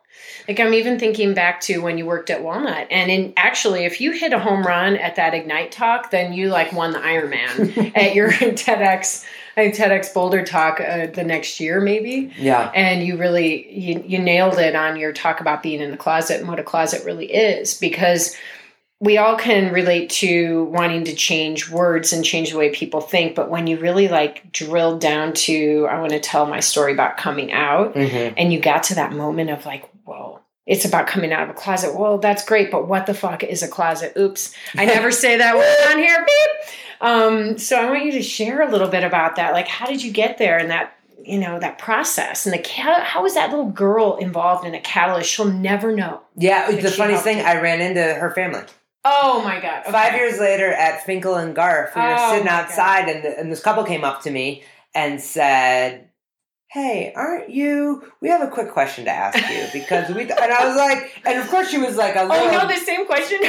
Like 0.47 0.59
I'm 0.59 0.75
even 0.75 0.99
thinking 0.99 1.33
back 1.33 1.59
to 1.61 1.79
when 1.79 1.97
you 1.97 2.05
worked 2.05 2.29
at 2.29 2.43
Walnut, 2.43 2.87
and 2.91 3.09
in 3.09 3.33
actually, 3.37 3.85
if 3.85 3.99
you 3.99 4.11
hit 4.11 4.31
a 4.33 4.39
home 4.39 4.63
run 4.63 4.95
at 4.97 5.15
that 5.15 5.33
Ignite 5.33 5.71
talk, 5.71 6.11
then 6.11 6.31
you 6.33 6.49
like 6.49 6.71
won 6.71 6.91
the 6.91 6.99
Ironman 6.99 7.91
at 7.95 8.13
your 8.13 8.29
TEDx, 8.31 9.25
I 9.55 9.69
think 9.69 9.75
TEDx 9.75 10.13
Boulder 10.13 10.43
talk 10.43 10.79
uh, 10.79 11.07
the 11.07 11.23
next 11.23 11.59
year, 11.59 11.79
maybe. 11.79 12.31
Yeah, 12.37 12.71
and 12.73 13.05
you 13.05 13.17
really 13.17 13.71
you, 13.71 14.03
you 14.05 14.19
nailed 14.19 14.57
it 14.57 14.75
on 14.75 14.97
your 14.97 15.13
talk 15.13 15.41
about 15.41 15.61
being 15.61 15.81
in 15.81 15.91
the 15.91 15.97
closet 15.97 16.39
and 16.39 16.47
what 16.47 16.59
a 16.59 16.63
closet 16.63 17.05
really 17.05 17.31
is 17.31 17.77
because 17.77 18.35
we 18.99 19.17
all 19.17 19.35
can 19.35 19.73
relate 19.73 20.09
to 20.09 20.63
wanting 20.65 21.03
to 21.03 21.13
change 21.13 21.69
words 21.69 22.13
and 22.13 22.23
change 22.23 22.51
the 22.51 22.57
way 22.57 22.69
people 22.69 23.01
think 23.01 23.35
but 23.35 23.49
when 23.49 23.67
you 23.67 23.77
really 23.77 24.07
like 24.07 24.49
drill 24.53 24.97
down 24.97 25.33
to 25.33 25.85
i 25.91 25.99
want 25.99 26.11
to 26.11 26.21
tell 26.21 26.45
my 26.45 26.61
story 26.61 26.93
about 26.93 27.17
coming 27.17 27.51
out 27.51 27.93
hmm 27.95 28.29
and 28.37 28.53
you 28.53 28.59
got 28.59 28.83
to 28.83 28.95
that 28.95 29.11
moment 29.11 29.49
of 29.49 29.65
like 29.65 29.89
whoa 30.05 30.39
it's 30.65 30.85
about 30.85 31.07
coming 31.07 31.33
out 31.33 31.43
of 31.43 31.49
a 31.49 31.53
closet. 31.53 31.97
Well 31.97 32.17
that's 32.19 32.45
great 32.45 32.71
but 32.71 32.87
what 32.87 33.05
the 33.05 33.13
fuck 33.13 33.43
is 33.43 33.63
a 33.63 33.67
closet? 33.67 34.13
Oops. 34.17 34.55
I 34.77 34.85
never 34.85 35.11
say 35.11 35.37
that 35.37 35.55
word 35.57 35.91
on 35.91 35.97
here. 35.97 36.25
Beep 36.25 36.69
um, 37.03 37.57
so 37.57 37.79
i 37.79 37.89
want 37.89 38.03
you 38.05 38.11
to 38.11 38.23
share 38.23 38.61
a 38.61 38.71
little 38.71 38.87
bit 38.87 39.03
about 39.03 39.35
that 39.35 39.53
like 39.53 39.67
how 39.67 39.85
did 39.85 40.03
you 40.03 40.11
get 40.11 40.37
there 40.39 40.57
and 40.57 40.71
that 40.71 40.95
you 41.23 41.37
know 41.39 41.59
that 41.59 41.77
process 41.77 42.45
and 42.45 42.53
the 42.53 42.59
cat 42.59 43.03
how 43.03 43.21
was 43.21 43.35
that 43.35 43.49
little 43.49 43.69
girl 43.69 44.17
involved 44.17 44.65
in 44.65 44.73
a 44.73 44.79
catalyst 44.81 45.29
she'll 45.29 45.45
never 45.45 45.95
know 45.95 46.21
yeah. 46.35 46.71
The 46.71 46.89
funniest 46.89 47.23
thing, 47.23 47.37
you? 47.37 47.43
I 47.43 47.61
ran 47.61 47.79
into 47.79 48.01
her 48.01 48.31
family. 48.31 48.63
oh 49.05 49.41
my 49.43 49.61
god 49.61 49.83
okay. 49.83 49.91
Five 49.91 50.15
years 50.15 50.39
later 50.39 50.71
at 50.71 51.05
Finkel 51.05 51.35
and 51.35 51.55
Garf, 51.55 51.95
we 51.95 52.01
were 52.01 52.15
Oh 52.17 52.31
sitting 52.31 52.47
outside, 52.47 53.07
and, 53.07 53.23
the, 53.23 53.39
and 53.39 53.51
this 53.51 53.61
couple 53.61 53.83
came 53.83 54.03
up 54.03 54.23
to 54.23 54.31
me 54.31 54.63
and 54.95 55.21
said, 55.21 56.09
"Hey, 56.71 57.13
aren't 57.15 57.49
you? 57.49 58.03
We 58.21 58.29
have 58.29 58.41
a 58.41 58.47
quick 58.47 58.71
question 58.71 59.05
to 59.05 59.11
ask 59.11 59.37
you 59.49 59.65
because 59.79 60.09
we." 60.13 60.21
And 60.23 60.31
I 60.31 60.67
was 60.67 60.77
like, 60.77 61.21
and 61.25 61.39
of 61.39 61.47
course 61.49 61.69
she 61.69 61.77
was 61.77 61.95
like 61.95 62.15
a 62.15 62.23
little. 62.23 62.47
oh 62.47 62.51
no 62.51 62.67
the 62.67 62.77
same 62.77 63.05
question 63.05 63.39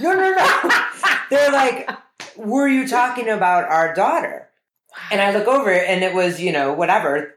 no, 0.00 0.14
no, 0.14 0.30
no. 0.30 0.70
They're 1.30 1.52
like, 1.52 1.90
"Were 2.36 2.68
you 2.68 2.86
talking 2.88 3.28
about 3.28 3.64
our 3.64 3.94
daughter?" 3.94 4.48
And 5.10 5.20
I 5.20 5.32
look 5.32 5.46
over, 5.46 5.70
and 5.72 6.02
it 6.02 6.14
was 6.14 6.40
you 6.40 6.52
know 6.52 6.72
whatever, 6.72 7.34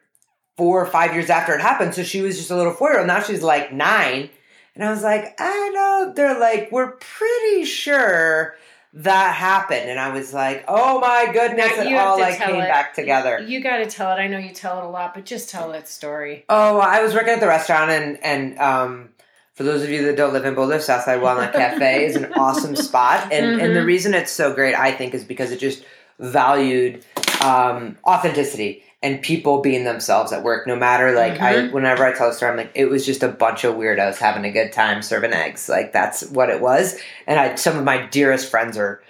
four 0.57 0.81
or 0.81 0.85
five 0.87 1.13
years 1.13 1.29
after 1.29 1.53
it 1.53 1.61
happened. 1.61 1.93
So 1.95 2.03
she 2.03 2.21
was 2.21 2.37
just 2.37 2.51
a 2.51 2.55
little 2.55 2.73
four 2.73 2.89
year 2.91 2.99
old. 2.99 3.07
Now 3.07 3.21
she's 3.21 3.43
like 3.43 3.71
nine, 3.71 4.29
and 4.75 4.83
I 4.83 4.89
was 4.89 5.03
like, 5.03 5.35
I 5.39 5.69
know. 5.69 6.13
They're 6.15 6.39
like, 6.39 6.69
we're 6.71 6.93
pretty 6.93 7.65
sure 7.65 8.55
that 8.95 9.35
happened, 9.35 9.89
and 9.89 9.99
I 9.99 10.13
was 10.13 10.33
like, 10.35 10.65
oh 10.67 10.99
my 10.99 11.27
goodness! 11.33 11.77
Now 11.77 11.83
It 11.83 11.89
you 11.89 11.97
all 11.97 12.19
like 12.19 12.37
came 12.37 12.57
it. 12.57 12.67
back 12.67 12.93
together. 12.93 13.39
you 13.41 13.59
got 13.61 13.77
to 13.77 13.87
tell 13.87 14.11
it 14.11 14.15
i 14.21 14.27
know 14.27 14.37
you 14.37 14.53
tell 14.53 14.77
it 14.77 14.83
a 14.83 14.87
lot 14.87 15.15
but 15.15 15.25
just 15.25 15.49
tell 15.49 15.71
that 15.71 15.87
story 15.87 16.45
Oh, 16.47 16.77
I 16.79 17.01
was 17.01 17.15
working 17.15 17.29
at 17.33 17.39
the 17.39 17.47
restaurant, 17.47 17.89
and 17.89 18.23
and 18.23 18.59
um, 18.59 19.09
for 19.53 19.63
those 19.63 19.83
of 19.83 19.89
you 19.89 20.03
that 20.05 20.17
don't 20.17 20.33
live 20.33 20.45
in 20.45 20.55
Boulder, 20.55 20.79
Southside 20.79 21.21
Walnut 21.21 21.53
Cafe 21.53 22.05
is 22.07 22.15
an 22.15 22.33
awesome 22.33 22.75
spot, 22.75 23.31
and 23.31 23.59
and 23.61 23.75
the 23.75 23.79
Mhm. 23.81 23.85
reason 23.85 24.13
it's 24.13 24.31
so 24.31 24.53
great, 24.53 24.75
I 24.75 24.91
think, 24.91 25.13
is 25.13 25.23
because 25.23 25.51
it 25.51 25.59
just 25.59 25.83
valued 26.19 27.03
um, 27.41 27.97
authenticity 28.05 28.83
and 29.01 29.21
people 29.21 29.59
being 29.61 29.83
themselves 29.83 30.31
at 30.31 30.43
work. 30.43 30.65
No 30.65 30.75
matter 30.77 31.11
like 31.11 31.41
I, 31.41 31.55
Mhm. 31.55 31.71
whenever 31.73 32.05
I 32.05 32.13
tell 32.13 32.29
a 32.29 32.33
story, 32.33 32.51
I'm 32.51 32.57
like, 32.57 32.71
it 32.73 32.85
was 32.85 33.05
just 33.05 33.21
a 33.21 33.27
bunch 33.27 33.63
of 33.65 33.75
weirdos 33.75 34.17
having 34.17 34.45
a 34.45 34.51
good 34.51 34.71
time 34.71 35.01
serving 35.01 35.33
eggs. 35.33 35.67
Like 35.67 35.91
that's 35.91 36.23
what 36.29 36.49
it 36.49 36.61
was, 36.61 36.97
and 37.27 37.39
I 37.39 37.55
some 37.55 37.77
of 37.77 37.83
my 37.83 38.05
dearest 38.07 38.49
friends 38.49 38.77
are 38.77 39.01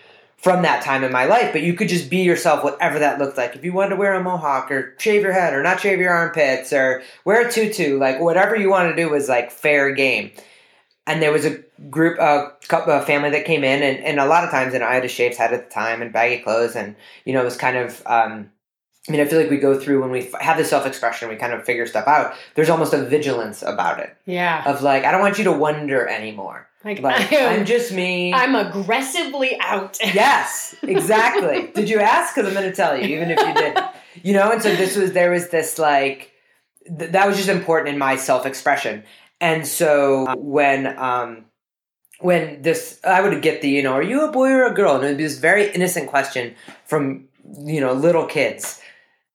from 0.43 0.62
that 0.63 0.84
time 0.84 1.06
in 1.06 1.12
my 1.12 1.23
life, 1.23 1.53
but 1.53 1.62
you 1.62 1.73
could 1.73 1.88
just 1.88 2.10
be 2.10 2.17
yourself, 2.17 2.65
whatever 2.65 2.99
that 2.99 3.17
looked 3.17 3.38
like. 3.38 3.56
If 3.56 3.63
you 3.63 3.71
wanted 3.71 3.91
to 3.91 3.95
wear 3.95 4.13
a 4.13 4.21
mohawk 4.21 4.69
or 4.69 4.93
shave 4.99 5.21
your 5.21 5.32
head 5.32 5.53
or 5.53 5.63
not 5.63 5.79
shave 5.79 5.99
your 5.99 6.12
armpits 6.12 6.73
or 6.73 7.01
wear 7.23 7.47
a 7.47 7.51
tutu, 7.51 7.97
like 7.97 8.19
whatever 8.19 8.53
you 8.53 8.69
want 8.69 8.93
to 8.93 9.01
do 9.01 9.10
was 9.10 9.29
like 9.29 9.51
fair 9.51 9.93
game. 9.93 10.32
And 11.08 11.21
there 11.21 11.32
was 11.32 11.45
a 11.45 11.60
group, 11.89 12.19
a 12.19 12.51
couple, 12.67 12.91
a 12.91 13.01
family 13.01 13.29
that 13.29 13.45
came 13.45 13.63
in, 13.63 13.82
and, 13.82 14.03
and 14.03 14.19
a 14.19 14.25
lot 14.25 14.43
of 14.43 14.51
times, 14.51 14.73
and 14.73 14.84
I 14.84 14.95
had 14.95 15.06
a 15.06 15.10
shaved 15.10 15.38
head 15.38 15.53
at 15.53 15.69
the 15.69 15.73
time 15.73 16.01
and 16.01 16.12
baggy 16.12 16.43
clothes, 16.43 16.75
and 16.75 16.95
you 17.25 17.34
know, 17.34 17.41
it 17.41 17.45
was 17.45 17.58
kind 17.58 17.77
of. 17.77 18.01
Um, 18.06 18.49
I 19.08 19.12
mean, 19.12 19.19
I 19.19 19.25
feel 19.25 19.38
like 19.38 19.49
we 19.49 19.58
go 19.58 19.77
through 19.77 20.01
when 20.01 20.12
we 20.12 20.27
f- 20.27 20.41
have 20.41 20.58
the 20.58 20.63
self 20.63 20.86
expression, 20.86 21.27
we 21.27 21.36
kind 21.36 21.51
of 21.51 21.65
figure 21.65 21.86
stuff 21.86 22.08
out. 22.08 22.36
There's 22.56 22.69
almost 22.69 22.93
a 22.93 23.03
vigilance 23.03 23.62
about 23.62 23.99
it 23.99 24.15
yeah 24.25 24.63
of 24.65 24.82
like, 24.82 25.03
I 25.03 25.12
don't 25.12 25.19
want 25.19 25.38
you 25.38 25.43
to 25.43 25.51
wonder 25.51 26.08
anymore. 26.08 26.69
Like 26.84 27.00
Like, 27.00 27.32
I 27.32 27.36
am, 27.38 27.60
I'm 27.60 27.65
just 27.65 27.91
me. 27.91 28.34
I'm 28.34 28.56
aggressively 28.56 29.58
out 29.62 29.98
Yes, 30.13 30.76
exactly. 30.84 31.72
Did 31.74 31.89
you 31.89 32.00
ask? 32.00 32.36
Because 32.36 32.48
I'm 32.48 32.54
going 32.56 32.69
to 32.69 32.76
tell 32.76 32.98
you, 32.98 33.15
even 33.15 33.32
if 33.32 33.39
you 33.39 33.54
didn't. 33.54 33.86
You 34.24 34.34
know, 34.34 34.52
and 34.52 34.62
so 34.62 34.76
this 34.76 34.96
was 34.96 35.13
there 35.13 35.32
was 35.32 35.50
this 35.50 35.80
like 35.80 36.32
th- 36.86 37.12
that 37.12 37.28
was 37.28 37.38
just 37.38 37.50
important 37.50 37.89
in 37.89 37.98
my 37.98 38.15
self 38.15 38.46
expression, 38.46 39.04
and 39.41 39.65
so 39.65 40.36
when 40.38 40.98
um 41.00 41.46
when 42.19 42.62
this 42.62 43.00
I 43.04 43.22
would 43.22 43.41
get 43.41 43.62
the 43.62 43.69
you 43.69 43.82
know 43.82 43.93
are 43.93 44.04
you 44.04 44.22
a 44.22 44.32
boy 44.32 44.50
or 44.52 44.65
a 44.65 44.74
girl 44.74 44.96
and 44.96 45.04
it 45.04 45.08
would 45.08 45.17
be 45.17 45.24
this 45.24 45.39
very 45.39 45.69
innocent 45.74 46.10
question 46.10 46.56
from 46.86 47.28
you 47.65 47.82
know 47.82 47.93
little 47.93 48.26
kids, 48.28 48.80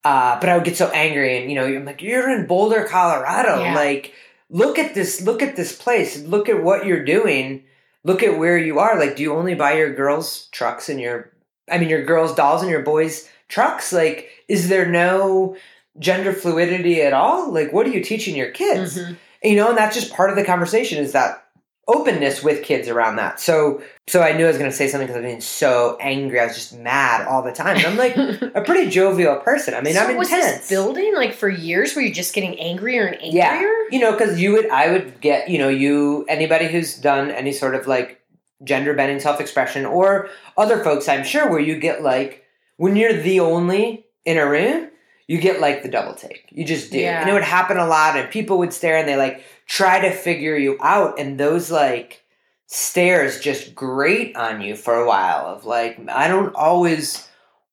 uh, 0.04 0.38
but 0.40 0.48
I 0.48 0.54
would 0.56 0.64
get 0.64 0.76
so 0.76 0.88
angry 0.90 1.38
and 1.38 1.50
you 1.50 1.56
know 1.56 1.66
I'm 1.66 1.84
like 1.84 2.00
you're 2.00 2.30
in 2.30 2.46
Boulder, 2.46 2.84
Colorado, 2.84 3.60
Yeah. 3.62 3.74
like 3.74 4.14
look 4.50 4.78
at 4.78 4.94
this 4.94 5.20
look 5.20 5.42
at 5.42 5.56
this 5.56 5.74
place. 5.76 6.22
Look 6.22 6.48
at 6.48 6.62
what 6.62 6.86
you're 6.86 7.04
doing. 7.04 7.64
Look 8.04 8.22
at 8.22 8.38
where 8.38 8.58
you 8.58 8.78
are. 8.78 8.98
Like 8.98 9.16
do 9.16 9.22
you 9.22 9.34
only 9.34 9.54
buy 9.54 9.74
your 9.74 9.92
girls 9.92 10.48
trucks 10.52 10.88
and 10.88 11.00
your 11.00 11.32
i 11.70 11.78
mean 11.78 11.88
your 11.90 12.04
girls 12.04 12.34
dolls 12.34 12.62
and 12.62 12.70
your 12.70 12.82
boys 12.82 13.28
trucks? 13.48 13.92
Like 13.92 14.28
is 14.48 14.68
there 14.68 14.86
no 14.90 15.56
gender 15.98 16.32
fluidity 16.32 17.02
at 17.02 17.12
all? 17.12 17.52
Like 17.52 17.72
what 17.72 17.86
are 17.86 17.90
you 17.90 18.02
teaching 18.02 18.36
your 18.36 18.50
kids? 18.50 18.98
Mhm. 18.98 19.16
you 19.42 19.56
know 19.56 19.68
and 19.68 19.78
that's 19.78 19.94
just 19.96 20.12
part 20.12 20.30
of 20.30 20.36
the 20.36 20.44
conversation 20.44 21.02
is 21.02 21.12
that 21.12 21.44
openness 21.88 22.42
with 22.42 22.62
kids 22.62 22.86
around 22.86 23.16
that. 23.16 23.40
So 23.40 23.82
so 24.06 24.22
i 24.22 24.32
knew 24.32 24.44
i 24.44 24.48
was 24.48 24.56
going 24.56 24.70
to 24.70 24.76
say 24.76 24.88
something 24.88 25.06
because 25.06 25.16
I've 25.16 25.28
been 25.28 25.40
so 25.40 25.96
angry. 26.00 26.38
I 26.38 26.46
was 26.46 26.54
just 26.54 26.78
mad 26.78 27.26
all 27.26 27.42
the 27.42 27.52
time. 27.52 27.76
And 27.78 27.86
i'm 27.86 27.96
like 27.96 28.16
a 28.54 28.62
pretty 28.62 28.90
jovial 28.90 29.36
person. 29.36 29.74
I 29.74 29.80
mean 29.80 29.94
so 29.94 30.04
i'm 30.04 30.16
was 30.16 30.30
intense. 30.30 30.58
this 30.58 30.68
building 30.68 31.14
like 31.14 31.34
for 31.34 31.48
years 31.48 31.96
were 31.96 32.02
you 32.02 32.12
just 32.12 32.34
getting 32.34 32.58
angrier 32.60 33.06
and 33.06 33.16
angrier? 33.16 33.32
Yeah. 33.32 33.62
you 33.90 33.98
know 34.00 34.12
because 34.12 34.40
you 34.40 34.52
would 34.52 34.68
i 34.70 34.90
would 34.92 35.20
get 35.20 35.48
you 35.48 35.58
know 35.58 35.68
you 35.68 36.24
anybody 36.28 36.68
who's 36.68 36.94
done 36.94 37.30
any 37.30 37.52
sort 37.52 37.74
of 37.74 37.86
like 37.86 38.20
gender 38.64 38.92
bending 38.94 39.20
self-expression 39.20 39.86
or 39.86 40.28
other 40.56 40.82
folks 40.82 41.08
i'm 41.08 41.24
sure 41.24 41.48
where 41.50 41.60
you 41.60 41.78
get 41.78 42.02
like 42.02 42.44
when 42.76 42.96
you're 42.96 43.12
the 43.12 43.40
only 43.40 44.04
in 44.24 44.36
a 44.36 44.46
room 44.48 44.88
you 45.28 45.38
get 45.38 45.60
like 45.60 45.84
the 45.84 45.88
double 45.88 46.14
take. 46.14 46.48
You 46.50 46.64
just 46.64 46.90
do. 46.90 46.98
Yeah. 46.98 47.20
and 47.20 47.30
it 47.30 47.32
would 47.32 47.44
happen 47.44 47.76
a 47.76 47.86
lot 47.86 48.16
and 48.16 48.28
people 48.30 48.58
would 48.58 48.72
stare 48.72 48.96
and 48.96 49.08
they 49.08 49.16
like 49.16 49.44
try 49.66 50.00
to 50.00 50.10
figure 50.10 50.56
you 50.56 50.76
out 50.80 51.20
and 51.20 51.38
those 51.38 51.70
like 51.70 52.24
stares 52.66 53.38
just 53.40 53.74
grate 53.74 54.36
on 54.36 54.60
you 54.60 54.74
for 54.74 54.94
a 54.94 55.06
while 55.06 55.46
of 55.46 55.64
like 55.64 55.98
i 56.10 56.28
don't 56.28 56.54
always 56.54 57.26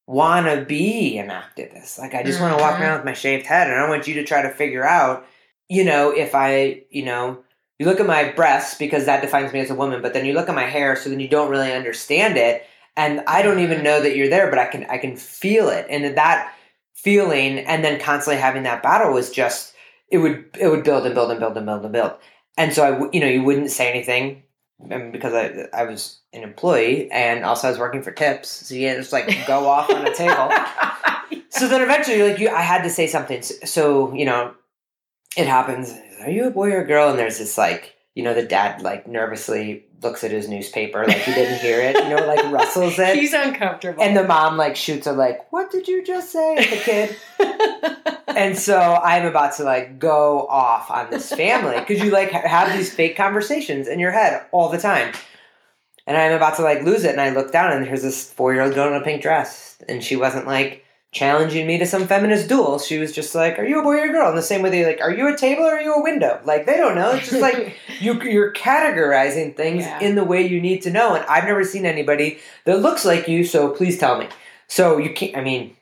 want 0.08 0.46
to 0.46 0.64
be 0.64 1.18
an 1.18 1.30
activist. 1.30 1.98
Like 1.98 2.14
i 2.14 2.22
just 2.22 2.40
want 2.40 2.56
to 2.56 2.62
walk 2.62 2.76
mm-hmm. 2.76 2.84
around 2.84 2.98
with 2.98 3.06
my 3.06 3.14
shaved 3.14 3.48
head 3.48 3.68
and 3.68 3.80
i 3.80 3.90
want 3.90 4.08
you 4.08 4.14
to 4.16 4.24
try 4.24 4.44
to 4.44 4.50
figure 4.50 4.86
out 4.86 5.26
you 5.70 5.84
know, 5.84 6.12
if 6.12 6.36
I, 6.36 6.84
you 6.90 7.04
know, 7.04 7.44
you 7.80 7.86
look 7.86 8.00
at 8.00 8.06
my 8.06 8.32
breasts 8.32 8.78
because 8.78 9.06
that 9.06 9.22
defines 9.22 9.52
me 9.52 9.60
as 9.60 9.70
a 9.70 9.76
woman, 9.76 10.02
but 10.02 10.14
then 10.14 10.26
you 10.26 10.34
look 10.34 10.48
at 10.48 10.56
my 10.56 10.66
hair, 10.66 10.96
so 10.96 11.10
then 11.10 11.20
you 11.20 11.28
don't 11.28 11.50
really 11.50 11.74
understand 11.74 12.38
it, 12.38 12.66
and 12.96 13.22
I 13.28 13.42
don't 13.42 13.60
even 13.60 13.78
mm-hmm. 13.78 13.84
know 13.84 14.02
that 14.02 14.16
you're 14.16 14.30
there, 14.30 14.50
but 14.50 14.60
I 14.60 14.68
can 14.68 14.86
I 14.86 14.98
can 14.98 15.18
feel 15.18 15.70
it, 15.70 15.86
and 15.90 16.18
that 16.18 16.55
feeling, 16.96 17.60
and 17.60 17.84
then 17.84 18.00
constantly 18.00 18.42
having 18.42 18.64
that 18.64 18.82
battle 18.82 19.14
was 19.14 19.30
just 19.30 19.74
it 20.10 20.18
would 20.18 20.46
it 20.60 20.68
would 20.70 20.84
build 20.84 21.06
and 21.06 21.14
build 21.14 21.30
and 21.30 21.40
build 21.40 21.56
and 21.56 21.66
build 21.66 21.84
and 21.84 21.94
build, 21.94 22.14
and 22.58 22.74
so 22.74 22.84
I 22.84 23.10
you 23.14 23.20
know, 23.20 23.28
you 23.28 23.44
wouldn't 23.44 23.70
say 23.70 23.90
anything, 23.92 24.44
I 24.92 24.98
because 25.12 25.34
I 25.34 25.68
I 25.78 25.84
was 25.84 26.20
an 26.34 26.42
employee 26.42 27.12
and 27.12 27.46
also 27.46 27.68
I 27.68 27.72
was 27.72 27.80
working 27.80 28.02
for 28.02 28.12
tips, 28.12 28.50
so 28.50 28.76
you 28.76 28.90
just 28.96 29.14
like 29.14 29.46
go 29.46 29.68
off 29.68 29.90
on 29.92 30.08
a 30.08 30.14
table. 30.16 30.52
So 31.56 31.70
then 31.70 31.82
eventually, 31.82 32.22
like 32.22 32.40
you, 32.40 32.50
I 32.50 32.62
had 32.62 32.84
to 32.84 32.90
say 32.90 33.08
something. 33.08 33.42
So 33.42 34.14
you 34.14 34.26
know, 34.26 34.54
it 35.38 35.48
happens. 35.48 35.94
Are 36.22 36.30
you 36.30 36.48
a 36.48 36.52
boy 36.52 36.72
or 36.72 36.82
a 36.82 36.86
girl? 36.86 37.10
And 37.10 37.18
there's 37.18 37.38
this 37.38 37.58
like, 37.58 37.96
you 38.16 38.24
know, 38.24 38.34
the 38.34 38.44
dad 38.44 38.82
like 38.82 39.08
nervously 39.08 39.86
looks 40.02 40.24
at 40.24 40.32
his 40.32 40.48
newspaper 40.48 41.06
like 41.06 41.18
he 41.18 41.34
didn't 41.34 41.60
hear 41.60 41.82
it. 41.82 41.98
You 41.98 42.10
know, 42.10 42.26
like 42.26 42.50
rustles 42.52 42.98
it. 42.98 43.16
He's 43.20 43.34
uncomfortable. 43.34 44.02
And 44.02 44.16
the 44.16 44.24
mom 44.24 44.56
like 44.56 44.78
shoots 44.78 45.06
her 45.06 45.12
like, 45.12 45.52
"What 45.52 45.70
did 45.70 45.88
you 45.88 46.04
just 46.04 46.32
say?" 46.32 46.56
at 46.56 46.70
the 46.70 46.78
kid. 46.78 48.18
and 48.28 48.58
so 48.58 48.80
I'm 48.80 49.26
about 49.26 49.58
to 49.58 49.64
like 49.64 50.00
go 50.00 50.48
off 50.48 50.90
on 50.90 51.10
this 51.10 51.30
family 51.30 51.78
because 51.78 52.02
you 52.02 52.10
like 52.10 52.32
have 52.32 52.76
these 52.76 52.94
fake 52.94 53.18
conversations 53.18 53.90
in 53.90 54.00
your 54.00 54.12
head 54.12 54.46
all 54.52 54.70
the 54.70 54.80
time. 54.80 55.14
And 56.08 56.16
I'm 56.16 56.34
about 56.34 56.56
to 56.58 56.62
like 56.62 56.84
lose 56.84 57.04
it, 57.04 57.12
and 57.12 57.22
I 57.22 57.32
look 57.32 57.52
down, 57.52 57.74
and 57.74 57.86
there's 57.86 58.04
this 58.04 58.32
four 58.32 58.54
year 58.54 58.64
old 58.64 58.76
girl 58.76 58.88
in 58.88 59.02
a 59.02 59.04
pink 59.04 59.22
dress, 59.22 59.84
and 59.90 60.02
she 60.02 60.16
wasn't 60.16 60.48
like 60.48 60.85
challenging 61.16 61.66
me 61.66 61.78
to 61.78 61.86
some 61.86 62.08
feminist 62.08 62.50
duel. 62.50 62.78
She 62.78 62.98
was 63.00 63.14
just 63.14 63.34
like, 63.34 63.58
"Are 63.58 63.66
you 63.66 63.80
a 63.80 63.84
boy 63.84 63.96
or 64.02 64.06
a 64.06 64.12
girl?" 64.12 64.30
In 64.30 64.36
the 64.36 64.42
same 64.42 64.62
way 64.62 64.70
they 64.70 64.86
like, 64.86 65.00
"Are 65.02 65.12
you 65.14 65.34
a 65.34 65.38
table 65.38 65.64
or 65.64 65.76
are 65.76 65.82
you 65.82 65.94
a 65.94 66.04
window?" 66.04 66.40
Like 66.44 66.66
they 66.66 66.76
don't 66.78 66.94
know. 66.96 67.12
It's 67.12 67.30
just 67.30 67.42
like 67.42 67.76
you 68.02 68.22
you're 68.22 68.52
categorizing 68.54 69.56
things 69.56 69.86
Yeah. 69.86 70.00
in 70.02 70.16
the 70.16 70.26
way 70.26 70.46
you 70.46 70.60
need 70.62 70.82
to 70.84 70.92
know. 70.92 71.16
And 71.16 71.26
I've 71.26 71.46
never 71.46 71.64
seen 71.64 71.86
anybody 71.86 72.40
that 72.66 72.82
looks 72.82 73.06
like 73.06 73.28
you, 73.30 73.46
so 73.46 73.70
please 73.70 73.98
tell 73.98 74.18
me. 74.20 74.28
So 74.68 74.98
you 74.98 75.14
can't. 75.14 75.36
I 75.38 75.42
mean, 75.42 75.76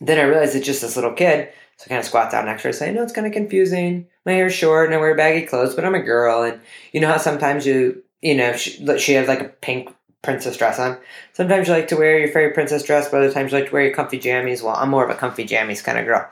then 0.00 0.18
I 0.18 0.22
realized 0.22 0.54
it's 0.54 0.66
just 0.66 0.82
this 0.82 0.96
little 0.96 1.12
kid. 1.12 1.48
So 1.78 1.84
I 1.86 1.88
kind 1.88 1.98
of 2.00 2.04
squat 2.04 2.30
down 2.30 2.44
next 2.44 2.62
to 2.62 2.68
her 2.68 2.70
and 2.70 2.76
say, 2.78 2.88
I 2.88 2.92
know 2.92 3.02
it's 3.02 3.12
kind 3.12 3.26
of 3.26 3.32
confusing. 3.32 4.06
My 4.26 4.32
hair's 4.32 4.52
short 4.54 4.86
and 4.86 4.94
I 4.94 4.98
wear 4.98 5.16
baggy 5.16 5.44
clothes, 5.46 5.74
but 5.74 5.84
I'm 5.84 5.94
a 5.96 6.00
girl. 6.02 6.42
And 6.44 6.60
you 6.92 7.00
know 7.00 7.08
how 7.08 7.16
sometimes 7.18 7.66
you, 7.66 8.02
you 8.22 8.34
know, 8.36 8.52
she, 8.52 8.98
she 8.98 9.14
has 9.14 9.26
like 9.26 9.40
a 9.40 9.48
pink 9.48 9.92
princess 10.24 10.56
dress 10.56 10.78
on. 10.78 10.98
Sometimes 11.32 11.68
you 11.68 11.74
like 11.74 11.88
to 11.88 11.96
wear 11.96 12.18
your 12.18 12.28
fairy 12.28 12.52
princess 12.52 12.82
dress, 12.82 13.08
but 13.08 13.18
other 13.18 13.32
times 13.32 13.52
you 13.52 13.58
like 13.58 13.68
to 13.68 13.72
wear 13.72 13.84
your 13.84 13.94
comfy 13.94 14.18
jammies. 14.18 14.62
Well, 14.62 14.74
I'm 14.74 14.90
more 14.90 15.04
of 15.04 15.10
a 15.10 15.14
comfy 15.14 15.46
jammies 15.46 15.84
kind 15.84 15.98
of 15.98 16.06
girl. 16.06 16.28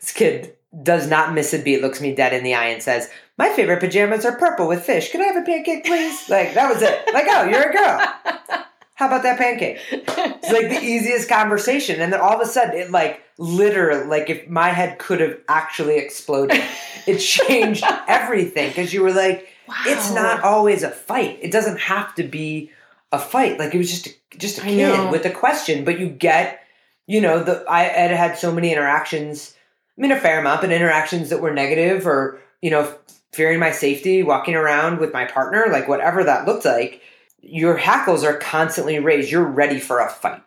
This 0.00 0.12
kid 0.12 0.54
does 0.82 1.08
not 1.08 1.32
miss 1.32 1.54
a 1.54 1.58
beat, 1.58 1.80
looks 1.80 2.00
me 2.00 2.14
dead 2.14 2.32
in 2.32 2.44
the 2.44 2.54
eye 2.54 2.66
and 2.66 2.82
says, 2.82 3.08
My 3.38 3.48
favorite 3.50 3.80
pajamas 3.80 4.24
are 4.24 4.36
purple 4.36 4.68
with 4.68 4.84
fish. 4.84 5.10
Can 5.10 5.22
I 5.22 5.26
have 5.26 5.36
a 5.36 5.42
pancake, 5.42 5.84
please? 5.84 6.28
Like, 6.28 6.54
that 6.54 6.72
was 6.72 6.82
it. 6.82 7.14
Like, 7.14 7.26
oh, 7.28 7.44
you're 7.44 7.70
a 7.70 7.72
girl. 7.72 8.62
How 8.96 9.08
about 9.08 9.24
that 9.24 9.36
pancake? 9.36 9.78
It's 9.90 10.50
like 10.50 10.70
the 10.70 10.82
easiest 10.82 11.28
conversation. 11.28 12.00
And 12.00 12.12
then 12.12 12.20
all 12.20 12.32
of 12.32 12.40
a 12.40 12.50
sudden, 12.50 12.74
it 12.76 12.90
like 12.90 13.22
literally, 13.36 14.06
like 14.06 14.30
if 14.30 14.48
my 14.48 14.70
head 14.70 14.98
could 14.98 15.20
have 15.20 15.38
actually 15.48 15.98
exploded, 15.98 16.62
it 17.06 17.18
changed 17.18 17.84
everything 18.08 18.70
because 18.70 18.94
you 18.94 19.02
were 19.02 19.12
like, 19.12 19.48
it's 19.84 20.12
not 20.12 20.42
always 20.42 20.82
a 20.82 20.90
fight. 20.90 21.38
It 21.42 21.52
doesn't 21.52 21.78
have 21.78 22.14
to 22.14 22.22
be 22.22 22.70
a 23.12 23.18
fight. 23.18 23.58
Like 23.58 23.74
it 23.74 23.78
was 23.78 23.90
just 23.90 24.06
a, 24.06 24.38
just 24.38 24.58
a 24.58 24.62
kid 24.62 25.10
with 25.10 25.24
a 25.24 25.30
question, 25.30 25.84
but 25.84 25.98
you 25.98 26.08
get, 26.08 26.60
you 27.06 27.20
know, 27.20 27.42
the 27.42 27.64
I 27.68 27.84
had 27.84 28.10
had 28.10 28.38
so 28.38 28.52
many 28.52 28.72
interactions. 28.72 29.54
I 29.96 30.00
mean, 30.00 30.12
a 30.12 30.20
fair 30.20 30.40
amount, 30.40 30.60
but 30.60 30.72
interactions 30.72 31.30
that 31.30 31.40
were 31.40 31.52
negative 31.52 32.06
or 32.06 32.40
you 32.60 32.70
know, 32.70 32.92
fearing 33.32 33.60
my 33.60 33.70
safety, 33.70 34.22
walking 34.22 34.54
around 34.54 34.98
with 34.98 35.12
my 35.12 35.24
partner, 35.24 35.66
like 35.70 35.88
whatever 35.88 36.24
that 36.24 36.46
looked 36.46 36.64
like. 36.64 37.02
Your 37.40 37.76
hackles 37.76 38.24
are 38.24 38.36
constantly 38.36 38.98
raised. 38.98 39.30
You're 39.30 39.44
ready 39.44 39.78
for 39.78 40.00
a 40.00 40.08
fight. 40.08 40.42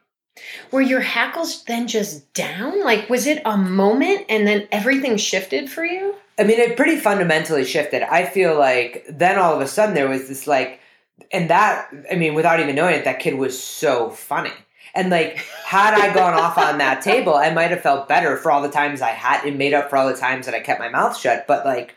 Were 0.71 0.81
your 0.81 1.01
hackles 1.01 1.63
then 1.65 1.87
just 1.87 2.33
down? 2.33 2.83
Like, 2.83 3.09
was 3.09 3.27
it 3.27 3.41
a 3.45 3.57
moment 3.57 4.25
and 4.29 4.47
then 4.47 4.67
everything 4.71 5.17
shifted 5.17 5.69
for 5.69 5.85
you? 5.85 6.15
I 6.37 6.43
mean, 6.43 6.59
it 6.59 6.77
pretty 6.77 6.97
fundamentally 6.97 7.65
shifted. 7.65 8.03
I 8.03 8.25
feel 8.25 8.57
like 8.57 9.05
then 9.09 9.37
all 9.37 9.53
of 9.53 9.61
a 9.61 9.67
sudden 9.67 9.95
there 9.95 10.09
was 10.09 10.27
this 10.27 10.47
like, 10.47 10.79
and 11.31 11.49
that, 11.49 11.89
I 12.11 12.15
mean, 12.15 12.33
without 12.33 12.59
even 12.59 12.75
knowing 12.75 12.95
it, 12.95 13.05
that 13.05 13.19
kid 13.19 13.35
was 13.35 13.61
so 13.61 14.09
funny. 14.09 14.53
And 14.95 15.09
like, 15.09 15.37
had 15.65 15.93
I 15.93 16.13
gone 16.13 16.33
off 16.33 16.57
on 16.57 16.79
that 16.79 17.01
table, 17.03 17.35
I 17.35 17.51
might 17.51 17.71
have 17.71 17.81
felt 17.81 18.07
better 18.07 18.37
for 18.37 18.51
all 18.51 18.61
the 18.61 18.71
times 18.71 19.01
I 19.01 19.09
had 19.09 19.45
and 19.45 19.57
made 19.57 19.73
up 19.73 19.89
for 19.89 19.97
all 19.97 20.07
the 20.07 20.17
times 20.17 20.45
that 20.45 20.55
I 20.55 20.59
kept 20.59 20.79
my 20.79 20.89
mouth 20.89 21.17
shut. 21.17 21.45
But 21.47 21.65
like, 21.65 21.95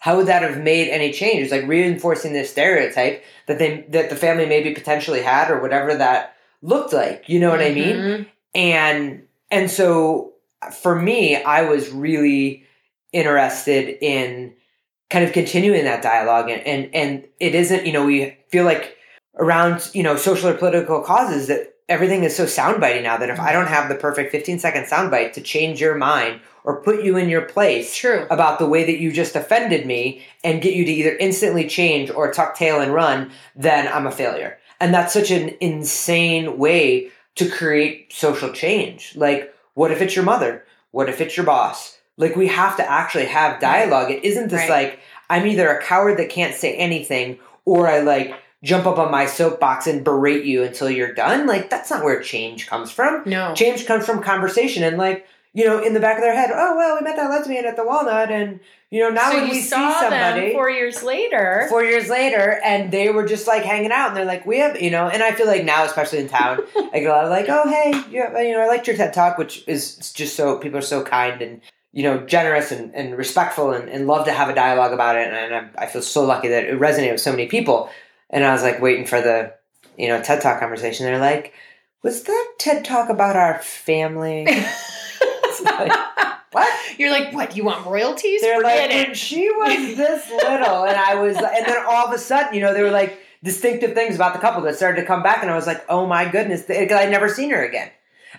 how 0.00 0.16
would 0.16 0.26
that 0.26 0.42
have 0.42 0.58
made 0.58 0.88
any 0.90 1.12
change? 1.12 1.42
It's 1.42 1.52
like 1.52 1.66
reinforcing 1.68 2.32
this 2.32 2.50
stereotype 2.50 3.24
that 3.46 3.58
they 3.58 3.84
that 3.90 4.10
the 4.10 4.16
family 4.16 4.46
maybe 4.46 4.74
potentially 4.74 5.22
had 5.22 5.50
or 5.50 5.60
whatever 5.60 5.94
that 5.94 6.34
looked 6.60 6.92
like. 6.92 7.28
You 7.28 7.38
know 7.38 7.50
what 7.50 7.60
I 7.60 7.70
mm-hmm. 7.70 8.08
mean? 8.08 8.26
And 8.54 9.22
and 9.52 9.70
so 9.70 10.32
for 10.70 10.94
me 10.94 11.36
i 11.42 11.62
was 11.62 11.90
really 11.90 12.64
interested 13.12 13.96
in 14.00 14.54
kind 15.12 15.24
of 15.24 15.32
continuing 15.32 15.84
that 15.84 16.02
dialogue 16.02 16.50
and 16.50 16.66
and, 16.66 16.94
and 16.94 17.28
it 17.38 17.54
isn't 17.54 17.86
you 17.86 17.92
know 17.92 18.04
we 18.04 18.36
feel 18.48 18.64
like 18.64 18.96
around 19.36 19.90
you 19.92 20.02
know 20.02 20.16
social 20.16 20.48
or 20.48 20.54
political 20.54 21.02
causes 21.02 21.48
that 21.48 21.74
everything 21.88 22.24
is 22.24 22.34
so 22.34 22.46
soundbitey 22.46 23.02
now 23.02 23.18
that 23.18 23.28
if 23.28 23.38
i 23.38 23.52
don't 23.52 23.68
have 23.68 23.88
the 23.88 23.94
perfect 23.94 24.32
15 24.32 24.58
second 24.58 24.84
soundbite 24.84 25.34
to 25.34 25.40
change 25.42 25.80
your 25.80 25.94
mind 25.94 26.40
or 26.64 26.82
put 26.82 27.04
you 27.04 27.16
in 27.16 27.28
your 27.28 27.42
place 27.42 27.94
True. 27.94 28.26
about 28.30 28.58
the 28.58 28.68
way 28.68 28.84
that 28.84 28.98
you 28.98 29.12
just 29.12 29.36
offended 29.36 29.86
me 29.86 30.22
and 30.44 30.62
get 30.62 30.74
you 30.74 30.84
to 30.84 30.92
either 30.92 31.16
instantly 31.16 31.66
change 31.66 32.10
or 32.10 32.32
tuck 32.32 32.56
tail 32.56 32.80
and 32.80 32.94
run, 32.94 33.32
then 33.56 33.92
I'm 33.92 34.06
a 34.06 34.12
failure. 34.12 34.58
And 34.80 34.92
that's 34.94 35.12
such 35.12 35.30
an 35.30 35.56
insane 35.60 36.58
way 36.58 37.10
to 37.36 37.48
create 37.48 38.12
social 38.12 38.52
change. 38.52 39.16
Like, 39.16 39.54
what 39.74 39.90
if 39.90 40.00
it's 40.00 40.14
your 40.14 40.24
mother? 40.24 40.64
What 40.90 41.08
if 41.08 41.20
it's 41.20 41.36
your 41.36 41.46
boss? 41.46 41.98
Like, 42.16 42.36
we 42.36 42.48
have 42.48 42.76
to 42.76 42.90
actually 42.90 43.26
have 43.26 43.60
dialogue. 43.60 44.10
It 44.10 44.24
isn't 44.24 44.48
this 44.48 44.60
Right. 44.60 44.70
like, 44.70 45.00
I'm 45.30 45.46
either 45.46 45.68
a 45.68 45.82
coward 45.82 46.18
that 46.18 46.28
can't 46.28 46.54
say 46.54 46.74
anything 46.74 47.38
or 47.64 47.88
I 47.88 48.00
like 48.00 48.34
jump 48.62 48.86
up 48.86 48.98
on 48.98 49.10
my 49.10 49.26
soapbox 49.26 49.86
and 49.86 50.04
berate 50.04 50.44
you 50.44 50.62
until 50.62 50.90
you're 50.90 51.14
done. 51.14 51.46
Like, 51.46 51.70
that's 51.70 51.90
not 51.90 52.04
where 52.04 52.20
change 52.22 52.66
comes 52.66 52.90
from. 52.90 53.22
No. 53.26 53.54
Change 53.54 53.86
comes 53.86 54.04
from 54.04 54.22
conversation 54.22 54.82
and 54.82 54.98
like, 54.98 55.26
you 55.54 55.66
know, 55.66 55.82
in 55.82 55.92
the 55.92 56.00
back 56.00 56.16
of 56.16 56.22
their 56.22 56.34
head, 56.34 56.50
oh 56.52 56.76
well, 56.76 56.96
we 56.96 57.04
met 57.04 57.16
that 57.16 57.28
lesbian 57.28 57.66
at 57.66 57.76
the 57.76 57.84
Walnut, 57.84 58.30
and 58.30 58.58
you 58.90 59.00
know 59.00 59.10
now 59.10 59.30
so 59.30 59.36
when 59.36 59.48
you 59.48 59.52
we 59.52 59.60
saw 59.60 59.92
see 59.92 60.00
somebody 60.00 60.52
four 60.54 60.70
years 60.70 61.02
later. 61.02 61.66
four 61.68 61.84
years 61.84 62.08
later, 62.08 62.58
and 62.64 62.90
they 62.90 63.10
were 63.10 63.26
just 63.26 63.46
like 63.46 63.62
hanging 63.62 63.92
out, 63.92 64.08
and 64.08 64.16
they're 64.16 64.24
like, 64.24 64.46
we 64.46 64.60
have, 64.60 64.80
you 64.80 64.90
know, 64.90 65.08
and 65.08 65.22
I 65.22 65.32
feel 65.32 65.46
like 65.46 65.64
now, 65.64 65.84
especially 65.84 66.20
in 66.20 66.28
town, 66.28 66.60
I 66.94 67.00
get 67.00 67.04
a 67.04 67.08
lot 67.10 67.24
of 67.24 67.30
like, 67.30 67.50
oh 67.50 67.68
hey, 67.68 67.90
you, 68.10 68.22
you 68.48 68.52
know, 68.54 68.62
I 68.62 68.66
liked 68.66 68.86
your 68.86 68.96
TED 68.96 69.12
talk, 69.12 69.36
which 69.36 69.62
is 69.68 70.10
just 70.12 70.36
so 70.36 70.56
people 70.56 70.78
are 70.78 70.82
so 70.82 71.02
kind 71.04 71.42
and 71.42 71.60
you 71.92 72.02
know 72.02 72.26
generous 72.26 72.72
and, 72.72 72.94
and 72.94 73.16
respectful 73.16 73.72
and, 73.72 73.88
and 73.88 74.06
love 74.06 74.24
to 74.26 74.32
have 74.32 74.48
a 74.48 74.54
dialogue 74.54 74.92
about 74.92 75.16
it, 75.16 75.28
and, 75.28 75.54
and 75.54 75.70
I, 75.76 75.84
I 75.84 75.86
feel 75.86 76.02
so 76.02 76.24
lucky 76.24 76.48
that 76.48 76.64
it 76.64 76.78
resonated 76.78 77.12
with 77.12 77.20
so 77.20 77.30
many 77.30 77.46
people, 77.46 77.90
and 78.30 78.44
I 78.44 78.52
was 78.52 78.62
like 78.62 78.80
waiting 78.80 79.06
for 79.06 79.20
the 79.20 79.54
you 79.98 80.08
know 80.08 80.22
TED 80.22 80.40
talk 80.40 80.60
conversation. 80.60 81.06
They're 81.06 81.18
like, 81.18 81.52
was 82.02 82.22
that 82.24 82.52
TED 82.58 82.84
talk 82.84 83.08
about 83.08 83.36
our 83.36 83.60
family? 83.60 84.46
Like, 85.64 85.92
what? 86.52 86.98
You're 86.98 87.10
like, 87.10 87.32
what? 87.32 87.56
You 87.56 87.64
want 87.64 87.86
royalties? 87.86 88.40
They're 88.40 88.56
Forget 88.56 88.90
like, 88.90 88.98
it. 88.98 89.06
when 89.08 89.14
she 89.14 89.50
was 89.50 89.96
this 89.96 90.28
little, 90.30 90.84
and 90.84 90.96
I 90.96 91.14
was, 91.14 91.36
and 91.36 91.66
then 91.66 91.84
all 91.88 92.08
of 92.08 92.12
a 92.12 92.18
sudden, 92.18 92.54
you 92.54 92.60
know, 92.60 92.74
they 92.74 92.82
were 92.82 92.90
like 92.90 93.18
distinctive 93.42 93.94
things 93.94 94.16
about 94.16 94.32
the 94.34 94.38
couple 94.40 94.62
that 94.62 94.76
started 94.76 95.00
to 95.00 95.06
come 95.06 95.22
back, 95.22 95.42
and 95.42 95.50
I 95.50 95.54
was 95.54 95.66
like, 95.66 95.84
oh 95.88 96.06
my 96.06 96.28
goodness, 96.28 96.68
I'd 96.68 97.10
never 97.10 97.28
seen 97.28 97.50
her 97.50 97.64
again, 97.64 97.90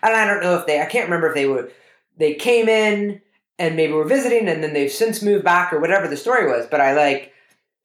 and 0.02 0.16
I 0.16 0.26
don't 0.26 0.42
know 0.42 0.58
if 0.58 0.66
they, 0.66 0.82
I 0.82 0.86
can't 0.86 1.06
remember 1.06 1.30
if 1.30 1.36
they 1.36 1.46
were, 1.46 1.72
they 2.18 2.36
came 2.36 2.68
in 2.68 3.22
and 3.63 3.76
maybe 3.76 3.93
were 3.93 4.04
visiting, 4.04 4.47
and 4.47 4.63
then 4.63 4.73
they've 4.73 4.91
since 4.91 5.21
moved 5.21 5.43
back 5.43 5.71
or 5.71 5.80
whatever 5.80 6.08
the 6.08 6.17
story 6.17 6.47
was, 6.47 6.65
but 6.67 6.82
I 6.82 6.93
like, 6.93 7.34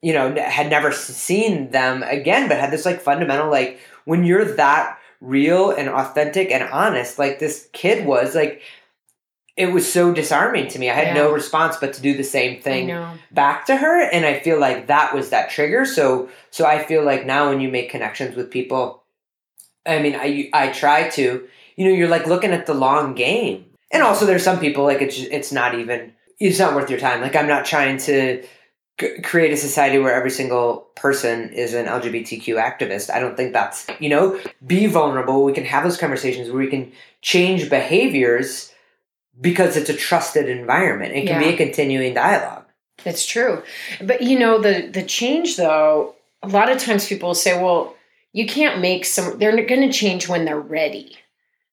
you 0.03 0.13
know, 0.13 0.35
had 0.35 0.71
never 0.71 0.93
seen 0.93 1.71
them 1.71 2.03
again, 2.03 2.49
but 2.49 2.59
had 2.59 2.71
this 2.71 2.85
like 2.85 3.01
fundamental 3.01 3.51
like 3.51 3.81
when 4.05 4.25
you're 4.25 4.45
that 4.57 4.99
real 5.21 5.71
and 5.71 5.89
authentic 5.89 6.51
and 6.51 6.63
honest, 6.65 7.19
like 7.19 7.39
this 7.39 7.69
kid 7.73 8.07
was, 8.07 8.35
like. 8.35 8.63
It 9.57 9.73
was 9.73 9.93
so 9.93 10.13
disarming 10.15 10.69
to 10.69 10.79
me. 10.79 10.89
I 10.89 10.95
had 10.95 11.17
no 11.17 11.33
response 11.33 11.77
but 11.81 11.93
to 11.95 12.01
do 12.01 12.17
the 12.17 12.23
same 12.23 12.63
thing 12.63 12.87
back 13.33 13.67
to 13.67 13.77
her 13.77 14.03
and 14.03 14.25
i 14.25 14.39
feel 14.41 14.59
like 14.59 14.87
that 14.87 15.15
was 15.15 15.31
that 15.31 15.51
trigger 15.51 15.85
so 15.85 16.29
so 16.51 16.65
i 16.65 16.83
feel 16.83 17.05
like 17.05 17.27
now 17.27 17.49
when 17.49 17.61
you 17.61 17.69
make 17.69 17.91
connections 17.91 18.37
with 18.37 18.51
people 18.51 19.03
i 19.85 19.99
mean 19.99 20.15
i 20.15 20.49
i 20.53 20.69
try 20.69 21.09
to 21.11 21.47
you 21.77 21.85
know 21.85 21.91
you're 21.91 22.09
like 22.09 22.27
looking 22.27 22.53
at 22.53 22.67
the 22.67 22.75
long 22.75 23.15
game 23.15 23.65
and 23.91 24.03
also 24.03 24.27
there's 24.27 24.43
some 24.43 24.61
people 24.61 24.85
like 24.85 25.03
it's 25.03 25.19
it's 25.19 25.53
not 25.53 25.75
even 25.75 26.13
it's 26.39 26.59
not 26.59 26.75
worth 26.75 26.91
your 26.91 27.01
time. 27.01 27.21
Like 27.21 27.37
i'm 27.37 27.49
not 27.49 27.65
trying 27.65 27.99
to 27.99 28.45
c- 29.01 29.21
create 29.23 29.53
a 29.53 29.57
society 29.57 29.99
where 29.99 30.15
every 30.15 30.31
single 30.31 30.89
person 30.97 31.51
is 31.53 31.75
an 31.75 31.87
lgbtq 31.87 32.45
activist. 32.57 33.11
I 33.11 33.21
don't 33.21 33.37
think 33.37 33.53
that's 33.53 33.87
you 34.01 34.09
know 34.09 34.41
be 34.67 34.87
vulnerable. 34.87 35.45
We 35.45 35.53
can 35.53 35.65
have 35.65 35.85
those 35.85 35.99
conversations 35.99 36.49
where 36.49 36.59
we 36.59 36.69
can 36.69 36.93
change 37.23 37.71
behaviors 37.71 38.73
because 39.41 39.77
it's 39.77 39.91
a 39.91 39.95
trusted 39.95 40.49
environment. 40.49 41.15
It 41.15 41.27
can 41.27 41.41
be 41.41 41.49
a 41.49 41.57
continuing 41.57 42.15
dialogue. 42.15 42.65
It's 43.05 43.27
true. 43.27 43.63
But 44.03 44.23
you 44.23 44.39
know, 44.39 44.61
the 44.61 44.89
the 44.93 45.03
change 45.03 45.57
though, 45.57 46.15
a 46.43 46.49
lot 46.49 46.71
of 46.71 46.79
times 46.79 47.09
people 47.09 47.35
say, 47.35 47.61
well, 47.63 47.95
you 48.33 48.47
can't 48.47 48.81
make 48.81 49.05
some 49.05 49.39
they're 49.39 49.65
going 49.65 49.89
to 49.89 49.93
change 49.93 50.29
when 50.29 50.45
they're 50.45 50.61
ready. 50.61 51.17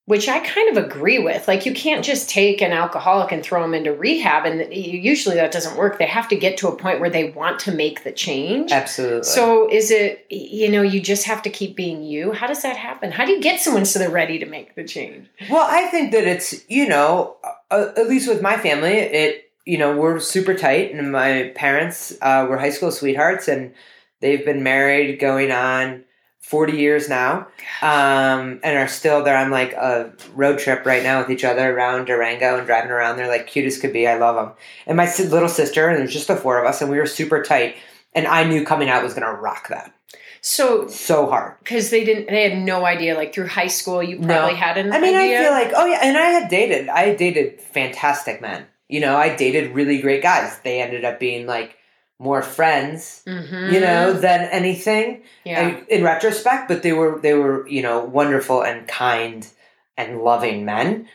Which 0.05 0.29
I 0.29 0.39
kind 0.39 0.77
of 0.77 0.83
agree 0.83 1.17
with. 1.17 1.47
Like, 1.47 1.65
you 1.65 1.73
can't 1.73 2.05
just 2.05 2.29
take 2.29 2.61
an 2.61 2.71
alcoholic 2.71 3.31
and 3.31 3.41
throw 3.41 3.63
them 3.63 3.73
into 3.73 3.91
rehab, 3.91 4.45
and 4.45 4.71
usually 4.71 5.35
that 5.35 5.51
doesn't 5.51 5.77
work. 5.77 5.97
They 5.97 6.05
have 6.05 6.27
to 6.29 6.35
get 6.35 6.57
to 6.57 6.67
a 6.67 6.75
point 6.75 6.99
where 6.99 7.09
they 7.09 7.31
want 7.31 7.59
to 7.61 7.71
make 7.71 8.03
the 8.03 8.11
change. 8.11 8.71
Absolutely. 8.71 9.23
So, 9.23 9.67
is 9.69 9.89
it, 9.89 10.27
you 10.29 10.69
know, 10.69 10.83
you 10.83 11.01
just 11.01 11.25
have 11.25 11.41
to 11.41 11.49
keep 11.49 11.75
being 11.75 12.03
you? 12.03 12.33
How 12.33 12.45
does 12.45 12.61
that 12.61 12.77
happen? 12.77 13.11
How 13.11 13.25
do 13.25 13.31
you 13.31 13.41
get 13.41 13.59
someone 13.59 13.85
so 13.85 13.97
they're 13.97 14.09
ready 14.11 14.37
to 14.37 14.45
make 14.45 14.75
the 14.75 14.83
change? 14.83 15.27
Well, 15.49 15.67
I 15.67 15.87
think 15.87 16.11
that 16.11 16.25
it's, 16.25 16.69
you 16.69 16.87
know, 16.87 17.37
at 17.71 18.07
least 18.07 18.27
with 18.27 18.43
my 18.43 18.57
family, 18.57 18.93
it, 18.93 19.51
you 19.65 19.79
know, 19.79 19.97
we're 19.97 20.19
super 20.19 20.53
tight, 20.53 20.93
and 20.93 21.11
my 21.11 21.51
parents 21.55 22.15
uh, 22.21 22.45
were 22.47 22.59
high 22.59 22.69
school 22.69 22.91
sweethearts, 22.91 23.47
and 23.47 23.73
they've 24.19 24.45
been 24.45 24.61
married 24.61 25.19
going 25.19 25.51
on 25.51 26.03
40 26.47 26.73
years 26.77 27.09
now 27.09 27.47
um, 27.81 28.59
and 28.63 28.77
are 28.77 28.87
still 28.87 29.23
there 29.23 29.35
on 29.37 29.49
like 29.49 29.73
a 29.73 30.13
road 30.35 30.59
trip 30.59 30.85
right 30.85 31.01
now 31.01 31.19
with 31.19 31.31
each 31.31 31.43
other 31.43 31.75
around 31.75 32.05
Durango 32.05 32.57
and 32.57 32.67
driving 32.67 32.91
around. 32.91 33.17
They're 33.17 33.27
like 33.27 33.47
cute 33.47 33.65
as 33.65 33.79
could 33.79 33.91
be. 33.93 34.07
I 34.07 34.17
love 34.17 34.35
them. 34.35 34.55
And 34.85 34.95
my 34.95 35.11
little 35.17 35.49
sister, 35.49 35.89
and 35.89 35.97
there's 35.97 36.13
just 36.13 36.27
the 36.27 36.35
four 36.35 36.59
of 36.59 36.65
us, 36.67 36.81
and 36.81 36.91
we 36.91 36.97
were 36.99 37.07
super 37.07 37.41
tight. 37.41 37.77
And 38.13 38.27
I 38.27 38.43
knew 38.43 38.63
coming 38.63 38.89
out 38.89 39.03
was 39.03 39.13
going 39.15 39.25
to 39.25 39.33
rock 39.41 39.69
that. 39.69 39.91
So 40.41 40.87
so 40.87 41.25
hard 41.25 41.55
because 41.63 41.89
they 41.89 42.03
didn't, 42.05 42.27
they 42.27 42.47
had 42.47 42.59
no 42.59 42.85
idea. 42.85 43.15
Like 43.15 43.33
through 43.33 43.47
high 43.47 43.65
school, 43.65 44.03
you 44.03 44.17
probably 44.17 44.51
No. 44.53 44.55
had 44.55 44.77
an. 44.77 44.93
I 44.93 44.99
mean, 44.99 45.15
idea. 45.15 45.39
I 45.39 45.43
feel 45.43 45.51
like, 45.51 45.71
oh 45.75 45.85
yeah, 45.87 45.99
and 46.03 46.15
I 46.15 46.25
had 46.25 46.49
dated. 46.49 46.87
I 46.87 47.15
dated 47.15 47.59
fantastic 47.59 48.39
men. 48.41 48.67
You 48.87 48.99
know, 48.99 49.17
I 49.17 49.35
dated 49.35 49.73
really 49.73 49.99
great 49.99 50.21
guys. 50.21 50.59
They 50.59 50.79
ended 50.79 51.03
up 51.03 51.19
being 51.19 51.47
like 51.47 51.75
more 52.19 52.41
friends, 52.41 53.21
Mhm. 53.27 53.73
you 53.73 53.79
know, 53.81 54.13
than 54.13 54.41
anything. 54.51 55.23
yeah, 55.43 55.61
I- 55.61 55.83
in 55.93 56.03
retrospect, 56.03 56.67
but 56.67 56.81
they 56.81 56.93
were 56.93 57.19
they 57.19 57.33
were 57.33 57.67
you 57.67 57.81
know 57.81 57.99
wonderful 58.05 58.61
and 58.61 58.87
kind 58.87 59.45
and 59.97 60.21
loving 60.21 60.65
men. 60.65 61.07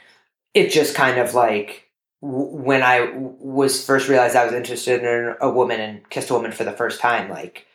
It 0.55 0.70
just 0.70 0.94
kind 0.94 1.18
of 1.18 1.34
like 1.34 1.86
when 2.22 2.82
I 2.82 3.11
was 3.14 3.84
first 3.84 4.09
realized 4.09 4.36
I 4.36 4.44
was 4.44 4.53
interested 4.53 5.03
in 5.03 5.34
a 5.40 5.48
woman 5.51 5.80
and 5.80 6.09
kissed 6.11 6.28
a 6.30 6.34
woman 6.34 6.53
for 6.53 6.64
the 6.64 6.72
first 6.72 7.01
time, 7.01 7.30
like 7.30 7.66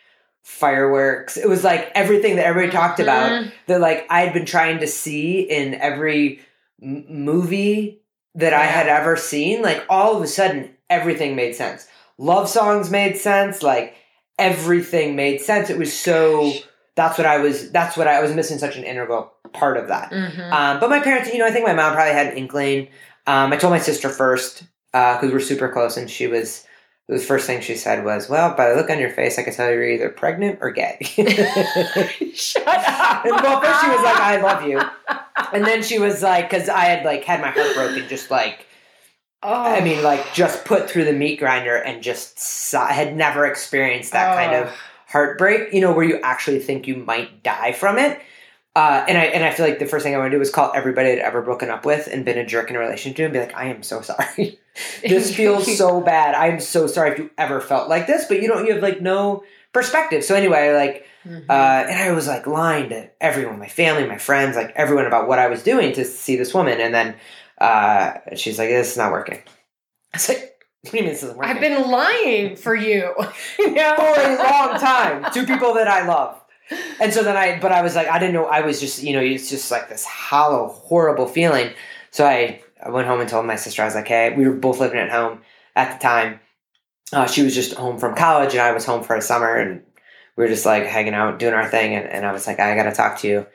fireworks. 0.44 1.38
It 1.38 1.50
was 1.50 1.64
like 1.64 1.92
everything 1.96 2.36
that 2.36 2.46
everybody 2.46 2.72
talked 2.72 3.00
about 3.00 3.32
Mhm. 3.32 3.52
that 3.68 3.82
like 3.82 4.06
I 4.10 4.22
had 4.22 4.34
been 4.34 4.46
trying 4.46 4.80
to 4.80 4.88
see 4.88 5.40
in 5.42 5.74
every 5.76 6.42
m- 6.82 7.06
movie 7.10 8.02
that 8.36 8.54
I 8.54 8.66
had 8.66 8.88
ever 8.88 9.16
seen. 9.18 9.64
Like 9.64 9.84
all 9.90 10.16
of 10.16 10.22
a 10.22 10.28
sudden, 10.28 10.70
everything 10.90 11.36
made 11.36 11.56
sense. 11.56 11.88
Love 12.18 12.50
songs 12.50 12.90
made 12.90 13.18
sense. 13.18 13.62
Like 13.64 13.96
everything 14.40 15.16
made 15.16 15.42
sense. 15.42 15.70
It 15.70 15.78
was 15.78 15.92
so. 15.98 16.54
That's 16.96 17.18
what 17.18 17.28
I 17.28 17.40
was. 17.40 17.72
That's 17.72 17.98
what 17.98 18.08
I, 18.08 18.18
I 18.18 18.22
was 18.22 18.34
missing. 18.34 18.58
Such 18.58 18.78
an 18.78 18.84
integral 18.84 19.34
part 19.54 19.78
of 19.78 19.88
that. 19.90 20.12
Mhm. 20.12 20.52
Um, 20.52 20.80
but 20.80 20.90
my 20.90 21.00
parents, 21.00 21.32
you 21.32 21.40
know, 21.40 21.46
I 21.46 21.52
think 21.52 21.66
my 21.66 21.74
mom 21.74 21.94
probably 21.94 22.14
had 22.14 22.28
an 22.28 22.38
inkling. 22.38 22.88
Um, 23.28 23.52
I 23.52 23.58
told 23.58 23.72
my 23.72 23.80
sister 23.80 24.10
first 24.10 24.64
because 24.92 25.32
we're 25.32 25.40
super 25.40 25.70
close, 25.70 25.98
and 25.98 26.10
she 26.10 26.28
was. 26.28 26.66
The 27.08 27.20
first 27.20 27.46
thing 27.46 27.62
she 27.62 27.76
said 27.76 28.04
was, 28.04 28.30
"Well, 28.30 28.56
by 28.56 28.70
the 28.70 28.76
look 28.78 28.90
on 28.90 28.98
your 28.98 29.12
face, 29.12 29.38
I 29.38 29.44
can 29.44 29.54
tell 29.54 29.70
you're 29.70 29.88
either 29.88 30.10
pregnant 30.10 30.58
or 30.62 30.72
gay." 30.72 30.98
Shut 32.34 32.66
up. 32.68 33.26
And 33.26 33.36
well, 33.36 33.62
first 33.62 33.82
she 33.82 33.90
was 33.90 34.02
like, 34.04 34.20
"I 34.20 34.42
love 34.42 34.64
you," 34.68 34.82
and 35.54 35.64
then 35.64 35.84
she 35.84 36.00
was 36.00 36.24
like, 36.24 36.50
"Cause 36.50 36.68
I 36.68 36.86
had 36.86 37.06
like 37.06 37.24
had 37.24 37.42
my 37.42 37.52
heart 37.52 37.76
broken, 37.76 38.08
just 38.10 38.32
like 38.32 38.66
oh. 39.46 39.64
I 39.76 39.82
mean, 39.82 40.04
like 40.04 40.34
just 40.34 40.66
put 40.66 40.90
through 40.90 41.06
the 41.06 41.14
meat 41.14 41.40
grinder 41.40 41.76
and 41.76 42.02
just 42.04 42.40
saw, 42.40 42.88
had 42.88 43.16
never 43.16 43.46
experienced 43.46 44.12
that 44.14 44.36
kind 44.36 44.54
Oh. 44.56 44.64
of 44.64 44.74
heartbreak. 45.08 45.74
You 45.74 45.82
know, 45.82 45.92
where 45.94 46.06
you 46.06 46.20
actually 46.22 46.60
think 46.60 46.88
you 46.88 46.96
might 46.98 47.44
die 47.44 47.72
from 47.72 47.98
it." 47.98 48.20
Uh, 48.76 49.06
and 49.08 49.18
I 49.18 49.26
and 49.26 49.44
I 49.46 49.52
feel 49.52 49.66
like 49.66 49.80
the 49.80 49.86
first 49.86 50.04
thing 50.04 50.14
I 50.14 50.18
want 50.18 50.32
to 50.32 50.38
do 50.38 50.42
is 50.42 50.50
call 50.50 50.72
everybody 50.76 51.12
I'd 51.12 51.20
ever 51.20 51.42
broken 51.42 51.70
up 51.70 51.86
with 51.86 52.08
and 52.12 52.26
been 52.26 52.38
a 52.38 52.46
jerk 52.46 52.70
in 52.70 52.76
a 52.76 52.80
relationship 52.80 53.16
to 53.18 53.24
and 53.24 53.34
be 53.34 53.40
like, 53.40 53.56
I 53.56 53.68
am 53.68 53.84
so 53.84 54.02
sorry. 54.02 54.60
this 55.02 55.34
feels 55.40 55.78
so 55.78 56.02
bad. 56.02 56.36
I'm 56.36 56.60
so 56.60 56.86
sorry 56.88 57.12
if 57.12 57.18
you 57.20 57.30
ever 57.38 57.62
felt 57.62 57.88
like 57.88 58.06
this, 58.08 58.26
but 58.26 58.42
you 58.42 58.50
don't. 58.50 58.66
You 58.66 58.74
have 58.74 58.84
like 58.84 59.00
no 59.02 59.44
perspective. 59.72 60.24
So 60.26 60.36
anyway, 60.36 60.74
like 60.74 61.06
Mhm. 61.26 61.46
uh, 61.50 61.88
and 61.90 61.98
I 62.00 62.12
was 62.12 62.28
like 62.28 62.46
lying 62.46 62.90
to 62.90 63.10
everyone, 63.20 63.58
my 63.60 63.68
family, 63.68 64.06
my 64.06 64.18
friends, 64.20 64.56
like 64.58 64.72
everyone 64.76 65.06
about 65.08 65.28
what 65.28 65.40
I 65.40 65.48
was 65.48 65.64
doing 65.64 65.92
to 65.94 66.04
see 66.06 66.36
this 66.36 66.54
woman. 66.54 66.80
And 66.82 66.94
then 66.94 67.16
uh, 67.60 68.14
she's 68.36 68.60
like, 68.60 68.70
"This 68.70 68.92
is 68.92 68.98
not 68.98 69.12
working." 69.12 69.40
I 70.14 70.18
was 70.18 70.30
like, 70.30 70.56
"What 70.82 70.92
do 70.92 70.98
you 70.98 71.04
mean 71.04 71.12
this 71.12 71.24
isn't 71.24 71.38
working?" 71.38 71.56
I've 71.56 71.62
been 71.62 71.90
lying 71.90 72.56
for 72.56 72.76
you. 72.76 73.14
you 73.60 73.72
know? 73.72 73.96
for 73.96 74.22
a 74.22 74.38
long 74.38 74.80
time 74.80 75.32
to 75.34 75.46
people 75.46 75.74
that 75.76 75.88
I 75.88 76.06
love. 76.06 76.42
And 77.00 77.14
so 77.14 77.24
then 77.24 77.38
I, 77.38 77.60
but 77.60 77.72
I 77.72 77.82
was 77.82 77.96
like, 77.96 78.08
I 78.08 78.18
didn't 78.18 78.34
know. 78.34 78.46
I 78.46 78.62
was 78.62 78.80
just, 78.80 79.04
you 79.04 79.14
know, 79.14 79.22
it's 79.22 79.50
just 79.50 79.70
like 79.70 79.90
this 79.90 80.06
hollow, 80.06 80.70
horrible 80.70 81.28
feeling. 81.28 81.72
So 82.12 82.26
I, 82.26 82.62
I 82.84 82.90
went 82.90 83.08
home 83.08 83.20
and 83.20 83.30
told 83.30 83.46
my 83.46 83.56
sister, 83.56 83.82
I 83.82 83.86
was 83.86 83.96
like, 83.96 84.08
hey, 84.08 84.34
we 84.36 84.48
were 84.48 84.56
both 84.56 84.80
living 84.80 85.00
at 85.00 85.12
home 85.12 85.42
at 85.76 85.94
the 85.94 86.04
time. 86.04 86.40
Uh, 87.14 87.28
she 87.28 87.44
was 87.44 87.54
just 87.54 87.74
home 87.74 88.00
from 88.00 88.16
college 88.16 88.54
and 88.54 88.62
I 88.62 88.72
was 88.72 88.86
home 88.86 89.04
for 89.04 89.16
a 89.16 89.22
summer 89.22 89.56
and 89.56 89.84
we 90.36 90.44
were 90.44 90.50
just 90.50 90.66
like 90.66 90.86
hanging 90.86 91.14
out, 91.14 91.38
doing 91.38 91.54
our 91.54 91.70
thing. 91.70 91.94
And, 91.94 92.08
and 92.08 92.26
I 92.26 92.32
was 92.32 92.48
like, 92.48 92.60
I 92.60 92.76
got 92.76 92.84
to 92.84 92.94
talk 92.94 93.20
to 93.20 93.28
you. 93.28 93.46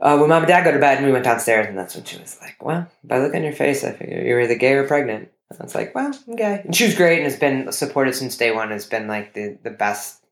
Uh, 0.00 0.16
when 0.16 0.28
mom 0.28 0.42
and 0.42 0.48
dad 0.48 0.62
go 0.64 0.70
to 0.72 0.78
bed 0.78 0.98
and 0.98 1.06
we 1.06 1.12
went 1.12 1.24
downstairs 1.24 1.66
and 1.66 1.76
that's 1.76 1.96
when 1.96 2.04
she 2.04 2.18
was 2.18 2.38
like, 2.40 2.56
well, 2.64 2.86
by 3.02 3.18
look 3.18 3.34
on 3.34 3.42
your 3.42 3.52
face, 3.52 3.82
I 3.84 3.92
figure 3.92 4.22
you're 4.22 4.40
either 4.40 4.54
gay 4.54 4.74
or 4.74 4.86
pregnant. 4.86 5.28
I 5.58 5.62
was 5.64 5.74
like, 5.74 5.94
well, 5.94 6.12
I'm 6.28 6.36
gay. 6.36 6.60
And 6.64 6.76
she 6.76 6.84
was 6.84 6.94
great 6.94 7.16
and 7.18 7.24
has 7.24 7.36
been 7.38 7.72
supportive 7.72 8.14
since 8.14 8.36
day 8.36 8.52
one, 8.52 8.70
has 8.70 8.86
been 8.86 9.08
like 9.08 9.34
the, 9.34 9.58
the 9.62 9.70
best 9.70 10.22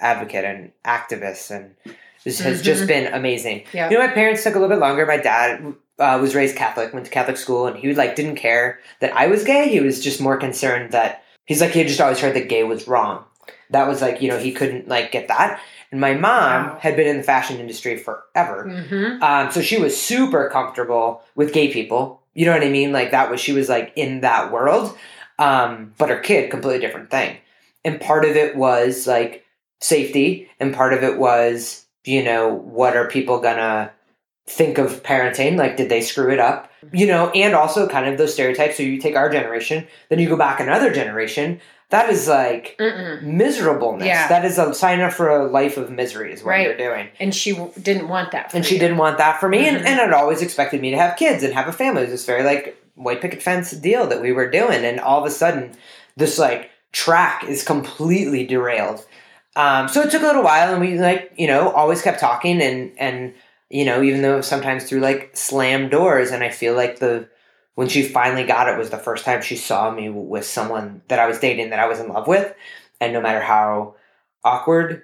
advocate 0.00 0.44
and 0.44 0.72
activist 0.84 1.50
and 1.50 1.74
this 2.24 2.40
has 2.40 2.62
just 2.62 2.84
Mhm. 2.84 2.88
been 2.88 3.12
amazing. 3.14 3.64
You 3.90 3.98
know, 3.98 4.06
my 4.06 4.12
parents 4.12 4.42
took 4.42 4.54
a 4.54 4.58
little 4.58 4.74
bit 4.74 4.80
longer. 4.80 5.04
My 5.06 5.18
dad 5.18 5.74
uh, 5.98 6.18
was 6.20 6.34
raised 6.34 6.56
Catholic, 6.56 6.92
went 6.92 7.04
to 7.06 7.12
Catholic 7.12 7.36
school, 7.36 7.66
and 7.66 7.76
he 7.76 7.94
like 7.94 8.16
didn't 8.16 8.36
care 8.36 8.80
that 9.00 9.14
I 9.14 9.26
was 9.28 9.44
gay. 9.44 9.68
He 9.68 9.80
was 9.80 10.02
just 10.02 10.20
more 10.22 10.36
concerned 10.38 10.92
that 10.92 11.22
he's 11.44 11.60
like 11.60 11.70
he 11.72 11.78
had 11.80 11.88
just 11.88 12.00
always 12.00 12.18
heard 12.20 12.34
that 12.34 12.48
gay 12.48 12.64
was 12.64 12.88
wrong. 12.88 13.24
That 13.70 13.86
was 13.86 14.00
like 14.02 14.22
you 14.22 14.28
know 14.28 14.38
he 14.38 14.52
couldn't 14.52 14.88
like 14.88 15.12
get 15.12 15.28
that. 15.28 15.60
And 15.94 16.00
my 16.00 16.12
mom 16.14 16.70
Wow. 16.70 16.76
had 16.80 16.96
been 16.96 17.06
in 17.06 17.18
the 17.18 17.22
fashion 17.22 17.60
industry 17.60 17.96
forever, 17.96 18.64
Mhm. 18.90 19.22
um, 19.22 19.52
so 19.52 19.62
she 19.62 19.78
was 19.78 19.96
super 20.00 20.48
comfortable 20.50 21.22
with 21.36 21.52
gay 21.52 21.68
people. 21.72 22.20
You 22.34 22.46
know 22.46 22.52
what 22.52 22.64
I 22.64 22.68
mean? 22.68 22.90
Like 22.92 23.12
that 23.12 23.30
was 23.30 23.40
she 23.40 23.52
was 23.52 23.68
like 23.68 23.92
in 23.94 24.20
that 24.22 24.50
world. 24.50 24.98
Um, 25.38 25.92
but 25.96 26.08
her 26.08 26.16
kid, 26.18 26.50
completely 26.50 26.80
different 26.84 27.10
thing. 27.12 27.36
And 27.84 28.00
part 28.00 28.24
of 28.24 28.34
it 28.34 28.56
was 28.56 29.06
like 29.06 29.44
safety, 29.80 30.48
and 30.58 30.74
part 30.74 30.94
of 30.94 31.04
it 31.04 31.16
was, 31.16 31.84
you 32.04 32.24
know, 32.24 32.48
what 32.52 32.96
are 32.96 33.06
people 33.06 33.38
gonna 33.38 33.92
think 34.48 34.76
of 34.78 35.00
parenting? 35.04 35.56
Like, 35.56 35.76
did 35.76 35.88
they 35.90 36.00
screw 36.00 36.32
it 36.32 36.40
up? 36.40 36.72
You 36.92 37.06
know, 37.06 37.30
and 37.30 37.54
also 37.54 37.86
kind 37.88 38.06
of 38.08 38.18
those 38.18 38.32
stereotypes. 38.34 38.76
So 38.78 38.82
you 38.82 38.98
take 38.98 39.14
our 39.14 39.30
generation, 39.30 39.86
then 40.08 40.18
you 40.18 40.28
go 40.28 40.36
back 40.36 40.58
another 40.58 40.92
generation. 40.92 41.60
That 41.90 42.10
is 42.10 42.26
like 42.26 42.76
Mm-mm. 42.80 43.22
miserableness. 43.22 44.06
Yeah. 44.06 44.26
That 44.28 44.44
is 44.44 44.58
a 44.58 44.74
sign 44.74 45.00
up 45.00 45.12
for 45.12 45.28
a 45.28 45.46
life 45.46 45.76
of 45.76 45.90
misery, 45.90 46.32
is 46.32 46.42
what 46.42 46.50
Right. 46.50 46.66
you're 46.66 46.76
doing. 46.76 47.08
And 47.20 47.34
she 47.34 47.52
w- 47.52 47.70
didn't 47.80 48.08
want 48.08 48.32
that. 48.32 48.50
For 48.50 48.56
And 48.56 48.66
she 48.66 48.78
didn't 48.78 48.96
want 48.96 49.18
that 49.18 49.38
for 49.38 49.48
me, 49.48 49.64
Mhm. 49.64 49.68
and, 49.68 49.76
and 49.78 49.86
had 50.00 50.12
always 50.12 50.42
expected 50.42 50.80
me 50.80 50.90
to 50.90 50.96
have 50.96 51.16
kids 51.16 51.42
and 51.44 51.54
have 51.54 51.68
a 51.68 51.72
family. 51.72 52.00
It 52.02 52.04
was 52.06 52.12
this 52.12 52.26
very 52.26 52.42
like 52.42 52.76
white 52.96 53.20
picket 53.20 53.42
fence 53.42 53.70
deal 53.72 54.06
that 54.08 54.20
we 54.20 54.32
were 54.32 54.48
doing, 54.50 54.84
and 54.84 54.98
all 54.98 55.20
of 55.20 55.26
a 55.26 55.30
sudden, 55.30 55.72
this 56.16 56.38
like 56.38 56.70
track 56.92 57.44
is 57.44 57.62
completely 57.62 58.46
derailed. 58.46 59.04
Um, 59.56 59.86
so 59.88 60.00
it 60.00 60.10
took 60.10 60.22
a 60.22 60.26
little 60.26 60.42
while, 60.42 60.72
and 60.72 60.80
we 60.80 60.98
like 60.98 61.32
you 61.36 61.46
know 61.46 61.70
always 61.70 62.02
kept 62.02 62.18
talking, 62.18 62.60
and 62.62 62.92
and 62.98 63.34
you 63.68 63.84
know 63.84 64.02
even 64.02 64.22
though 64.22 64.40
sometimes 64.40 64.84
through 64.88 65.00
like 65.00 65.30
slam 65.34 65.88
doors, 65.90 66.30
and 66.30 66.42
I 66.42 66.48
feel 66.50 66.74
like 66.74 66.98
the 66.98 67.28
when 67.74 67.88
she 67.88 68.02
finally 68.02 68.44
got 68.44 68.68
it 68.68 68.78
was 68.78 68.90
the 68.90 68.98
first 68.98 69.24
time 69.24 69.42
she 69.42 69.56
saw 69.56 69.90
me 69.90 70.08
with 70.08 70.44
someone 70.46 71.02
that 71.08 71.18
I 71.18 71.26
was 71.26 71.38
dating 71.38 71.70
that 71.70 71.80
I 71.80 71.86
was 71.86 72.00
in 72.00 72.08
love 72.08 72.26
with, 72.28 72.54
and 73.00 73.12
no 73.12 73.20
matter 73.20 73.40
how 73.40 73.94
awkward 74.44 75.02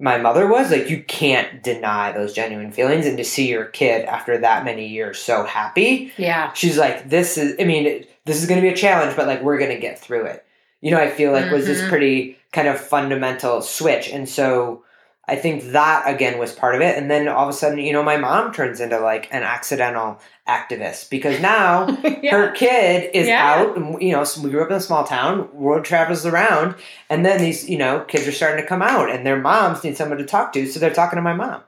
my 0.00 0.16
mother 0.16 0.46
was 0.46 0.70
like 0.70 0.88
you 0.88 1.02
can't 1.02 1.60
deny 1.62 2.12
those 2.12 2.32
genuine 2.32 2.70
feelings 2.70 3.04
and 3.04 3.18
to 3.18 3.24
see 3.24 3.48
your 3.48 3.64
kid 3.64 4.04
after 4.04 4.38
that 4.38 4.64
many 4.64 4.86
years 4.86 5.18
so 5.18 5.42
happy 5.42 6.12
Yeah. 6.16 6.52
she's 6.52 6.78
like 6.78 7.10
this 7.10 7.36
is 7.36 7.56
i 7.60 7.64
mean 7.64 8.04
this 8.24 8.40
is 8.40 8.46
going 8.48 8.60
to 8.60 8.66
be 8.66 8.72
a 8.72 8.76
challenge 8.76 9.16
but 9.16 9.26
like 9.26 9.42
we're 9.42 9.58
going 9.58 9.72
to 9.74 9.80
get 9.80 9.98
through 9.98 10.26
it 10.26 10.46
you 10.80 10.92
know 10.92 11.00
i 11.00 11.10
feel 11.10 11.32
like 11.32 11.50
was 11.50 11.66
this 11.66 11.80
Mhm. 11.82 11.88
pretty 11.88 12.38
kind 12.52 12.68
of 12.68 12.78
fundamental 12.80 13.60
switch 13.60 14.08
and 14.08 14.28
so 14.28 14.84
i 15.28 15.36
think 15.36 15.62
that 15.72 16.02
again 16.06 16.38
was 16.38 16.52
part 16.52 16.74
of 16.74 16.80
it 16.80 16.96
and 16.96 17.10
then 17.10 17.28
all 17.28 17.44
of 17.44 17.48
a 17.48 17.52
sudden 17.52 17.78
you 17.78 17.92
know 17.92 18.02
my 18.02 18.16
mom 18.16 18.52
turns 18.52 18.80
into 18.80 18.98
like 18.98 19.32
an 19.32 19.42
accidental 19.42 20.18
activist 20.48 21.10
because 21.10 21.40
now 21.40 21.86
yeah. 22.22 22.30
her 22.30 22.50
kid 22.52 23.10
is 23.14 23.28
Yeah. 23.28 23.54
out 23.54 23.76
and 23.76 24.00
you 24.02 24.12
know 24.12 24.24
we 24.42 24.50
grew 24.50 24.62
up 24.62 24.70
in 24.70 24.76
a 24.76 24.80
small 24.80 25.04
town 25.04 25.48
world 25.52 25.84
travels 25.84 26.24
around 26.26 26.74
and 27.10 27.24
then 27.24 27.40
these 27.40 27.68
you 27.68 27.78
know 27.78 28.00
kids 28.08 28.26
are 28.26 28.32
starting 28.32 28.62
to 28.62 28.68
come 28.68 28.82
out 28.82 29.10
and 29.10 29.26
their 29.26 29.38
moms 29.38 29.84
need 29.84 29.96
someone 29.96 30.18
to 30.18 30.26
talk 30.26 30.52
to 30.54 30.66
so 30.66 30.80
they're 30.80 30.90
talking 30.92 31.16
to 31.18 31.22
my 31.22 31.34
mom 31.34 31.62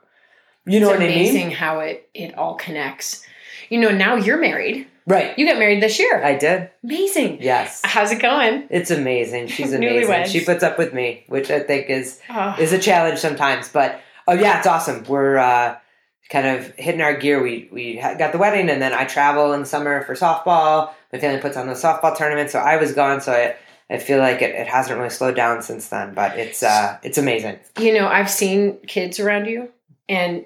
you 0.65 0.79
know 0.79 0.89
it's 0.89 0.99
what 0.99 1.05
amazing 1.07 1.41
i 1.43 1.45
mean 1.47 1.55
how 1.55 1.79
it 1.79 2.09
it 2.13 2.37
all 2.37 2.55
connects. 2.55 3.25
You 3.69 3.79
know, 3.79 3.89
now 3.89 4.15
you're 4.15 4.37
married. 4.37 4.85
Right 5.07 5.37
You 5.37 5.45
got 5.45 5.57
married 5.59 5.81
this 5.81 5.99
year. 5.99 6.23
i 6.23 6.35
did 6.35 6.69
amazing. 6.83 7.41
yes 7.41 7.81
How's 7.83 8.11
it 8.11 8.21
going? 8.21 8.67
it's 8.69 8.91
amazing 8.91 9.47
she's 9.47 9.73
amazing 9.81 10.25
she 10.25 10.43
puts 10.45 10.63
up 10.63 10.77
with 10.77 10.93
me 10.93 11.23
which 11.27 11.49
i 11.51 11.59
think 11.59 11.89
is 11.89 12.19
Oh, 12.29 12.55
is 12.59 12.73
a 12.73 12.79
challenge 12.79 13.19
sometimes 13.19 13.69
but 13.69 13.99
oh 14.27 14.33
yeah 14.33 14.57
it's 14.59 14.67
awesome 14.67 15.03
we're 15.05 15.37
uh 15.37 15.77
kind 16.29 16.47
of 16.47 16.73
hitting 16.77 17.01
our 17.01 17.13
gear. 17.13 17.43
We 17.43 17.67
we 17.73 17.95
got 17.97 18.31
the 18.31 18.37
wedding, 18.37 18.69
and 18.69 18.81
then 18.81 18.93
I 18.93 19.03
travel 19.03 19.51
in 19.51 19.59
the 19.59 19.65
summer 19.65 20.01
for 20.05 20.13
softball. 20.15 20.91
My 21.11 21.19
family 21.19 21.41
puts 21.41 21.57
on 21.57 21.67
the 21.67 21.73
softball 21.73 22.15
tournament, 22.15 22.49
so 22.49 22.59
I 22.59 22.77
was 22.77 22.93
gone. 22.93 23.19
So 23.19 23.33
I 23.33 23.55
I 23.93 23.97
feel 23.97 24.19
like 24.19 24.41
it, 24.41 24.55
it 24.55 24.65
hasn't 24.65 24.97
really 24.97 25.09
slowed 25.09 25.35
down 25.35 25.61
since 25.61 25.89
then, 25.89 26.13
but 26.13 26.39
it's 26.39 26.63
uh 26.63 26.97
it's 27.03 27.17
amazing. 27.17 27.59
You 27.77 27.95
know, 27.95 28.07
I've 28.07 28.29
seen 28.29 28.77
kids 28.87 29.19
around 29.19 29.47
you, 29.47 29.71
and 30.07 30.45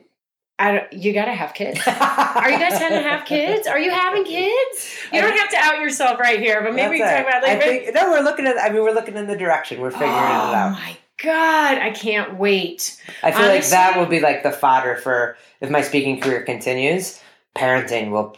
I 0.58 0.88
you 0.92 1.12
got 1.14 1.26
to 1.26 1.34
have 1.34 1.54
kids. 1.54 1.80
Are 1.88 2.50
you 2.50 2.58
guys 2.58 2.80
gonna 2.80 3.02
have 3.02 3.26
kids? 3.26 3.68
Are 3.68 3.80
you 3.80 3.92
having 3.92 4.24
kids? 4.26 5.06
You 5.12 5.22
don't 5.22 5.38
have 5.38 5.50
to 5.50 5.58
out 5.58 5.82
yourself 5.82 6.20
right 6.20 6.40
here, 6.40 6.62
but 6.62 6.74
maybe 6.74 6.98
you're 6.98 7.08
talking 7.08 7.26
about 7.26 7.44
like. 7.44 7.58
I 7.58 7.60
think, 7.60 7.94
no, 7.94 8.10
we're 8.10 8.22
looking 8.22 8.48
at. 8.48 8.58
I 8.58 8.70
mean, 8.70 8.84
we're 8.84 8.94
looking 8.94 9.18
in 9.18 9.28
the 9.28 9.36
direction. 9.36 9.82
We're 9.82 9.92
figuring 9.92 10.14
oh 10.14 10.16
it 10.16 10.56
out. 10.56 10.68
Oh 10.68 10.72
my 10.72 10.98
god, 11.22 11.80
I 11.80 11.92
can't 11.92 12.38
wait. 12.38 13.02
I 13.22 13.32
feel 13.32 13.48
like 13.48 13.68
that 13.68 13.98
will 13.98 14.06
be 14.06 14.22
like 14.22 14.44
the 14.44 14.52
fodder 14.52 14.96
for 14.96 15.36
if 15.60 15.70
my 15.70 15.82
speaking 15.82 16.22
career 16.22 16.44
continues. 16.44 17.20
Parenting 17.56 18.10
will 18.12 18.36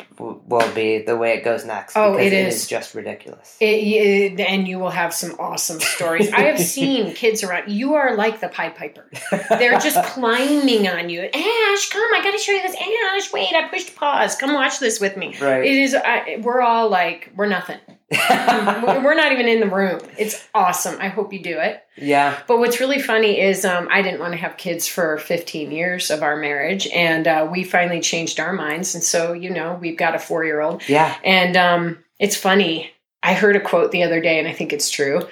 will 0.47 0.71
be 0.73 0.99
the 1.01 1.17
way 1.17 1.33
it 1.33 1.43
goes 1.43 1.65
next. 1.65 1.97
Oh, 1.97 2.11
because 2.11 2.27
it 2.27 2.33
it 2.33 2.47
is. 2.47 2.55
is 2.55 2.67
just 2.67 2.93
ridiculous. 2.93 3.57
It, 3.59 3.65
it- 3.65 4.39
and 4.39 4.67
you 4.67 4.77
will 4.77 4.91
have 4.91 5.11
some 5.13 5.35
awesome 5.39 5.79
stories. 5.79 6.31
I 6.31 6.41
have 6.41 6.59
seen 6.59 7.13
kids 7.15 7.43
around. 7.43 7.69
You 7.71 7.95
are 7.95 8.15
like 8.15 8.41
the 8.41 8.47
Pied 8.47 8.75
Piper. 8.75 9.09
They're 9.49 9.79
just 9.79 10.03
climbing 10.13 10.87
on 10.87 11.09
you. 11.09 11.21
Ash, 11.21 11.89
come! 11.89 12.13
I 12.13 12.21
got 12.23 12.31
to 12.31 12.37
show 12.37 12.51
you 12.51 12.61
this. 12.61 12.75
Ash, 12.75 13.33
wait! 13.33 13.53
I 13.55 13.67
pushed 13.69 13.95
pause. 13.95 14.35
Come 14.35 14.53
watch 14.53 14.79
this 14.79 14.99
with 14.99 15.17
me. 15.17 15.35
right. 15.41 15.65
It 15.65 15.75
is. 15.75 15.95
I, 15.95 16.39
we're 16.43 16.61
all 16.61 16.89
like 16.89 17.31
we're 17.35 17.47
nothing. 17.47 17.79
We're 18.09 19.15
not 19.15 19.33
even 19.33 19.47
in 19.47 19.59
the 19.59 19.69
room. 19.69 19.99
It's 20.17 20.47
awesome. 20.55 20.97
I 21.01 21.09
hope 21.09 21.33
you 21.33 21.43
do 21.43 21.59
it. 21.59 21.83
yeah. 21.97 22.39
But 22.47 22.59
what's 22.59 22.79
really 22.79 23.01
funny 23.01 23.39
is 23.41 23.65
um, 23.65 23.89
I 23.91 24.01
didn't 24.01 24.21
want 24.21 24.31
to 24.31 24.37
have 24.37 24.55
kids 24.55 24.87
for 24.87 25.17
15 25.17 25.71
years 25.71 26.09
of 26.09 26.23
our 26.23 26.37
marriage, 26.37 26.87
and 26.87 27.27
uh, 27.27 27.47
we 27.51 27.63
finally 27.63 27.99
changed 27.99 28.39
our 28.39 28.53
minds. 28.53 28.95
And 28.95 29.03
so, 29.03 29.33
you 29.33 29.49
know, 29.49 29.77
we've 29.81 29.97
got 29.97 30.15
a 30.15 30.19
four 30.19 30.45
year 30.45 30.61
old. 30.61 30.87
Yeah. 30.87 31.17
And 31.23 31.57
um, 31.57 32.03
it's 32.19 32.35
funny. 32.37 32.91
I 33.23 33.33
heard 33.33 33.55
a 33.57 33.61
quote 33.61 33.91
the 33.91 34.03
other 34.03 34.21
day, 34.21 34.39
and 34.39 34.47
I 34.47 34.53
think 34.53 34.71
it's 34.71 34.89
true. 34.89 35.27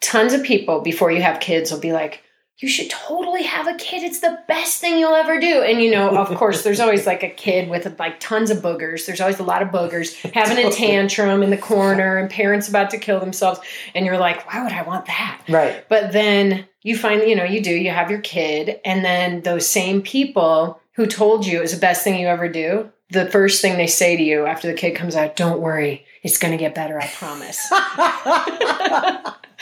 Tons 0.00 0.34
of 0.34 0.42
people, 0.42 0.80
before 0.80 1.10
you 1.10 1.22
have 1.22 1.40
kids, 1.40 1.70
will 1.70 1.80
be 1.80 1.92
like, 1.92 2.22
you 2.60 2.68
should 2.68 2.90
totally 2.90 3.42
have 3.44 3.66
a 3.66 3.74
kid. 3.74 4.02
It's 4.02 4.20
the 4.20 4.38
best 4.46 4.80
thing 4.80 4.98
you'll 4.98 5.14
ever 5.14 5.40
do. 5.40 5.62
And 5.62 5.80
you 5.80 5.90
know, 5.90 6.10
of 6.10 6.28
course, 6.36 6.62
there's 6.64 6.78
always 6.80 7.06
like 7.06 7.22
a 7.22 7.28
kid 7.28 7.70
with 7.70 7.98
like 7.98 8.20
tons 8.20 8.50
of 8.50 8.58
boogers. 8.58 9.06
There's 9.06 9.20
always 9.20 9.38
a 9.38 9.44
lot 9.44 9.62
of 9.62 9.68
boogers 9.68 10.14
having 10.34 10.64
a 10.64 10.70
tantrum 10.70 11.42
in 11.42 11.50
the 11.50 11.56
corner 11.56 12.18
and 12.18 12.30
parents 12.30 12.68
about 12.68 12.90
to 12.90 12.98
kill 12.98 13.18
themselves. 13.18 13.60
And 13.94 14.04
you're 14.04 14.18
like, 14.18 14.46
why 14.46 14.62
would 14.62 14.72
I 14.72 14.82
want 14.82 15.06
that? 15.06 15.42
Right. 15.48 15.84
But 15.88 16.12
then 16.12 16.68
you 16.82 16.96
find, 16.96 17.22
you 17.22 17.34
know, 17.34 17.44
you 17.44 17.62
do, 17.62 17.74
you 17.74 17.90
have 17.90 18.10
your 18.10 18.20
kid, 18.20 18.80
and 18.84 19.04
then 19.04 19.42
those 19.42 19.66
same 19.66 20.00
people 20.02 20.80
who 20.92 21.06
told 21.06 21.46
you 21.46 21.58
it 21.58 21.62
was 21.62 21.72
the 21.72 21.80
best 21.80 22.04
thing 22.04 22.18
you 22.18 22.26
ever 22.26 22.48
do, 22.48 22.90
the 23.10 23.26
first 23.30 23.60
thing 23.60 23.76
they 23.76 23.86
say 23.86 24.16
to 24.16 24.22
you 24.22 24.46
after 24.46 24.68
the 24.68 24.74
kid 24.74 24.92
comes 24.92 25.16
out, 25.16 25.36
don't 25.36 25.60
worry, 25.60 26.04
it's 26.22 26.38
going 26.38 26.52
to 26.52 26.58
get 26.58 26.74
better, 26.74 27.00
I 27.00 27.06
promise. 27.06 27.58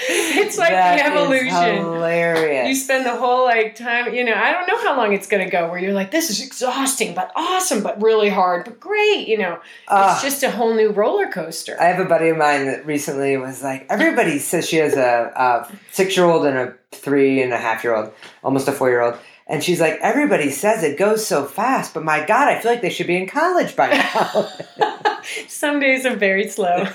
it's 0.01 0.57
like 0.59 0.71
That 0.71 0.97
the 0.99 1.07
evolution. 1.07 1.77
hilarious. 1.77 2.69
You 2.69 2.75
spend 2.75 3.05
the 3.07 3.17
whole 3.17 3.45
like 3.45 3.75
time, 3.75 4.15
you 4.15 4.25
know, 4.25 4.35
I 4.35 4.53
don't 4.53 4.67
know 4.67 4.79
how 4.79 4.97
long 4.97 5.13
it's 5.13 5.27
going 5.27 5.45
to 5.45 5.51
go 5.51 5.69
where 5.71 5.79
you're 5.79 5.93
like, 5.93 6.11
this 6.11 6.31
is 6.31 6.45
exhausting, 6.45 7.15
but 7.15 7.33
awesome, 7.35 7.83
but 7.83 8.01
really 8.01 8.29
hard, 8.29 8.65
but 8.65 8.79
great, 8.79 9.27
you 9.29 9.39
know. 9.39 9.59
Ah. 9.89 10.13
it's 10.15 10.23
just 10.23 10.43
a 10.43 10.51
whole 10.51 10.75
new 10.75 10.91
roller 10.91 11.27
coaster. 11.29 11.77
I 11.81 11.85
have 11.87 12.05
a 12.05 12.09
buddy 12.09 12.29
of 12.29 12.37
mine 12.37 12.67
that 12.67 12.87
recently 12.87 13.37
was 13.37 13.63
like, 13.63 13.87
everybody 13.91 14.39
says 14.39 14.69
she 14.69 14.77
has 14.77 14.95
a, 14.95 15.33
a 15.35 15.73
six 15.91 16.17
year 16.17 16.27
old 16.27 16.47
and 16.47 16.57
a 16.57 16.75
three 16.93 17.43
and 17.43 17.53
a 17.53 17.59
half 17.59 17.83
year 17.85 17.95
old, 17.95 18.13
almost 18.45 18.69
a 18.69 18.73
four 18.73 18.89
year 18.91 19.01
old. 19.01 19.17
And 19.49 19.65
she's 19.65 19.81
like, 19.81 19.99
everybody 20.03 20.51
says 20.51 20.83
it 20.83 20.99
goes 20.99 21.27
so 21.27 21.45
fast, 21.47 21.95
but 21.95 22.05
my 22.05 22.25
God, 22.25 22.49
I 22.49 22.61
feel 22.61 22.71
like 22.71 22.83
they 22.83 22.91
should 22.91 23.07
be 23.07 23.17
in 23.17 23.27
college 23.27 23.75
by 23.75 23.89
now. 23.89 24.49
Some 25.49 25.81
days 25.81 26.05
are 26.07 26.15
very 26.17 26.49
slow. 26.49 26.87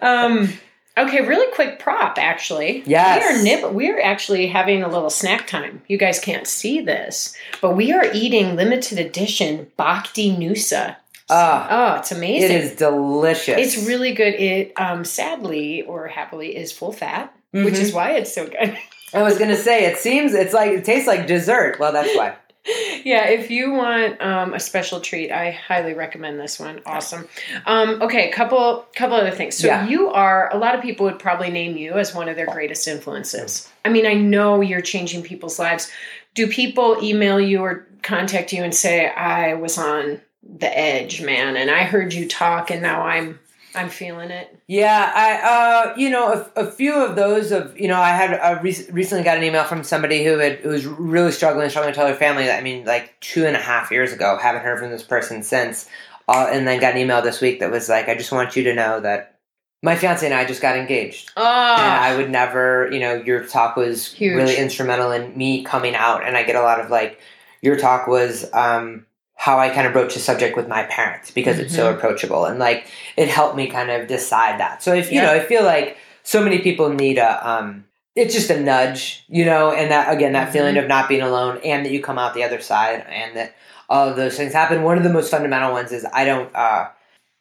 Um, 0.00 0.48
okay, 0.96 1.20
really 1.26 1.52
quick 1.54 1.78
prop 1.78 2.16
actually. 2.18 2.82
Yes. 2.86 3.22
We 3.22 3.28
are 3.28 3.42
nib- 3.60 3.74
we're 3.74 4.00
actually 4.00 4.46
having 4.46 4.82
a 4.82 4.88
little 4.88 5.10
snack 5.10 5.46
time. 5.46 5.82
You 5.88 5.98
guys 5.98 6.18
can't 6.18 6.46
see 6.46 6.80
this, 6.80 7.36
but 7.60 7.76
we 7.76 7.92
are 7.92 8.06
eating 8.14 8.56
limited 8.56 8.98
edition 8.98 9.70
Bhakti 9.76 10.34
Noosa. 10.34 10.96
Ah, 11.28 11.68
Oh, 11.94 11.98
it's 12.00 12.10
amazing. 12.12 12.50
it 12.50 12.64
is 12.64 12.74
delicious. 12.76 13.56
It's 13.58 13.86
really 13.86 14.12
good. 14.14 14.34
It 14.34 14.72
um 14.80 15.04
sadly 15.04 15.82
or 15.82 16.08
happily 16.08 16.56
is 16.56 16.72
full 16.72 16.92
fat, 16.92 17.32
which 17.52 17.74
Mhm. 17.74 17.80
is 17.80 17.92
why 17.92 18.12
it's 18.12 18.34
so 18.34 18.46
good. 18.46 18.76
I 19.12 19.22
was 19.22 19.38
gonna 19.38 19.56
say 19.56 19.84
it 19.86 19.96
seems 19.98 20.34
it's 20.34 20.54
like 20.54 20.70
it 20.72 20.84
tastes 20.84 21.06
like 21.08 21.26
dessert. 21.26 21.78
Well, 21.78 21.92
that's 21.92 22.14
why. 22.16 22.36
yeah, 23.04 23.28
if 23.28 23.50
you 23.50 23.72
want 23.72 24.20
um, 24.20 24.52
a 24.54 24.60
special 24.60 25.00
treat, 25.00 25.32
I 25.32 25.50
highly 25.50 25.94
recommend 25.94 26.38
this 26.38 26.60
one. 26.60 26.80
Awesome. 26.84 27.26
Um, 27.66 28.02
okay, 28.02 28.28
a 28.28 28.32
couple 28.32 28.86
couple 28.94 29.16
other 29.16 29.30
things. 29.30 29.56
So 29.56 29.66
Yeah. 29.66 29.86
you 29.88 30.10
are 30.10 30.54
a 30.54 30.58
lot 30.58 30.74
of 30.74 30.82
people 30.82 31.06
would 31.06 31.18
probably 31.18 31.50
name 31.50 31.76
you 31.76 31.94
as 31.94 32.14
one 32.14 32.28
of 32.28 32.36
their 32.36 32.46
greatest 32.46 32.86
influences. 32.86 33.68
I 33.84 33.88
mean, 33.88 34.06
I 34.06 34.14
know 34.14 34.60
you're 34.60 34.82
changing 34.82 35.22
people's 35.22 35.58
lives. 35.58 35.90
Do 36.34 36.46
people 36.46 37.02
email 37.02 37.40
you 37.40 37.60
or 37.62 37.86
contact 38.02 38.52
you 38.52 38.62
and 38.62 38.74
say, 38.74 39.08
"I 39.08 39.54
was 39.54 39.78
on 39.78 40.20
the 40.42 40.76
edge, 40.78 41.22
man, 41.22 41.56
and 41.56 41.70
I 41.70 41.84
heard 41.84 42.12
you 42.12 42.28
talk, 42.28 42.70
and 42.70 42.82
now 42.82 43.02
I'm 43.02 43.38
I'm 43.74 43.88
feeling 43.88 44.30
it." 44.30 44.58
Yeah, 44.66 45.12
I 45.14 45.92
uh, 45.92 45.94
you 45.96 46.10
know, 46.10 46.32
a, 46.56 46.62
a 46.62 46.70
few 46.70 46.94
of 46.94 47.16
those 47.16 47.52
of 47.52 47.78
you 47.78 47.88
know, 47.88 48.00
I 48.00 48.10
had 48.10 48.32
I 48.34 48.60
re- 48.60 48.86
recently 48.90 49.24
got 49.24 49.36
an 49.36 49.44
email 49.44 49.64
from 49.64 49.84
somebody 49.84 50.24
who 50.24 50.38
had 50.38 50.58
who 50.58 50.70
was 50.70 50.86
really 50.86 51.32
struggling, 51.32 51.68
struggling 51.70 51.92
to 51.92 51.96
tell 51.96 52.06
their 52.06 52.16
family 52.16 52.46
that 52.46 52.58
I 52.58 52.62
mean, 52.62 52.84
like 52.84 53.18
two 53.20 53.46
and 53.46 53.56
a 53.56 53.60
half 53.60 53.90
years 53.90 54.12
ago, 54.12 54.38
haven't 54.40 54.62
heard 54.62 54.78
from 54.78 54.90
this 54.90 55.02
person 55.02 55.42
since, 55.42 55.88
uh, 56.28 56.48
and 56.50 56.66
then 56.66 56.80
got 56.80 56.94
an 56.94 56.98
email 57.00 57.22
this 57.22 57.40
week 57.40 57.60
that 57.60 57.70
was 57.70 57.88
like, 57.88 58.08
I 58.08 58.14
just 58.14 58.32
want 58.32 58.56
you 58.56 58.64
to 58.64 58.74
know 58.74 59.00
that 59.00 59.38
my 59.82 59.96
fiance 59.96 60.24
and 60.24 60.34
I 60.34 60.44
just 60.44 60.60
got 60.60 60.76
engaged. 60.76 61.30
Oh, 61.36 61.42
and 61.42 61.82
I 61.82 62.16
would 62.16 62.30
never, 62.30 62.90
you 62.92 63.00
know, 63.00 63.14
your 63.14 63.46
talk 63.46 63.76
was 63.76 64.12
Huge. 64.12 64.36
really 64.36 64.56
instrumental 64.56 65.10
in 65.10 65.36
me 65.36 65.64
coming 65.64 65.94
out, 65.94 66.22
and 66.24 66.36
I 66.36 66.42
get 66.42 66.56
a 66.56 66.62
lot 66.62 66.80
of 66.80 66.90
like, 66.90 67.18
your 67.62 67.76
talk 67.76 68.06
was 68.06 68.52
um, 68.52 69.06
how 69.40 69.58
I 69.58 69.70
kind 69.70 69.86
of 69.86 69.94
broached 69.94 70.12
the 70.12 70.20
subject 70.20 70.54
with 70.54 70.68
my 70.68 70.82
parents 70.82 71.30
because 71.30 71.58
it's 71.58 71.72
Mm-hmm. 71.72 71.82
so 71.82 71.94
approachable, 71.94 72.44
and 72.44 72.58
like 72.58 72.86
it 73.16 73.26
helped 73.28 73.56
me 73.56 73.68
kind 73.68 73.90
of 73.90 74.06
decide 74.06 74.60
that. 74.60 74.82
So 74.82 74.92
if 74.92 75.10
you 75.10 75.16
Yeah. 75.16 75.28
know, 75.28 75.32
I 75.32 75.40
feel 75.40 75.64
like 75.64 75.96
so 76.22 76.42
many 76.44 76.58
people 76.58 76.90
need 76.90 77.16
a, 77.16 77.48
um, 77.50 77.84
it's 78.14 78.34
just 78.34 78.50
a 78.50 78.60
nudge, 78.60 79.24
you 79.28 79.46
know, 79.46 79.72
and 79.72 79.90
that 79.90 80.12
again, 80.12 80.34
that 80.34 80.48
Mhm. 80.48 80.52
feeling 80.52 80.76
of 80.76 80.86
not 80.88 81.08
being 81.08 81.22
alone, 81.22 81.58
and 81.64 81.86
that 81.86 81.90
you 81.90 82.02
come 82.02 82.18
out 82.18 82.34
the 82.34 82.44
other 82.44 82.60
side, 82.60 83.02
and 83.08 83.34
that 83.34 83.54
all 83.88 84.06
of 84.10 84.16
those 84.16 84.36
things 84.36 84.52
happen. 84.52 84.82
One 84.82 84.98
of 84.98 85.04
the 85.04 85.12
most 85.18 85.30
fundamental 85.30 85.72
ones 85.72 85.90
is 85.90 86.04
I 86.12 86.26
don't. 86.26 86.54
Uh, 86.54 86.88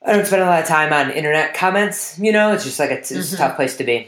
I 0.06 0.14
don't 0.14 0.26
spend 0.26 0.42
a 0.42 0.46
lot 0.46 0.62
of 0.62 0.68
time 0.70 0.94
on 0.94 1.12
internet 1.12 1.54
comments. 1.54 2.18
You 2.18 2.32
know, 2.32 2.54
it's 2.54 2.64
just 2.64 2.80
like 2.80 2.92
it's, 2.92 3.12
it's 3.12 3.32
Mhm. 3.32 3.34
a 3.34 3.38
tough 3.38 3.56
place 3.58 3.76
to 3.76 3.84
be. 3.84 4.08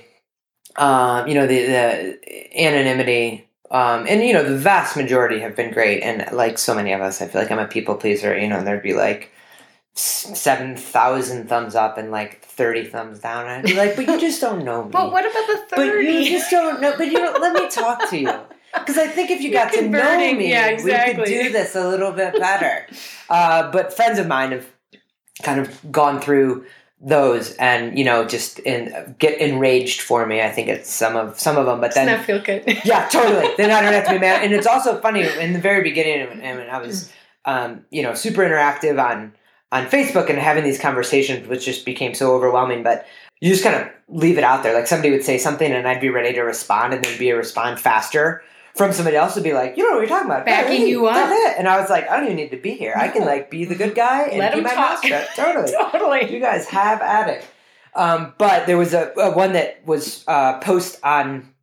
Um, 0.78 1.28
you 1.28 1.34
know, 1.34 1.46
the 1.46 1.60
the 1.66 2.64
anonymity, 2.66 3.50
um, 3.72 4.06
and 4.08 4.22
you 4.22 4.34
know, 4.34 4.44
the 4.44 4.58
vast 4.58 4.96
majority 4.98 5.40
have 5.40 5.56
been 5.56 5.72
great. 5.74 6.02
And 6.04 6.26
like 6.32 6.58
so 6.60 6.76
many 6.76 6.92
of 6.94 7.02
us, 7.02 7.22
I 7.22 7.28
feel 7.28 7.42
like 7.42 7.52
I'm 7.52 7.60
a 7.60 7.68
people 7.68 7.96
pleaser. 7.96 8.38
You 8.38 8.48
know, 8.48 8.58
and 8.58 8.68
there'd 8.68 8.84
be 8.84 8.94
like 8.94 9.32
seven 9.94 10.76
thousand 10.76 11.48
thumbs 11.50 11.76
up 11.76 11.98
and 11.98 12.12
like 12.12 12.44
thirty 12.46 12.86
thumbs 12.86 13.20
down, 13.20 13.48
and 13.48 13.52
I'd 13.60 13.66
be 13.66 13.76
like, 13.76 13.96
"But 13.96 14.08
you 14.08 14.20
just 14.20 14.42
don't 14.42 14.64
know 14.64 14.84
me." 14.86 14.92
but 14.92 15.12
what 15.12 15.24
about 15.26 15.48
the 15.70 15.76
30? 15.76 16.06
But 16.06 16.14
you 16.14 16.30
just 16.30 16.52
don't 16.52 16.82
know. 16.82 16.94
But 16.98 17.08
you 17.08 17.14
don't. 17.18 17.42
Let 17.42 17.54
me 17.54 17.70
talk 17.70 18.10
to 18.10 18.18
you. 18.18 18.32
Because 18.74 18.98
I 18.98 19.08
think 19.08 19.30
if 19.32 19.42
you 19.42 19.50
You're 19.50 19.66
got 19.66 19.74
to 19.74 19.82
know 19.82 20.18
me, 20.34 20.50
Yeah, 20.50 20.82
we 20.82 21.14
could 21.14 21.26
do 21.26 21.52
this 21.52 21.76
a 21.76 21.86
little 21.86 22.14
bit 22.14 22.40
better. 22.40 22.88
uh, 23.30 23.70
but 23.70 23.92
friends 23.94 24.18
of 24.18 24.28
mine 24.28 24.54
have 24.54 24.66
kind 25.44 25.60
of 25.60 25.92
gone 25.92 26.22
through 26.22 26.66
those, 27.04 27.54
and 27.56 27.98
you 27.98 28.04
know, 28.04 28.26
just 28.26 28.60
in, 28.60 29.16
get 29.18 29.40
enraged 29.40 30.02
for 30.02 30.26
me. 30.26 30.42
I 30.42 30.50
think 30.50 30.68
it's 30.68 30.90
some 30.90 31.16
of 31.16 31.40
some 31.40 31.58
of 31.58 31.66
them, 31.66 31.82
but 31.82 31.96
then 31.96 32.06
that 32.06 32.26
feel 32.26 32.42
good? 32.42 32.64
yeah, 32.86 33.08
totally. 33.08 33.54
Then 33.58 33.72
I 33.72 33.82
don't 33.82 33.94
have 33.94 34.06
to 34.06 34.14
be 34.14 34.20
mad. 34.20 34.44
And 34.44 34.54
it's 34.54 34.68
also 34.68 35.00
funny 35.02 35.24
in 35.40 35.54
the 35.54 35.60
very 35.60 35.84
beginning, 35.84 36.42
and 36.42 36.60
when 36.60 36.70
I 36.70 36.80
was, 36.80 37.12
um, 37.46 37.86
you 37.90 38.04
know, 38.04 38.14
super 38.14 38.42
interactive 38.42 39.04
on 39.04 39.34
on 39.72 39.88
Facebook 39.88 40.30
and 40.30 40.38
having 40.38 40.64
these 40.64 40.80
conversations, 40.80 41.48
which 41.48 41.66
just 41.66 41.86
became 41.86 42.14
so 42.14 42.36
overwhelming. 42.36 42.84
But 42.84 43.06
you 43.40 43.50
just 43.50 43.64
kind 43.64 43.76
of 43.76 43.88
leave 44.08 44.38
it 44.38 44.44
out 44.44 44.62
there. 44.62 44.74
Like 44.74 44.88
somebody 44.88 45.12
would 45.12 45.24
say 45.24 45.38
something, 45.38 45.72
and 45.72 45.88
I'd 45.88 46.02
be 46.02 46.10
ready 46.10 46.34
to 46.34 46.42
respond, 46.42 46.94
and 46.94 47.04
there'd 47.04 47.20
be 47.20 47.32
a 47.32 47.36
respond 47.36 47.80
faster 47.80 48.44
from 48.76 48.94
somebody 48.94 49.18
else 49.18 49.36
would 49.36 49.44
be 49.44 49.54
like, 49.54 49.76
you 49.78 49.84
know 49.84 49.92
what 49.96 50.00
you're 50.00 50.08
talking 50.10 50.28
about, 50.30 50.46
Backing 50.46 50.88
you 50.88 51.08
up. 51.08 51.30
And 51.58 51.68
I 51.68 51.80
was 51.80 51.90
like, 51.90 52.10
I 52.10 52.16
don't 52.18 52.26
even 52.26 52.38
need 52.38 52.52
to 52.52 52.58
be 52.58 52.72
here. 52.72 52.94
I 52.96 53.10
can 53.10 53.26
like 53.26 53.50
be 53.52 53.66
the 53.66 53.76
good 53.76 53.96
guy 53.96 54.24
and 54.28 54.40
Let 54.40 54.54
keep 54.54 54.64
my 54.64 54.74
talk. 54.74 55.04
mouth 55.04 55.06
shut. 55.06 55.30
Totally. 55.36 55.72
totally. 55.92 56.34
You 56.34 56.40
guys 56.40 56.68
have 56.70 57.02
at 57.02 57.30
it. 57.30 57.46
Um, 57.94 58.34
but 58.38 58.68
there 58.68 58.78
was 58.78 58.94
a, 58.94 59.12
a 59.18 59.32
one 59.32 59.54
that 59.54 59.86
was 59.86 60.24
uh, 60.28 60.60
post 60.60 61.00
on 61.04 61.54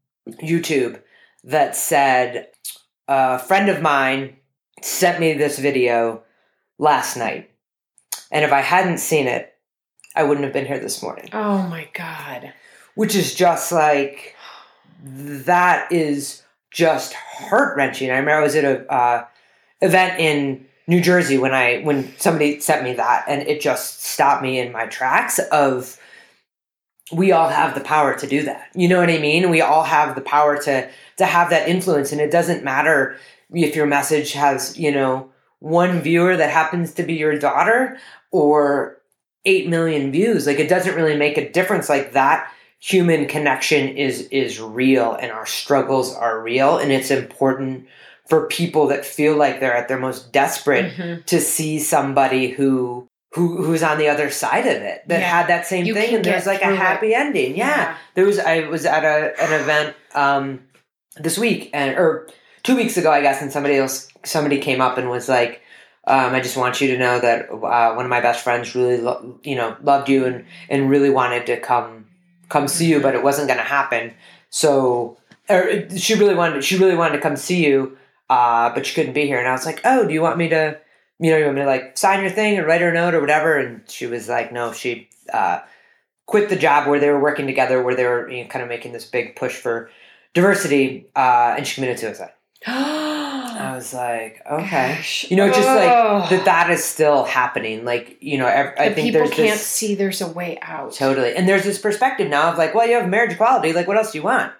YouTube 0.43 1.01
that 1.45 1.75
said 1.75 2.49
a 3.09 3.39
friend 3.39 3.71
of 3.71 3.81
mine 3.81 4.37
sent 4.83 5.19
me 5.21 5.33
this 5.33 5.59
video 5.59 6.23
last 6.79 7.17
night, 7.17 7.51
and 8.31 8.45
if 8.45 8.53
I 8.53 8.61
hadn't 8.61 8.99
seen 8.99 9.27
it, 9.27 9.55
I 10.15 10.25
wouldn't 10.25 10.45
have 10.45 10.53
been 10.53 10.67
here 10.67 10.79
this 10.79 11.03
morning. 11.03 11.31
Oh 11.33 11.63
my 11.63 11.89
god. 11.95 12.53
Which 12.95 13.15
is 13.15 13.35
just 13.35 13.73
like 13.73 14.35
that 15.03 15.91
is 15.91 16.43
just 16.71 17.15
heart 17.15 17.77
wrenching. 17.77 18.11
I 18.11 18.19
remember 18.19 18.41
I 18.41 18.43
was 18.43 18.57
at 18.57 18.65
a 18.65 18.93
uh, 18.93 19.25
event 19.81 20.21
in 20.21 20.67
New 20.87 21.01
Jersey 21.01 21.39
when 21.39 21.55
I 21.55 21.81
when 21.83 22.17
somebody 22.19 22.61
sent 22.61 22.83
me 22.83 22.95
that 22.95 23.25
and 23.29 23.43
it 23.43 23.61
just 23.61 24.03
stopped 24.03 24.43
me 24.43 24.59
in 24.59 24.73
my 24.73 24.87
tracks 24.87 25.39
of 25.53 25.99
we 27.13 27.33
all 27.33 27.49
have 27.49 27.75
the 27.75 27.81
power 27.81 28.15
to 28.19 28.27
do 28.27 28.43
that. 28.45 28.69
You 28.75 28.89
know 28.89 28.99
what 28.99 29.11
I 29.11 29.19
mean? 29.19 29.51
We 29.51 29.61
all 29.61 29.85
have 29.85 30.15
the 30.15 30.21
power 30.21 30.61
to 30.63 30.89
to 31.19 31.27
have 31.27 31.51
that 31.51 31.69
influence 31.69 32.13
and 32.13 32.21
it 32.21 32.31
doesn't 32.31 32.65
matter 32.65 33.17
if 33.53 33.77
your 33.77 33.87
message 33.87 34.33
has, 34.33 34.79
you 34.79 34.93
know, 34.93 35.31
one 35.61 36.01
viewer 36.01 36.37
that 36.37 36.51
happens 36.51 36.95
to 36.95 37.03
be 37.03 37.15
your 37.15 37.39
daughter 37.39 37.99
or 38.31 38.99
8 39.45 39.69
million 39.69 40.13
views. 40.13 40.47
Like 40.47 40.59
it 40.59 40.69
doesn't 40.69 40.95
really 40.95 41.17
make 41.17 41.37
a 41.37 41.51
difference 41.51 41.89
like 41.89 42.13
that 42.13 42.51
human 42.81 43.27
connection 43.27 43.89
is 43.89 44.23
is 44.31 44.61
real 44.61 45.13
and 45.15 45.33
our 45.33 45.47
struggles 45.47 46.15
are 46.15 46.41
real 46.41 46.79
and 46.79 46.93
it's 46.93 47.11
important 47.11 47.87
for 48.29 48.47
people 48.47 48.87
that 48.89 49.05
feel 49.05 49.37
like 49.37 49.59
they're 49.59 49.77
at 49.77 49.89
their 49.89 49.99
most 49.99 50.33
desperate 50.33 50.93
Mhm. 50.95 51.25
to 51.27 51.41
see 51.41 51.79
somebody 51.81 52.49
who 52.51 53.09
who 53.35 53.63
who's 53.65 53.83
on 53.83 53.99
the 53.99 54.09
other 54.09 54.31
side 54.31 54.67
of 54.67 54.81
it 54.83 55.03
that 55.09 55.21
Yeah. 55.21 55.27
had 55.29 55.47
that 55.49 55.67
same 55.67 55.87
You 55.87 55.95
thing 55.95 56.15
and 56.15 56.25
there's 56.25 56.47
like 56.47 56.61
a 56.63 56.67
through 56.67 56.75
it. 56.75 56.79
happy 56.79 57.15
ending 57.15 57.57
yeah. 57.57 57.67
Yeah. 57.77 57.95
there 58.15 58.25
was 58.25 58.39
i 58.39 58.61
was 58.69 58.87
at 58.87 59.05
a 59.05 59.35
an 59.43 59.61
event 59.61 59.97
um 60.15 60.61
this 61.17 61.37
week 61.37 61.71
and 61.75 61.97
or 61.99 62.29
two 62.63 62.77
weeks 62.77 62.97
ago 62.97 63.11
i 63.11 63.21
guess 63.21 63.43
and 63.43 63.51
somebody 63.53 63.77
else 63.77 64.09
somebody 64.25 64.59
came 64.61 64.81
up 64.81 64.99
and 64.99 65.11
was 65.11 65.29
like 65.29 65.63
um, 66.07 66.33
I 66.35 66.41
just 66.41 66.57
want 66.57 66.81
you 66.81 66.89
to 66.93 66.97
know 66.99 67.21
that 67.21 67.51
uh, 67.51 67.93
one 67.95 68.07
of 68.07 68.09
my 68.09 68.23
best 68.23 68.43
friends 68.43 68.75
really, 68.75 68.97
lo- 68.97 69.39
you 69.43 69.55
know, 69.57 69.77
loved 69.83 70.09
you 70.09 70.25
and, 70.25 70.47
and 70.71 70.89
really 70.89 71.11
wanted 71.11 71.45
to 71.49 71.61
come 71.61 72.07
come 72.49 72.69
see 72.69 72.87
you, 72.87 73.01
but 73.01 73.15
it 73.15 73.23
wasn't 73.23 73.49
going 73.49 73.59
to 73.59 73.65
happen. 73.65 74.15
So, 74.51 75.19
or 75.49 75.89
she 75.97 76.15
really 76.15 76.35
wanted 76.35 76.65
she 76.65 76.79
really 76.79 76.97
wanted 76.97 77.17
to 77.17 77.23
come 77.23 77.37
see 77.37 77.65
you, 77.67 77.97
uh, 78.31 78.73
but 78.75 78.87
she 78.87 78.95
couldn't 78.95 79.15
be 79.15 79.27
here. 79.27 79.39
And 79.39 79.49
I 79.49 79.53
was 79.53 79.67
like, 79.67 79.81
oh, 79.85 80.07
do 80.07 80.13
you 80.13 80.23
want 80.23 80.39
me 80.39 80.49
to, 80.49 80.79
you 81.19 81.31
know, 81.31 81.37
you 81.37 81.45
want 81.45 81.57
me 81.57 81.63
to 81.63 81.67
like 81.67 81.97
sign 81.97 82.23
your 82.23 82.31
thing 82.31 82.59
and 82.59 82.67
write 82.67 82.81
her 82.81 82.91
a 82.91 82.95
note 82.95 83.15
or 83.15 83.21
whatever? 83.21 83.57
And 83.59 83.83
she 83.89 84.07
was 84.07 84.29
like, 84.29 84.53
no, 84.53 84.73
she 84.73 85.09
uh, 85.33 85.61
quit 86.27 86.49
the 86.49 86.57
job 86.57 86.89
where 86.89 87.01
they 87.01 87.11
were 87.11 87.21
working 87.21 87.47
together, 87.47 87.83
where 87.83 87.95
they 87.95 88.05
were 88.05 88.31
you 88.31 88.45
know, 88.45 88.49
kind 88.49 88.63
of 88.63 88.69
making 88.69 88.93
this 88.93 89.05
big 89.05 89.37
push 89.37 89.55
for 89.55 89.91
diversity, 90.35 91.07
uh, 91.17 91.55
and 91.57 91.67
she 91.67 91.75
committed 91.75 91.99
suicide. 91.99 92.33
I 93.59 93.75
was 93.75 93.93
like, 93.93 94.41
okay. 94.51 94.95
Gosh. 94.97 95.31
You 95.31 95.37
know, 95.37 95.49
just 95.49 95.67
like 95.67 96.31
that 96.31 96.45
that 96.45 96.71
is 96.71 96.85
still 96.85 97.25
happening. 97.25 97.85
Like, 97.85 98.17
you 98.21 98.39
know, 98.39 98.47
I 98.47 98.89
The 98.89 98.95
think 98.95 99.07
people 99.09 99.21
there's 99.21 99.31
can't 99.31 99.51
this 99.59 99.67
see 99.67 99.95
there's 99.95 100.21
a 100.21 100.29
way 100.29 100.59
out. 100.63 100.93
totally, 100.93 101.35
and 101.35 101.49
there's 101.49 101.65
this 101.65 101.79
perspective 101.79 102.29
now 102.29 102.51
of 102.53 102.59
like, 102.59 102.75
well, 102.75 102.87
you 102.87 102.95
have 102.95 103.09
marriage 103.09 103.33
equality. 103.33 103.73
Like, 103.73 103.87
what 103.89 103.97
else 103.97 104.13
do 104.13 104.19
you 104.19 104.25
want? 104.25 104.53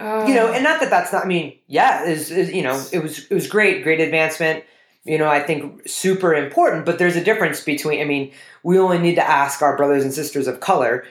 Oh. 0.00 0.26
You 0.26 0.34
know, 0.34 0.52
and 0.52 0.62
not 0.64 0.80
that 0.80 0.90
that's 0.90 1.12
not. 1.12 1.24
I 1.24 1.28
mean, 1.28 1.58
yeah, 1.66 2.04
is 2.04 2.30
is 2.30 2.52
you 2.52 2.62
know, 2.62 2.82
it 2.92 3.00
was 3.02 3.26
it 3.26 3.34
was 3.34 3.46
great, 3.48 3.82
great 3.84 4.00
advancement. 4.00 4.64
You 5.04 5.18
know, 5.18 5.28
I 5.28 5.40
think 5.40 5.86
super 5.88 6.34
important. 6.34 6.84
But 6.86 6.98
there's 6.98 7.16
a 7.16 7.22
difference 7.24 7.62
between. 7.62 8.00
I 8.00 8.04
mean, 8.04 8.32
we 8.62 8.78
only 8.78 8.98
need 8.98 9.14
to 9.16 9.28
ask 9.28 9.62
our 9.62 9.76
brothers 9.76 10.02
and 10.04 10.12
sisters 10.12 10.46
of 10.46 10.60
color 10.60 11.04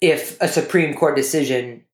if 0.00 0.40
a 0.40 0.48
Supreme 0.48 0.94
Court 0.94 1.16
decision 1.16 1.84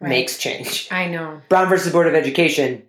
Right. 0.00 0.08
makes 0.08 0.36
change. 0.38 0.88
I 0.90 1.06
know, 1.06 1.40
Brown 1.48 1.68
versus 1.68 1.92
Board 1.92 2.06
of 2.08 2.14
Education, 2.14 2.82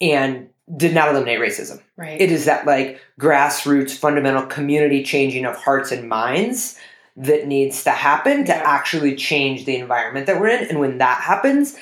and 0.00 0.48
did 0.76 0.94
not 0.94 1.08
eliminate 1.08 1.40
racism. 1.40 1.80
right? 1.96 2.20
It 2.20 2.30
is 2.30 2.44
that 2.44 2.66
like 2.66 3.00
grassroots, 3.18 3.92
fundamental 3.96 4.44
community 4.46 5.02
changing 5.02 5.44
of 5.46 5.56
hearts 5.56 5.90
and 5.92 6.08
minds 6.08 6.78
that 7.16 7.46
needs 7.46 7.82
to 7.84 7.90
happen 7.90 8.44
to 8.44 8.52
Yeah. 8.52 8.62
actually 8.64 9.16
change 9.16 9.64
the 9.64 9.76
environment 9.76 10.26
that 10.26 10.38
we're 10.40 10.48
in. 10.48 10.68
And 10.68 10.78
when 10.78 10.98
that 10.98 11.22
happens, 11.22 11.76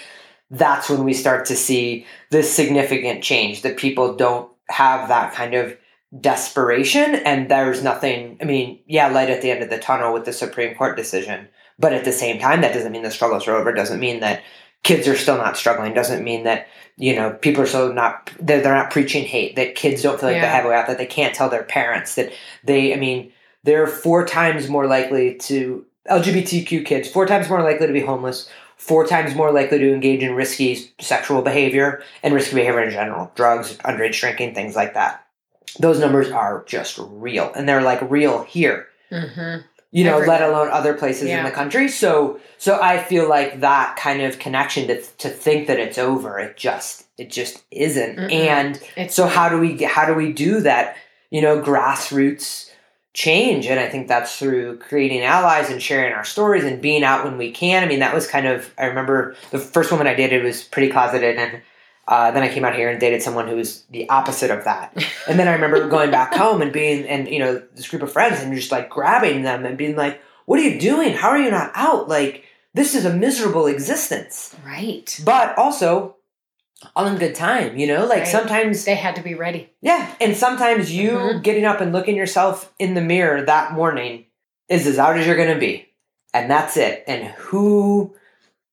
that's 0.50 0.88
when 0.88 1.02
we 1.04 1.12
start 1.12 1.44
to 1.46 1.56
see 1.56 2.06
this 2.30 2.52
significant 2.52 3.22
change 3.24 3.62
that 3.62 3.76
people 3.76 4.14
don't 4.14 4.48
have 4.70 5.08
that 5.08 5.34
kind 5.34 5.54
of 5.54 5.76
desperation 6.20 7.14
and 7.16 7.48
there's 7.50 7.82
nothing 7.82 8.38
i 8.40 8.44
mean 8.44 8.78
yeah 8.86 9.08
light 9.08 9.28
at 9.28 9.42
the 9.42 9.50
end 9.50 9.62
of 9.62 9.70
the 9.70 9.78
tunnel 9.78 10.12
with 10.12 10.24
the 10.24 10.32
supreme 10.32 10.74
court 10.74 10.96
decision 10.96 11.46
but 11.78 11.92
at 11.92 12.04
the 12.04 12.12
same 12.12 12.38
time 12.38 12.60
that 12.60 12.72
doesn't 12.72 12.92
mean 12.92 13.02
the 13.02 13.10
struggles 13.10 13.46
are 13.46 13.56
over 13.56 13.72
doesn't 13.72 14.00
mean 14.00 14.20
that 14.20 14.42
kids 14.86 15.08
are 15.08 15.16
still 15.16 15.36
not 15.36 15.56
struggling 15.56 15.94
doesn't 15.94 16.24
mean 16.24 16.44
that 16.44 16.68
you 16.96 17.14
know 17.14 17.30
people 17.30 17.62
are 17.62 17.66
still 17.66 17.92
not 17.92 18.30
they're, 18.40 18.60
they're 18.60 18.74
not 18.74 18.90
preaching 18.90 19.24
hate 19.24 19.56
that 19.56 19.74
kids 19.74 20.02
don't 20.02 20.18
feel 20.18 20.30
like 20.30 20.40
they 20.40 20.48
have 20.48 20.64
a 20.64 20.68
way 20.68 20.76
out 20.76 20.86
that 20.86 20.98
they 20.98 21.06
can't 21.06 21.34
tell 21.34 21.48
their 21.48 21.64
parents 21.64 22.14
that 22.14 22.32
they 22.64 22.94
i 22.94 22.96
mean 22.96 23.32
they're 23.64 23.86
four 23.86 24.26
times 24.26 24.68
more 24.68 24.86
likely 24.86 25.34
to 25.34 25.84
lgbtq 26.10 26.84
kids 26.84 27.08
four 27.08 27.26
times 27.26 27.48
more 27.48 27.62
likely 27.62 27.86
to 27.86 27.92
be 27.92 28.00
homeless 28.00 28.48
four 28.76 29.06
times 29.06 29.34
more 29.34 29.52
likely 29.52 29.78
to 29.78 29.92
engage 29.92 30.22
in 30.22 30.34
risky 30.34 30.92
sexual 31.00 31.42
behavior 31.42 32.02
and 32.22 32.34
risky 32.34 32.54
behavior 32.54 32.82
in 32.82 32.90
general 32.90 33.30
drugs 33.34 33.76
underage 33.78 34.20
drinking 34.20 34.54
things 34.54 34.76
like 34.76 34.94
that. 34.94 35.24
Those 35.78 35.98
numbers 35.98 36.30
are 36.30 36.64
just 36.66 36.98
real 37.00 37.52
and 37.54 37.68
they're 37.68 37.82
like 37.82 38.00
real 38.10 38.44
here. 38.44 38.86
Mm-hmm. 39.10 39.66
You 39.92 40.04
know 40.04 40.16
Everywhere. 40.18 40.40
let 40.40 40.48
alone 40.50 40.68
other 40.70 40.94
places 40.94 41.28
in 41.30 41.44
the 41.44 41.50
country. 41.50 41.88
So 41.88 42.40
so 42.58 42.78
i 42.82 42.98
feel 43.02 43.28
like 43.28 43.60
that 43.60 43.96
kind 43.96 44.22
of 44.22 44.38
connection 44.38 44.86
to 44.88 45.00
to 45.00 45.28
think 45.28 45.66
that 45.68 45.78
it's 45.78 45.98
over 45.98 46.38
it 46.38 46.56
just 46.56 47.04
it 47.18 47.30
just 47.30 47.64
isn't. 47.70 48.16
Mm-mm. 48.16 48.32
and 48.32 48.80
It's 48.96 49.14
so 49.14 49.26
how 49.26 49.48
do 49.48 49.58
we 49.58 49.82
how 49.84 50.04
do 50.06 50.14
we 50.14 50.32
do 50.32 50.60
that 50.60 50.96
you 51.30 51.40
know 51.42 51.60
grassroots 51.62 52.70
change? 53.14 53.66
And 53.66 53.80
i 53.80 53.88
think 53.88 54.08
that's 54.08 54.36
through 54.38 54.78
creating 54.78 55.22
allies 55.22 55.70
and 55.70 55.80
sharing 55.82 56.12
our 56.12 56.24
stories 56.24 56.64
and 56.64 56.82
being 56.82 57.02
out 57.04 57.24
when 57.24 57.38
we 57.38 57.50
can. 57.52 57.82
I 57.82 57.86
mean 57.86 58.00
that 58.00 58.14
was 58.14 58.26
kind 58.26 58.46
of 58.46 58.72
i 58.78 58.84
remember 58.86 59.34
the 59.50 59.58
first 59.58 59.90
woman 59.90 60.06
i 60.06 60.14
dated 60.14 60.42
was 60.44 60.62
pretty 60.64 60.90
closeted 60.92 61.36
and 61.38 61.62
uh, 62.08 62.30
then 62.30 62.42
i 62.42 62.48
came 62.48 62.64
out 62.64 62.74
here 62.74 62.88
and 62.88 63.00
dated 63.00 63.22
someone 63.22 63.48
who 63.48 63.56
was 63.56 63.82
the 63.90 64.08
opposite 64.10 64.50
of 64.50 64.64
that 64.64 64.92
and 65.28 65.38
then 65.38 65.48
i 65.48 65.52
remember 65.52 65.88
going 65.88 66.10
back 66.10 66.34
home 66.34 66.62
and 66.62 66.72
being 66.72 67.04
and 67.06 67.28
you 67.28 67.38
know 67.38 67.62
this 67.74 67.88
group 67.88 68.02
of 68.02 68.12
friends 68.12 68.40
and 68.40 68.54
just 68.54 68.72
like 68.72 68.88
grabbing 68.90 69.42
them 69.42 69.64
and 69.64 69.76
being 69.78 69.96
like 69.96 70.20
what 70.46 70.58
are 70.58 70.62
you 70.62 70.78
doing 70.80 71.12
how 71.14 71.28
are 71.28 71.38
you 71.38 71.50
not 71.50 71.70
out 71.74 72.08
like 72.08 72.44
this 72.74 72.94
is 72.94 73.04
a 73.04 73.12
miserable 73.12 73.66
existence 73.66 74.54
right. 74.64 75.20
but 75.24 75.56
also 75.58 76.14
all 76.94 77.06
in 77.06 77.16
good 77.16 77.34
time 77.34 77.76
you 77.78 77.86
know 77.86 78.04
like 78.06 78.18
Right. 78.20 78.28
sometimes 78.28 78.84
They 78.84 78.94
had 78.94 79.16
to 79.16 79.22
be 79.22 79.34
ready. 79.34 79.70
yeah, 79.80 80.14
and 80.20 80.36
sometimes 80.36 80.92
you 80.92 81.10
Mhm. 81.12 81.42
getting 81.42 81.64
up 81.64 81.80
and 81.80 81.90
looking 81.92 82.16
yourself 82.16 82.72
in 82.78 82.92
the 82.94 83.00
mirror 83.00 83.42
that 83.42 83.72
morning 83.72 84.26
is 84.68 84.86
as 84.86 84.98
out 84.98 85.16
as 85.16 85.26
you're 85.26 85.36
going 85.36 85.54
to 85.54 85.58
be. 85.60 85.86
And 86.34 86.50
that's 86.50 86.76
it. 86.76 87.02
And 87.06 87.24
who, 87.28 88.14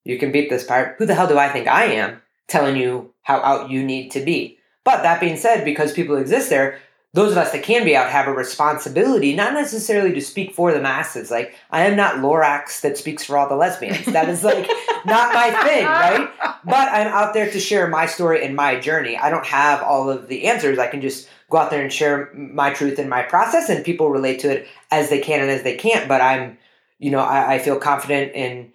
you 0.04 0.18
can 0.20 0.32
beat 0.34 0.50
this 0.50 0.64
part, 0.66 0.96
who 0.98 1.06
the 1.06 1.16
hell 1.16 1.28
do 1.28 1.38
I 1.38 1.48
think 1.50 1.68
I 1.68 1.86
am 1.86 2.22
telling 2.48 2.76
you 2.76 3.14
how 3.22 3.39
out 3.41 3.70
you 3.70 3.84
need 3.84 4.12
to 4.12 4.24
be? 4.24 4.58
But 4.84 5.04
that 5.04 5.20
being 5.20 5.38
said, 5.38 5.64
because 5.64 5.94
people 5.94 6.18
exist 6.18 6.50
there, 6.50 6.80
those 7.14 7.32
of 7.32 7.38
us 7.38 7.52
that 7.52 7.62
can 7.62 7.86
be 7.86 7.96
out 7.96 8.10
have 8.10 8.28
a 8.28 8.34
responsibility, 8.34 9.36
not 9.36 9.54
necessarily 9.54 10.14
to 10.14 10.22
speak 10.22 10.52
for 10.52 10.72
the 10.74 10.82
masses. 10.82 11.30
Like, 11.30 11.54
I 11.70 11.86
am 11.86 11.96
not 11.96 12.16
Lorax 12.16 12.82
that 12.82 12.98
speaks 12.98 13.24
for 13.24 13.38
all 13.38 13.48
the 13.48 13.56
lesbians. 13.56 14.08
That 14.08 14.30
is 14.30 14.44
like 14.44 14.68
not 15.06 15.32
my 15.32 15.52
thing, 15.64 15.86
right? 15.86 16.30
but 16.66 16.89
I'm 16.91 17.08
out 17.08 17.36
there 17.36 17.52
to 17.52 17.60
share 17.60 17.88
my 17.88 18.08
story 18.08 18.44
and 18.44 18.56
my 18.56 18.80
journey. 18.80 19.16
I 19.16 19.30
don't 19.30 19.46
have 19.46 19.84
all 19.84 20.10
of 20.10 20.28
the 20.28 20.48
answers. 20.48 20.80
I 20.80 20.88
can 20.88 21.02
just 21.02 21.30
go 21.52 21.58
out 21.60 21.70
there 21.70 21.84
and 21.84 21.94
share 21.94 22.32
my 22.34 22.74
truth 22.74 22.98
and 22.98 23.12
my 23.12 23.22
process, 23.22 23.70
and 23.70 23.86
people 23.86 24.10
relate 24.10 24.39
to 24.39 24.50
it 24.50 24.68
as 24.89 25.12
they 25.12 25.20
can 25.20 25.39
and 25.39 25.52
as 25.52 25.62
they 25.62 25.76
can't. 25.76 26.08
But 26.08 26.22
I'm, 26.22 26.58
you 26.98 27.12
know, 27.12 27.20
I, 27.20 27.54
I 27.54 27.60
feel 27.60 27.78
confident 27.78 28.34
in 28.34 28.72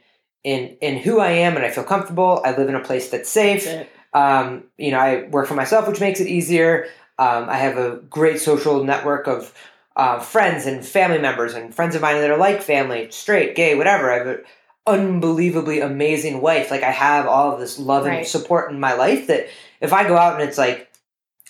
in 0.49 0.77
in 0.81 0.97
who 0.97 1.21
I 1.21 1.31
am, 1.31 1.57
and 1.57 1.65
I 1.65 1.71
feel 1.71 1.85
comfortable. 1.85 2.41
I 2.45 2.57
live 2.57 2.69
in 2.69 2.75
a 2.75 2.83
place 2.83 3.11
that's 3.11 3.29
safe. 3.29 3.65
That's. 3.65 3.89
Um, 4.15 4.65
you 4.79 4.91
know, 4.91 4.99
I 4.99 5.29
work 5.29 5.47
for 5.47 5.55
myself, 5.55 5.87
which 5.87 6.01
makes 6.01 6.21
it 6.21 6.27
easier. 6.27 6.87
Um, 7.19 7.51
I 7.51 7.57
have 7.59 7.77
a 7.77 7.97
great 8.09 8.41
social 8.41 8.83
network 8.83 9.27
of 9.27 9.53
uh, 9.97 10.21
friends 10.21 10.65
and 10.65 10.85
family 10.85 11.19
members 11.19 11.53
and 11.53 11.75
friends 11.75 11.95
of 11.95 12.01
mine 12.01 12.17
that 12.17 12.31
are 12.31 12.39
like 12.39 12.63
family, 12.63 13.11
straight, 13.11 13.55
gay, 13.55 13.75
whatever. 13.75 14.11
I 14.11 14.19
have 14.19 14.27
an 14.27 14.45
unbelievably 14.87 15.81
amazing 15.81 16.41
wife. 16.41 16.71
Like 16.71 16.83
I 16.83 16.93
have 16.93 17.27
all 17.27 17.53
of 17.53 17.61
this 17.61 17.79
love 17.79 18.07
and 18.07 18.27
support 18.27 18.71
in 18.73 18.81
my 18.81 18.95
life 18.95 19.27
that 19.27 19.49
if 19.83 19.93
I 19.93 20.09
go 20.09 20.17
out 20.17 20.41
and 20.41 20.49
it's 20.49 20.57
like 20.57 20.91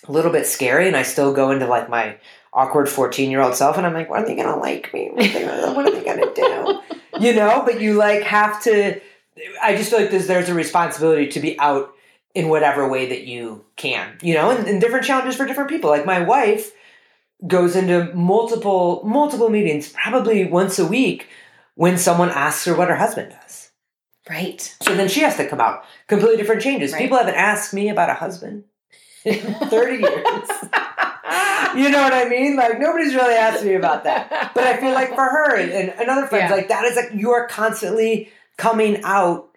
a 0.07 0.11
little 0.11 0.31
bit 0.31 0.45
scary 0.45 0.87
and 0.87 0.97
I 0.97 1.03
still 1.03 1.33
go 1.33 1.51
into 1.51 1.67
like 1.67 1.89
my 1.89 2.17
awkward 2.51 2.89
14 2.89 3.31
year 3.31 3.41
old 3.41 3.55
self 3.55 3.77
and 3.77 3.87
I'm 3.87 3.93
like, 3.93 4.09
what 4.09 4.23
are 4.23 4.25
they 4.25 4.35
going 4.35 4.47
to 4.47 4.55
like 4.55 4.93
me? 4.93 5.09
What 5.13 5.25
are 5.25 5.31
they 5.31 5.45
what 5.45 5.85
are 5.87 5.91
they 5.91 6.03
going 6.03 6.19
to 6.19 6.33
do? 6.35 6.81
You 7.19 7.33
know, 7.33 7.63
but 7.65 7.81
you 7.81 7.93
like 7.93 8.23
have 8.23 8.61
to, 8.63 8.99
I 9.61 9.75
just 9.75 9.89
feel 9.89 9.99
like 9.99 10.11
there's, 10.11 10.27
there's 10.27 10.49
a 10.49 10.53
responsibility 10.53 11.27
to 11.27 11.39
be 11.39 11.59
out 11.59 11.93
in 12.35 12.49
whatever 12.49 12.87
way 12.87 13.07
that 13.09 13.23
you 13.23 13.65
can, 13.75 14.17
you 14.21 14.33
know, 14.33 14.51
and, 14.51 14.67
and 14.67 14.79
different 14.79 15.05
challenges 15.05 15.35
for 15.35 15.45
different 15.45 15.69
people. 15.69 15.89
Like 15.89 16.05
my 16.05 16.21
wife 16.21 16.71
goes 17.45 17.75
into 17.75 18.13
multiple, 18.13 19.01
multiple 19.03 19.49
meetings, 19.49 19.89
probably 19.89 20.45
once 20.45 20.77
a 20.79 20.85
week 20.85 21.27
when 21.75 21.97
someone 21.97 22.29
asks 22.29 22.65
her 22.65 22.75
what 22.75 22.89
her 22.89 22.95
husband 22.95 23.35
does. 23.41 23.71
Right. 24.29 24.75
So 24.81 24.95
then 24.95 25.07
she 25.07 25.21
has 25.21 25.37
to 25.37 25.47
come 25.47 25.59
out. 25.59 25.83
Completely 26.07 26.37
different 26.37 26.61
changes. 26.61 26.91
Right. 26.93 27.01
People 27.01 27.17
haven't 27.17 27.35
asked 27.35 27.73
me 27.73 27.89
about 27.89 28.09
a 28.09 28.13
husband 28.13 28.65
in 29.25 29.39
30 29.55 29.97
years. 29.97 30.49
You 31.75 31.89
know 31.89 32.01
what 32.01 32.13
I 32.13 32.27
mean? 32.27 32.55
Like 32.55 32.79
nobody's 32.79 33.13
really 33.13 33.35
asked 33.35 33.63
me 33.63 33.75
about 33.75 34.03
that. 34.05 34.51
But 34.55 34.63
I 34.63 34.77
feel 34.77 34.91
like 34.93 35.09
for 35.09 35.23
her 35.23 35.55
and, 35.55 35.71
and, 35.71 35.89
and 35.99 36.09
other 36.09 36.25
friends, 36.27 36.49
Yeah. 36.49 36.55
like 36.55 36.67
that 36.69 36.85
is 36.85 36.95
like 36.95 37.11
you 37.13 37.31
are 37.31 37.47
constantly 37.47 38.29
coming 38.57 39.01
out 39.03 39.49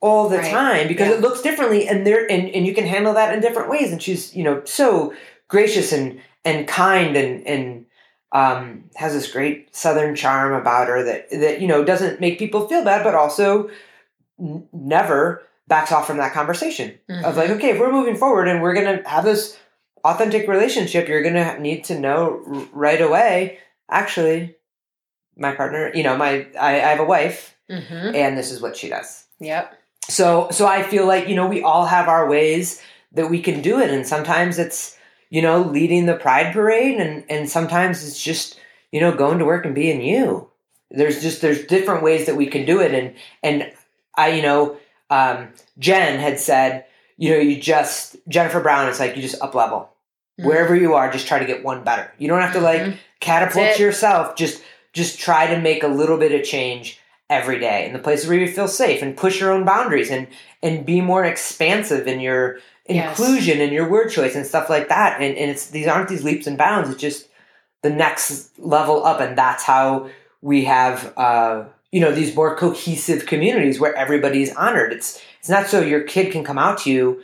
all 0.00 0.28
the 0.28 0.38
Right. 0.38 0.50
time 0.50 0.88
because 0.88 1.08
Yeah. 1.08 1.14
it 1.14 1.20
looks 1.20 1.40
differently 1.42 1.86
and 1.88 2.06
there 2.06 2.30
and, 2.30 2.48
and 2.50 2.66
you 2.66 2.74
can 2.74 2.86
handle 2.86 3.14
that 3.14 3.32
in 3.32 3.40
different 3.40 3.70
ways. 3.70 3.92
And 3.92 4.02
she's, 4.02 4.34
you 4.34 4.42
know, 4.44 4.62
so 4.64 5.14
gracious 5.48 5.92
and 5.92 6.20
and 6.44 6.66
kind 6.66 7.16
and 7.16 7.46
and 7.46 7.86
um, 8.32 8.84
has 8.96 9.12
this 9.12 9.30
great 9.30 9.74
southern 9.74 10.14
charm 10.16 10.52
about 10.52 10.88
her 10.88 11.02
that 11.04 11.30
that 11.30 11.60
you 11.60 11.68
know 11.68 11.84
doesn't 11.84 12.20
make 12.20 12.38
people 12.38 12.66
feel 12.68 12.84
bad, 12.84 13.04
but 13.04 13.14
also 13.14 13.70
n- 14.38 14.68
never 14.72 15.42
backs 15.68 15.90
off 15.92 16.06
from 16.06 16.18
that 16.18 16.32
conversation 16.32 16.98
mm-hmm. 17.08 17.24
of 17.24 17.36
like, 17.36 17.50
okay, 17.50 17.70
if 17.70 17.78
we're 17.80 17.92
moving 17.92 18.16
forward 18.16 18.48
and 18.48 18.60
we're 18.62 18.74
gonna 18.74 19.00
have 19.08 19.24
this 19.24 19.56
authentic 20.06 20.46
relationship, 20.48 21.08
you're 21.08 21.22
gonna 21.22 21.58
need 21.58 21.84
to 21.84 21.98
know 21.98 22.68
right 22.72 23.00
away. 23.00 23.58
Actually, 23.90 24.56
my 25.36 25.54
partner, 25.54 25.90
you 25.94 26.02
know, 26.02 26.16
my 26.16 26.46
I, 26.58 26.74
I 26.74 26.88
have 26.90 27.00
a 27.00 27.04
wife, 27.04 27.56
mm-hmm. 27.70 28.14
and 28.14 28.38
this 28.38 28.50
is 28.50 28.60
what 28.60 28.76
she 28.76 28.88
does. 28.88 29.26
Yep. 29.40 29.78
So 30.08 30.48
so 30.50 30.66
I 30.66 30.82
feel 30.82 31.06
like 31.06 31.28
you 31.28 31.34
know 31.34 31.46
we 31.46 31.62
all 31.62 31.86
have 31.86 32.08
our 32.08 32.28
ways 32.28 32.80
that 33.12 33.30
we 33.30 33.40
can 33.42 33.60
do 33.62 33.80
it, 33.80 33.90
and 33.90 34.06
sometimes 34.06 34.58
it's 34.58 34.96
you 35.30 35.42
know 35.42 35.60
leading 35.60 36.06
the 36.06 36.14
pride 36.14 36.52
parade, 36.52 36.98
and 36.98 37.24
and 37.28 37.50
sometimes 37.50 38.06
it's 38.06 38.22
just 38.22 38.60
you 38.92 39.00
know 39.00 39.14
going 39.14 39.38
to 39.38 39.44
work 39.44 39.66
and 39.66 39.74
being 39.74 40.00
you. 40.00 40.48
There's 40.90 41.20
just 41.20 41.42
there's 41.42 41.66
different 41.66 42.04
ways 42.04 42.26
that 42.26 42.36
we 42.36 42.46
can 42.46 42.64
do 42.64 42.80
it, 42.80 42.94
and 42.94 43.14
and 43.42 43.72
I 44.16 44.28
you 44.28 44.42
know 44.42 44.76
um, 45.10 45.48
Jen 45.78 46.20
had 46.20 46.38
said 46.38 46.86
you 47.16 47.30
know 47.30 47.38
you 47.38 47.60
just 47.60 48.16
Jennifer 48.28 48.60
Brown 48.60 48.88
is 48.88 49.00
like 49.00 49.16
you 49.16 49.22
just 49.22 49.42
up 49.42 49.54
level. 49.54 49.90
Mm-hmm. 50.38 50.48
Wherever 50.48 50.76
you 50.76 50.94
are, 50.94 51.10
just 51.10 51.26
try 51.26 51.38
to 51.38 51.46
get 51.46 51.64
one 51.64 51.82
better. 51.82 52.12
You 52.18 52.28
don't 52.28 52.42
have 52.42 52.52
to 52.52 52.60
like 52.60 52.82
mm-hmm. 52.82 52.96
catapult 53.20 53.78
yourself. 53.78 54.36
Just 54.36 54.62
just 54.92 55.18
try 55.18 55.46
to 55.54 55.60
make 55.60 55.82
a 55.82 55.88
little 55.88 56.18
bit 56.18 56.32
of 56.32 56.46
change 56.46 56.98
every 57.28 57.58
day 57.58 57.86
in 57.86 57.92
the 57.92 57.98
places 57.98 58.28
where 58.28 58.38
you 58.38 58.46
feel 58.46 58.68
safe 58.68 59.02
and 59.02 59.16
push 59.16 59.40
your 59.40 59.52
own 59.52 59.64
boundaries 59.64 60.10
and 60.10 60.28
and 60.62 60.86
be 60.86 61.00
more 61.00 61.24
expansive 61.24 62.06
in 62.06 62.20
your 62.20 62.58
inclusion 62.86 63.58
yes. 63.58 63.64
and 63.64 63.72
your 63.72 63.88
word 63.88 64.08
choice 64.08 64.36
and 64.36 64.46
stuff 64.46 64.70
like 64.70 64.88
that 64.88 65.20
and, 65.20 65.36
and 65.36 65.50
it's 65.50 65.68
these 65.70 65.88
aren't 65.88 66.08
these 66.08 66.22
leaps 66.22 66.46
and 66.46 66.56
bounds 66.56 66.88
it's 66.88 67.00
just 67.00 67.28
the 67.82 67.90
next 67.90 68.56
level 68.58 69.04
up 69.04 69.20
and 69.20 69.36
that's 69.36 69.64
how 69.64 70.08
we 70.40 70.64
have 70.64 71.12
uh, 71.16 71.64
you 71.90 72.00
know 72.00 72.12
these 72.12 72.34
more 72.36 72.56
cohesive 72.56 73.26
communities 73.26 73.80
where 73.80 73.94
everybody's 73.96 74.54
honored 74.54 74.92
it's 74.92 75.20
it's 75.40 75.48
not 75.48 75.66
so 75.66 75.80
your 75.80 76.02
kid 76.02 76.30
can 76.30 76.44
come 76.44 76.58
out 76.58 76.78
to 76.78 76.90
you 76.92 77.20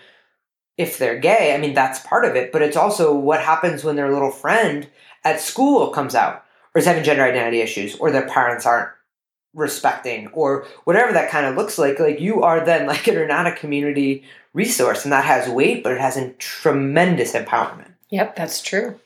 if 0.83 0.99
they're 0.99 1.19
gay 1.19 1.55
i 1.55 1.59
mean 1.59 1.73
that's 1.73 2.01
part 2.01 2.25
of 2.25 2.37
it 2.37 2.53
but 2.53 2.63
it's 2.63 2.77
also 2.77 3.15
what 3.15 3.41
happens 3.41 3.85
when 3.85 3.97
their 3.97 4.13
little 4.13 4.31
friend 4.31 4.89
at 5.25 5.41
school 5.41 5.89
comes 5.91 6.15
out 6.15 6.45
or 6.75 6.79
is 6.79 6.85
having 6.85 7.05
gender 7.05 7.23
identity 7.23 7.61
issues 7.61 7.97
or 7.97 8.11
their 8.11 8.29
parents 8.29 8.67
aren't 8.67 8.91
respecting 9.55 10.29
or 10.29 10.67
whatever 10.85 11.13
that 11.13 11.31
kind 11.31 11.47
of 11.47 11.57
looks 11.57 11.79
like 11.79 11.99
like 12.01 12.21
you 12.21 12.43
are 12.43 12.65
then 12.65 12.87
like 12.93 13.07
it 13.07 13.17
or 13.17 13.27
not 13.27 13.47
a 13.47 13.53
community 13.53 14.25
resource 14.55 15.05
and 15.05 15.13
that 15.13 15.25
has 15.25 15.49
weight 15.49 15.83
but 15.83 15.93
it 15.93 16.01
has 16.01 16.17
a 16.17 16.31
tremendous 16.35 17.33
empowerment. 17.33 17.93
Yep 18.11 18.37
that's 18.37 18.63
true. 18.63 18.99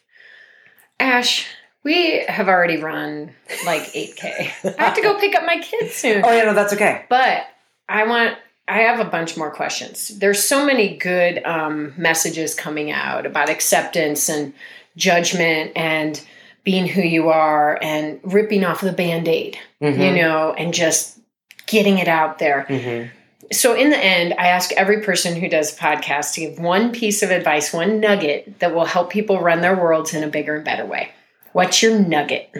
Ash 1.01 1.47
we 1.83 2.24
have 2.29 2.49
already 2.49 2.79
run 2.79 3.33
like 3.64 3.83
8k 3.83 4.74
i 4.79 4.85
have 4.85 4.95
to 4.95 5.03
go 5.03 5.18
pick 5.18 5.35
up 5.35 5.45
my 5.45 5.59
kids 5.59 5.95
soon. 5.95 6.22
Oh 6.24 6.33
yeah 6.33 6.45
no 6.45 6.55
that's 6.55 6.72
okay. 6.72 7.05
But 7.09 7.45
i 7.89 8.07
want 8.07 8.39
I 8.69 8.79
have 8.79 8.99
a 8.99 9.09
bunch 9.09 9.37
more 9.37 9.51
questions. 9.51 10.19
There's 10.19 10.43
so 10.43 10.67
many 10.67 10.97
good 10.97 11.45
um, 11.45 11.95
messages 11.97 12.55
coming 12.55 12.91
out 12.91 13.25
about 13.25 13.49
acceptance 13.49 14.29
and 14.29 14.53
judgment 14.97 15.73
and 15.77 16.21
being 16.67 16.89
who 16.89 17.01
you 17.01 17.29
are 17.29 17.79
and 17.81 18.19
ripping 18.25 18.64
off 18.64 18.81
the 18.81 18.93
band-aid 18.93 19.57
mm-hmm. 19.81 20.01
you 20.01 20.23
know 20.23 20.53
and 20.55 20.75
just 20.75 21.19
getting 21.67 21.99
it 21.99 22.09
out 22.09 22.39
there 22.39 22.67
mm-hmm. 22.69 23.09
so 23.53 23.75
in 23.75 23.91
the 23.91 24.05
end 24.05 24.35
i 24.39 24.49
ask 24.49 24.73
every 24.73 25.01
person 25.01 25.41
who 25.41 25.49
does 25.49 25.73
a 25.73 25.77
podcast 25.77 26.35
to 26.35 26.41
give 26.41 26.59
one 26.59 26.91
piece 26.93 27.23
of 27.23 27.31
advice 27.31 27.73
one 27.73 28.01
nugget 28.01 28.59
that 28.59 28.75
will 28.75 28.85
help 28.85 29.11
people 29.11 29.41
run 29.41 29.61
their 29.61 29.77
worlds 29.77 30.12
in 30.12 30.25
a 30.25 30.29
bigger 30.29 30.57
and 30.57 30.64
better 30.64 30.85
way 30.85 31.11
what's 31.53 31.83
your 31.83 31.99
nugget 31.99 32.51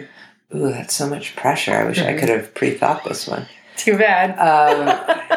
ooh 0.55 0.69
that's 0.69 0.95
so 0.95 1.07
much 1.07 1.35
pressure 1.35 1.73
i 1.73 1.83
wish 1.83 1.99
mm-hmm. 1.99 2.15
i 2.15 2.19
could 2.19 2.29
have 2.29 2.53
pre-thought 2.55 3.03
this 3.03 3.27
one 3.27 3.45
too 3.75 3.97
bad 3.97 4.31
um, 4.39 5.36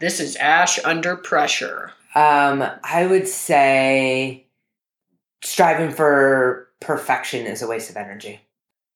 this 0.00 0.20
is 0.20 0.36
ash 0.36 0.78
under 0.84 1.16
pressure 1.16 1.92
um, 2.14 2.64
i 2.84 3.06
would 3.06 3.28
say 3.28 4.44
striving 5.42 5.90
for 5.90 6.68
perfection 6.80 7.46
is 7.46 7.62
a 7.62 7.66
waste 7.66 7.90
of 7.90 7.96
energy. 7.96 8.40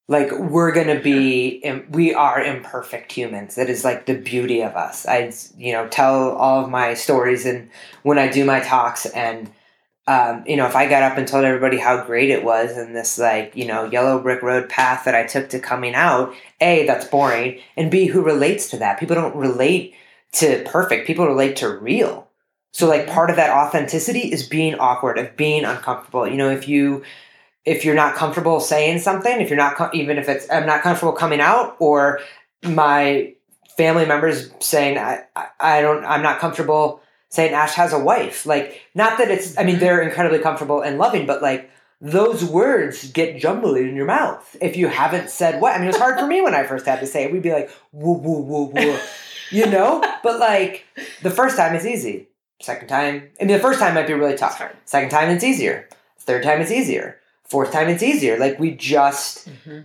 Like 0.09 0.33
we're 0.33 0.73
gonna 0.73 1.01
be, 1.01 1.63
we 1.91 2.13
are 2.13 2.43
imperfect 2.43 3.13
humans. 3.13 3.55
That 3.55 3.71
is 3.71 3.85
like 3.85 4.07
the 4.07 4.15
beauty 4.15 4.61
of 4.61 4.75
us. 4.77 5.07
I, 5.07 5.33
you 5.57 5.73
know, 5.73 5.89
tell 5.89 6.33
all 6.33 6.65
of 6.65 6.71
my 6.71 6.95
stories 6.95 7.47
and 7.47 7.71
when 8.03 8.19
I 8.19 8.29
do 8.29 8.45
my 8.45 8.61
talks, 8.61 9.07
and 9.07 9.51
um, 10.09 10.43
you 10.47 10.57
know, 10.57 10.67
if 10.67 10.75
I 10.75 10.89
got 10.89 11.05
up 11.05 11.17
and 11.17 11.29
told 11.29 11.45
everybody 11.45 11.79
how 11.79 12.05
great 12.05 12.31
it 12.31 12.43
was 12.43 12.77
and 12.77 12.95
this 12.95 13.19
like 13.19 13.55
you 13.55 13.67
know 13.67 13.85
yellow 13.85 14.21
brick 14.21 14.43
road 14.43 14.69
path 14.69 15.05
that 15.05 15.15
I 15.15 15.25
took 15.25 15.51
to 15.51 15.61
coming 15.61 15.95
out, 15.95 16.35
a 16.61 16.87
that's 16.87 17.07
boring, 17.07 17.61
and 17.77 17.91
b 17.91 18.07
who 18.07 18.23
relates 18.23 18.71
to 18.71 18.79
that? 18.79 18.99
People 18.99 19.15
don't 19.15 19.37
relate 19.37 19.95
to 20.33 20.65
perfect. 20.67 21.07
People 21.07 21.27
relate 21.27 21.57
to 21.57 21.69
real. 21.69 22.29
So 22.73 22.89
like 22.89 23.07
part 23.07 23.31
of 23.31 23.37
that 23.37 23.51
authenticity 23.51 24.33
is 24.33 24.49
being 24.49 24.75
awkward, 24.77 25.19
of 25.19 25.37
being 25.37 25.65
uncomfortable. 25.65 26.27
You 26.27 26.37
know, 26.37 26.51
if 26.51 26.69
you 26.69 27.05
if 27.65 27.85
you're 27.85 27.95
not 27.95 28.17
comfortable 28.17 28.59
saying 28.59 28.99
something, 28.99 29.41
if 29.41 29.51
you're 29.51 29.57
not 29.57 29.77
com- 29.77 29.91
even 29.95 30.19
if 30.19 30.29
it's 30.29 30.51
I'm 30.51 30.67
not 30.67 30.83
comfortable 30.83 31.13
coming 31.13 31.41
out, 31.41 31.77
or 31.79 32.21
my 32.65 33.35
family 33.77 34.07
members 34.07 34.51
saying 34.59 34.99
I, 34.99 35.25
I, 35.37 35.47
I 35.61 35.81
don't 35.81 36.05
I'm 36.05 36.23
not 36.23 36.41
comfortable 36.41 37.01
saying 37.33 37.55
Ash 37.55 37.73
has 37.75 37.95
a 37.95 37.99
wife. 37.99 38.45
Like 38.45 38.83
not 38.95 39.19
that 39.19 39.31
it's 39.31 39.57
I 39.59 39.65
mean 39.65 39.79
they're 39.79 40.03
incredibly 40.03 40.39
comfortable 40.39 40.83
and 40.83 40.99
loving, 40.99 41.27
but 41.27 41.41
like 41.41 41.71
those 42.03 42.45
words 42.45 43.11
get 43.13 43.39
jumbled 43.39 43.79
in 43.79 43.97
your 43.97 44.05
mouth 44.05 44.57
if 44.61 44.77
you 44.77 44.89
haven't 44.89 45.31
said 45.31 45.61
what. 45.61 45.75
I 45.75 45.79
mean, 45.79 45.85
it 45.85 45.93
was 45.93 45.99
hard 45.99 46.19
for 46.19 46.27
me 46.27 46.43
when 46.43 46.55
I 46.55 46.65
first 46.65 46.85
had 46.85 47.01
to 47.01 47.07
say 47.07 47.25
it. 47.25 47.33
We'd 47.33 47.43
be 47.43 47.53
like, 47.53 47.71
woo, 47.93 48.19
woo, 48.19 48.41
woo, 48.41 48.65
woo, 48.65 48.99
you 49.51 49.67
know? 49.67 50.03
But 50.23 50.41
like, 50.41 50.85
the 51.23 51.31
first 51.31 51.57
time 51.57 51.75
is 51.75 51.87
easy. 51.87 52.29
Second 52.61 52.89
time, 52.89 53.31
I 53.41 53.45
mean, 53.45 53.57
the 53.57 53.63
first 53.63 53.79
time 53.79 53.95
might 53.95 54.09
be 54.09 54.15
really 54.15 54.37
tough. 54.37 54.61
Second 54.85 55.11
time, 55.11 55.31
it's 55.31 55.45
easier. 55.45 55.89
Third 56.19 56.43
time, 56.43 56.61
it's 56.61 56.71
easier. 56.71 57.19
Fourth 57.45 57.73
time, 57.73 57.89
it's 57.89 58.03
easier. 58.03 58.37
Like 58.37 58.59
we 58.59 58.73
just 58.73 59.49
mm-hmm. 59.49 59.81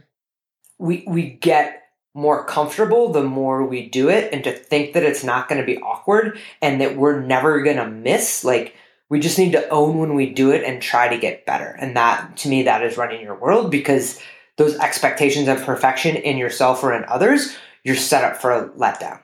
we 0.79 1.05
we 1.07 1.29
get 1.29 1.83
more 2.17 2.43
comfortable 2.43 3.11
the 3.11 3.23
more 3.23 3.65
we 3.65 3.87
do 3.87 4.09
it, 4.09 4.33
and 4.33 4.43
to 4.43 4.51
think 4.51 4.93
that 4.93 5.03
it's 5.03 5.23
not 5.23 5.47
going 5.47 5.61
to 5.61 5.65
be 5.65 5.79
awkward 5.81 6.39
and 6.61 6.81
that 6.81 6.97
we're 6.97 7.21
never 7.21 7.61
going 7.61 7.77
to 7.77 7.87
miss. 7.87 8.43
Like 8.43 8.75
we 9.07 9.19
just 9.19 9.37
need 9.37 9.51
to 9.51 9.69
own 9.69 9.99
when 9.99 10.15
we 10.15 10.33
do 10.33 10.51
it 10.51 10.63
and 10.63 10.81
try 10.81 11.07
to 11.07 11.17
get 11.17 11.45
better. 11.45 11.77
And 11.79 11.95
that, 11.95 12.35
to 12.37 12.49
me, 12.49 12.63
that 12.63 12.83
is 12.83 12.97
running 12.97 13.21
your 13.21 13.35
world 13.35 13.71
because 13.71 14.19
those 14.57 14.75
expectations 14.79 15.47
of 15.47 15.61
perfection 15.61 16.15
in 16.15 16.37
yourself 16.37 16.83
or 16.83 16.93
in 16.93 17.05
others, 17.05 17.55
you're 17.83 17.95
set 17.95 18.23
up 18.23 18.41
for 18.41 18.51
a 18.51 18.69
letdown. 18.69 19.21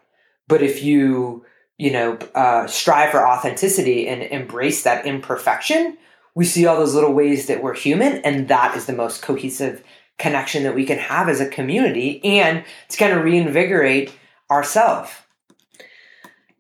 But 0.48 0.62
if 0.62 0.84
you 0.84 1.44
you 1.78 1.92
know, 1.92 2.18
uh, 2.36 2.68
strive 2.68 3.10
for 3.10 3.28
authenticity 3.28 4.08
and 4.08 4.22
embrace 4.22 4.84
that 4.84 5.06
imperfection, 5.06 5.98
we 6.36 6.46
see 6.46 6.66
all 6.66 6.78
those 6.78 6.96
little 6.96 7.14
ways 7.14 7.48
that 7.48 7.62
we're 7.62 7.74
human, 7.74 8.18
and 8.20 8.48
that 8.48 8.78
is 8.78 8.86
the 8.86 8.94
most 8.94 9.22
cohesive 9.22 9.84
connection 10.18 10.64
that 10.64 10.76
we 10.76 10.86
can 10.86 10.98
have 10.98 11.30
as 11.30 11.42
a 11.42 11.48
community, 11.48 12.24
and 12.24 12.64
to 12.90 12.98
kind 12.98 13.14
of 13.14 13.24
reinvigorate 13.24 14.14
ourselves. 14.50 15.12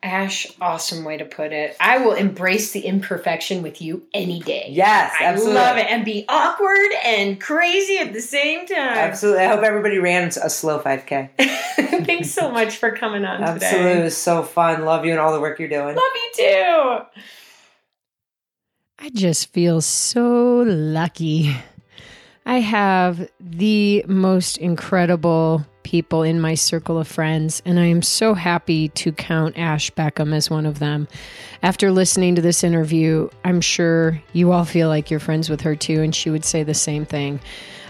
Ash, 0.03 0.47
awesome 0.59 1.05
way 1.05 1.15
to 1.15 1.23
put 1.23 1.53
it. 1.53 1.77
I 1.79 1.99
will 1.99 2.11
embrace 2.11 2.73
the 2.73 2.81
imperfection 2.81 3.63
with 3.63 3.81
you 3.81 4.03
any 4.13 4.41
day. 4.41 4.67
Yes, 4.69 5.13
absolutely. 5.21 5.61
I 5.61 5.63
love 5.63 5.77
it. 5.77 5.85
And 5.89 6.03
be 6.03 6.25
awkward 6.27 6.91
and 7.05 7.39
crazy 7.39 7.99
at 7.99 8.11
the 8.11 8.19
same 8.19 8.65
time. 8.65 8.97
Absolutely. 8.97 9.43
I 9.43 9.47
hope 9.47 9.63
everybody 9.63 9.99
ran 9.99 10.27
a 10.27 10.49
slow 10.49 10.79
5K. 10.79 11.29
Thanks 12.05 12.31
so 12.31 12.51
much 12.51 12.75
for 12.75 12.91
coming 12.91 13.23
on 13.23 13.41
absolutely. 13.41 13.59
today. 13.59 13.65
Absolutely. 13.67 14.01
It 14.01 14.03
was 14.03 14.17
so 14.17 14.43
fun. 14.43 14.83
Love 14.83 15.05
you 15.05 15.11
and 15.11 15.21
all 15.21 15.31
the 15.31 15.39
work 15.39 15.57
you're 15.57 15.69
doing. 15.69 15.95
Love 15.95 16.11
you 16.15 16.31
too. 16.35 16.97
I 18.99 19.09
just 19.09 19.53
feel 19.53 19.79
so 19.79 20.63
lucky. 20.67 21.55
I 22.45 22.59
have 22.59 23.29
the 23.39 24.03
most 24.07 24.57
incredible 24.57 25.65
people 25.83 26.23
in 26.23 26.41
my 26.41 26.55
circle 26.55 26.97
of 26.97 27.07
friends, 27.07 27.61
and 27.65 27.79
I 27.79 27.85
am 27.85 28.01
so 28.01 28.33
happy 28.33 28.89
to 28.89 29.11
count 29.11 29.57
Ash 29.57 29.91
Beckham 29.91 30.33
as 30.33 30.49
one 30.49 30.65
of 30.65 30.79
them. 30.79 31.07
After 31.61 31.91
listening 31.91 32.35
to 32.35 32.41
this 32.41 32.63
interview, 32.63 33.29
I'm 33.45 33.61
sure 33.61 34.21
you 34.33 34.51
all 34.51 34.65
feel 34.65 34.89
like 34.89 35.09
you're 35.09 35.19
friends 35.19 35.49
with 35.49 35.61
her 35.61 35.75
too, 35.75 36.01
and 36.01 36.15
she 36.15 36.29
would 36.29 36.45
say 36.45 36.63
the 36.63 36.73
same 36.73 37.05
thing. 37.05 37.39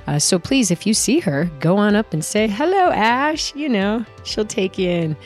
Uh, 0.06 0.20
so 0.20 0.38
please, 0.38 0.70
if 0.70 0.86
you 0.86 0.94
see 0.94 1.20
her, 1.20 1.50
go 1.60 1.78
on 1.78 1.96
up 1.96 2.14
and 2.14 2.24
say, 2.24 2.48
Hello, 2.48 2.92
Ash. 2.92 3.56
You 3.56 3.70
know, 3.70 4.06
she'll 4.24 4.46
take 4.46 4.78
you 4.78 4.90
in. 4.90 5.18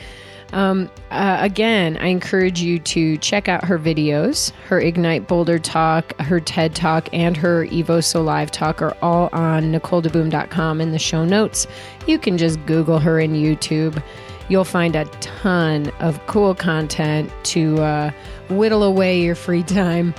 Um, 0.52 0.90
uh, 1.10 1.38
again, 1.40 1.98
I 1.98 2.06
encourage 2.06 2.60
you 2.60 2.78
to 2.78 3.18
check 3.18 3.48
out 3.48 3.64
her 3.64 3.78
videos. 3.78 4.50
Her 4.66 4.80
Ignite 4.80 5.28
Boulder 5.28 5.58
talk, 5.58 6.18
her 6.20 6.40
TED 6.40 6.74
talk, 6.74 7.08
and 7.12 7.36
her 7.36 7.66
Evo 7.66 8.02
So 8.02 8.22
Live 8.22 8.50
talk 8.50 8.80
are 8.80 8.96
all 9.02 9.28
on 9.32 9.72
NicoleDeBoom.com 9.72 10.80
in 10.80 10.92
the 10.92 10.98
show 10.98 11.24
notes. 11.24 11.66
You 12.06 12.18
can 12.18 12.38
just 12.38 12.64
Google 12.66 12.98
her 12.98 13.20
in 13.20 13.34
YouTube. 13.34 14.02
You'll 14.48 14.64
find 14.64 14.96
a 14.96 15.04
ton 15.20 15.90
of 16.00 16.24
cool 16.26 16.54
content 16.54 17.30
to 17.44 17.82
uh, 17.82 18.10
whittle 18.48 18.82
away 18.82 19.20
your 19.20 19.34
free 19.34 19.62
time. 19.62 20.14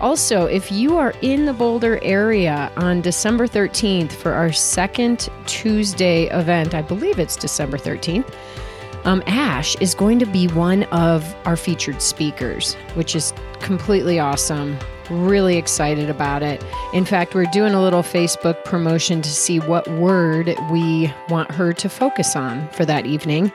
Also, 0.00 0.44
if 0.44 0.70
you 0.70 0.96
are 0.96 1.14
in 1.22 1.46
the 1.46 1.54
Boulder 1.54 1.98
area 2.02 2.70
on 2.76 3.00
December 3.00 3.46
13th 3.46 4.12
for 4.12 4.32
our 4.32 4.52
second 4.52 5.28
Tuesday 5.46 6.24
event, 6.24 6.74
I 6.74 6.82
believe 6.82 7.18
it's 7.18 7.34
December 7.34 7.78
13th, 7.78 8.30
um, 9.06 9.22
Ash 9.26 9.76
is 9.76 9.94
going 9.94 10.18
to 10.18 10.26
be 10.26 10.48
one 10.48 10.82
of 10.84 11.34
our 11.46 11.56
featured 11.56 12.02
speakers, 12.02 12.74
which 12.94 13.14
is 13.14 13.32
completely 13.60 14.18
awesome. 14.18 14.76
Really 15.08 15.56
excited 15.56 16.10
about 16.10 16.42
it. 16.42 16.62
In 16.92 17.04
fact, 17.04 17.32
we're 17.32 17.44
doing 17.46 17.72
a 17.72 17.80
little 17.80 18.02
Facebook 18.02 18.64
promotion 18.64 19.22
to 19.22 19.30
see 19.30 19.60
what 19.60 19.86
word 19.88 20.56
we 20.72 21.12
want 21.28 21.52
her 21.52 21.72
to 21.72 21.88
focus 21.88 22.34
on 22.34 22.68
for 22.70 22.84
that 22.84 23.06
evening. 23.06 23.52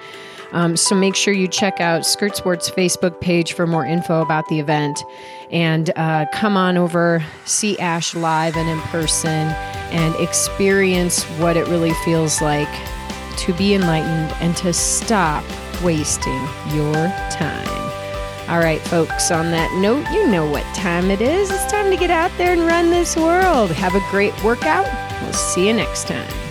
Um, 0.53 0.77
so 0.77 0.95
make 0.95 1.15
sure 1.15 1.33
you 1.33 1.49
check 1.49 1.81
out 1.81 2.05
Skirt 2.05 2.37
Sports 2.37 2.69
Facebook 2.69 3.19
page 3.19 3.51
for 3.51 3.67
more 3.67 3.85
info 3.85 4.21
about 4.21 4.47
the 4.47 4.59
event. 4.59 5.03
And 5.49 5.91
uh, 5.97 6.27
come 6.31 6.55
on 6.55 6.77
over, 6.77 7.23
see 7.43 7.77
Ash 7.79 8.15
live 8.15 8.55
and 8.55 8.69
in 8.69 8.79
person, 8.83 9.49
and 9.91 10.15
experience 10.15 11.23
what 11.39 11.57
it 11.57 11.67
really 11.67 11.93
feels 12.05 12.41
like 12.41 12.69
to 13.37 13.53
be 13.53 13.73
enlightened 13.73 14.31
and 14.41 14.55
to 14.57 14.73
stop 14.73 15.43
wasting 15.81 16.41
your 16.73 16.93
time. 17.31 17.67
All 18.49 18.59
right, 18.59 18.81
folks, 18.81 19.31
on 19.31 19.51
that 19.51 19.71
note, 19.79 20.05
you 20.11 20.27
know 20.27 20.49
what 20.49 20.63
time 20.75 21.09
it 21.09 21.21
is. 21.21 21.49
It's 21.49 21.71
time 21.71 21.89
to 21.89 21.97
get 21.97 22.09
out 22.09 22.31
there 22.37 22.53
and 22.53 22.61
run 22.61 22.89
this 22.89 23.15
world. 23.15 23.71
Have 23.71 23.95
a 23.95 24.01
great 24.09 24.33
workout. 24.43 24.87
We'll 25.21 25.33
see 25.33 25.67
you 25.67 25.73
next 25.73 26.07
time. 26.07 26.50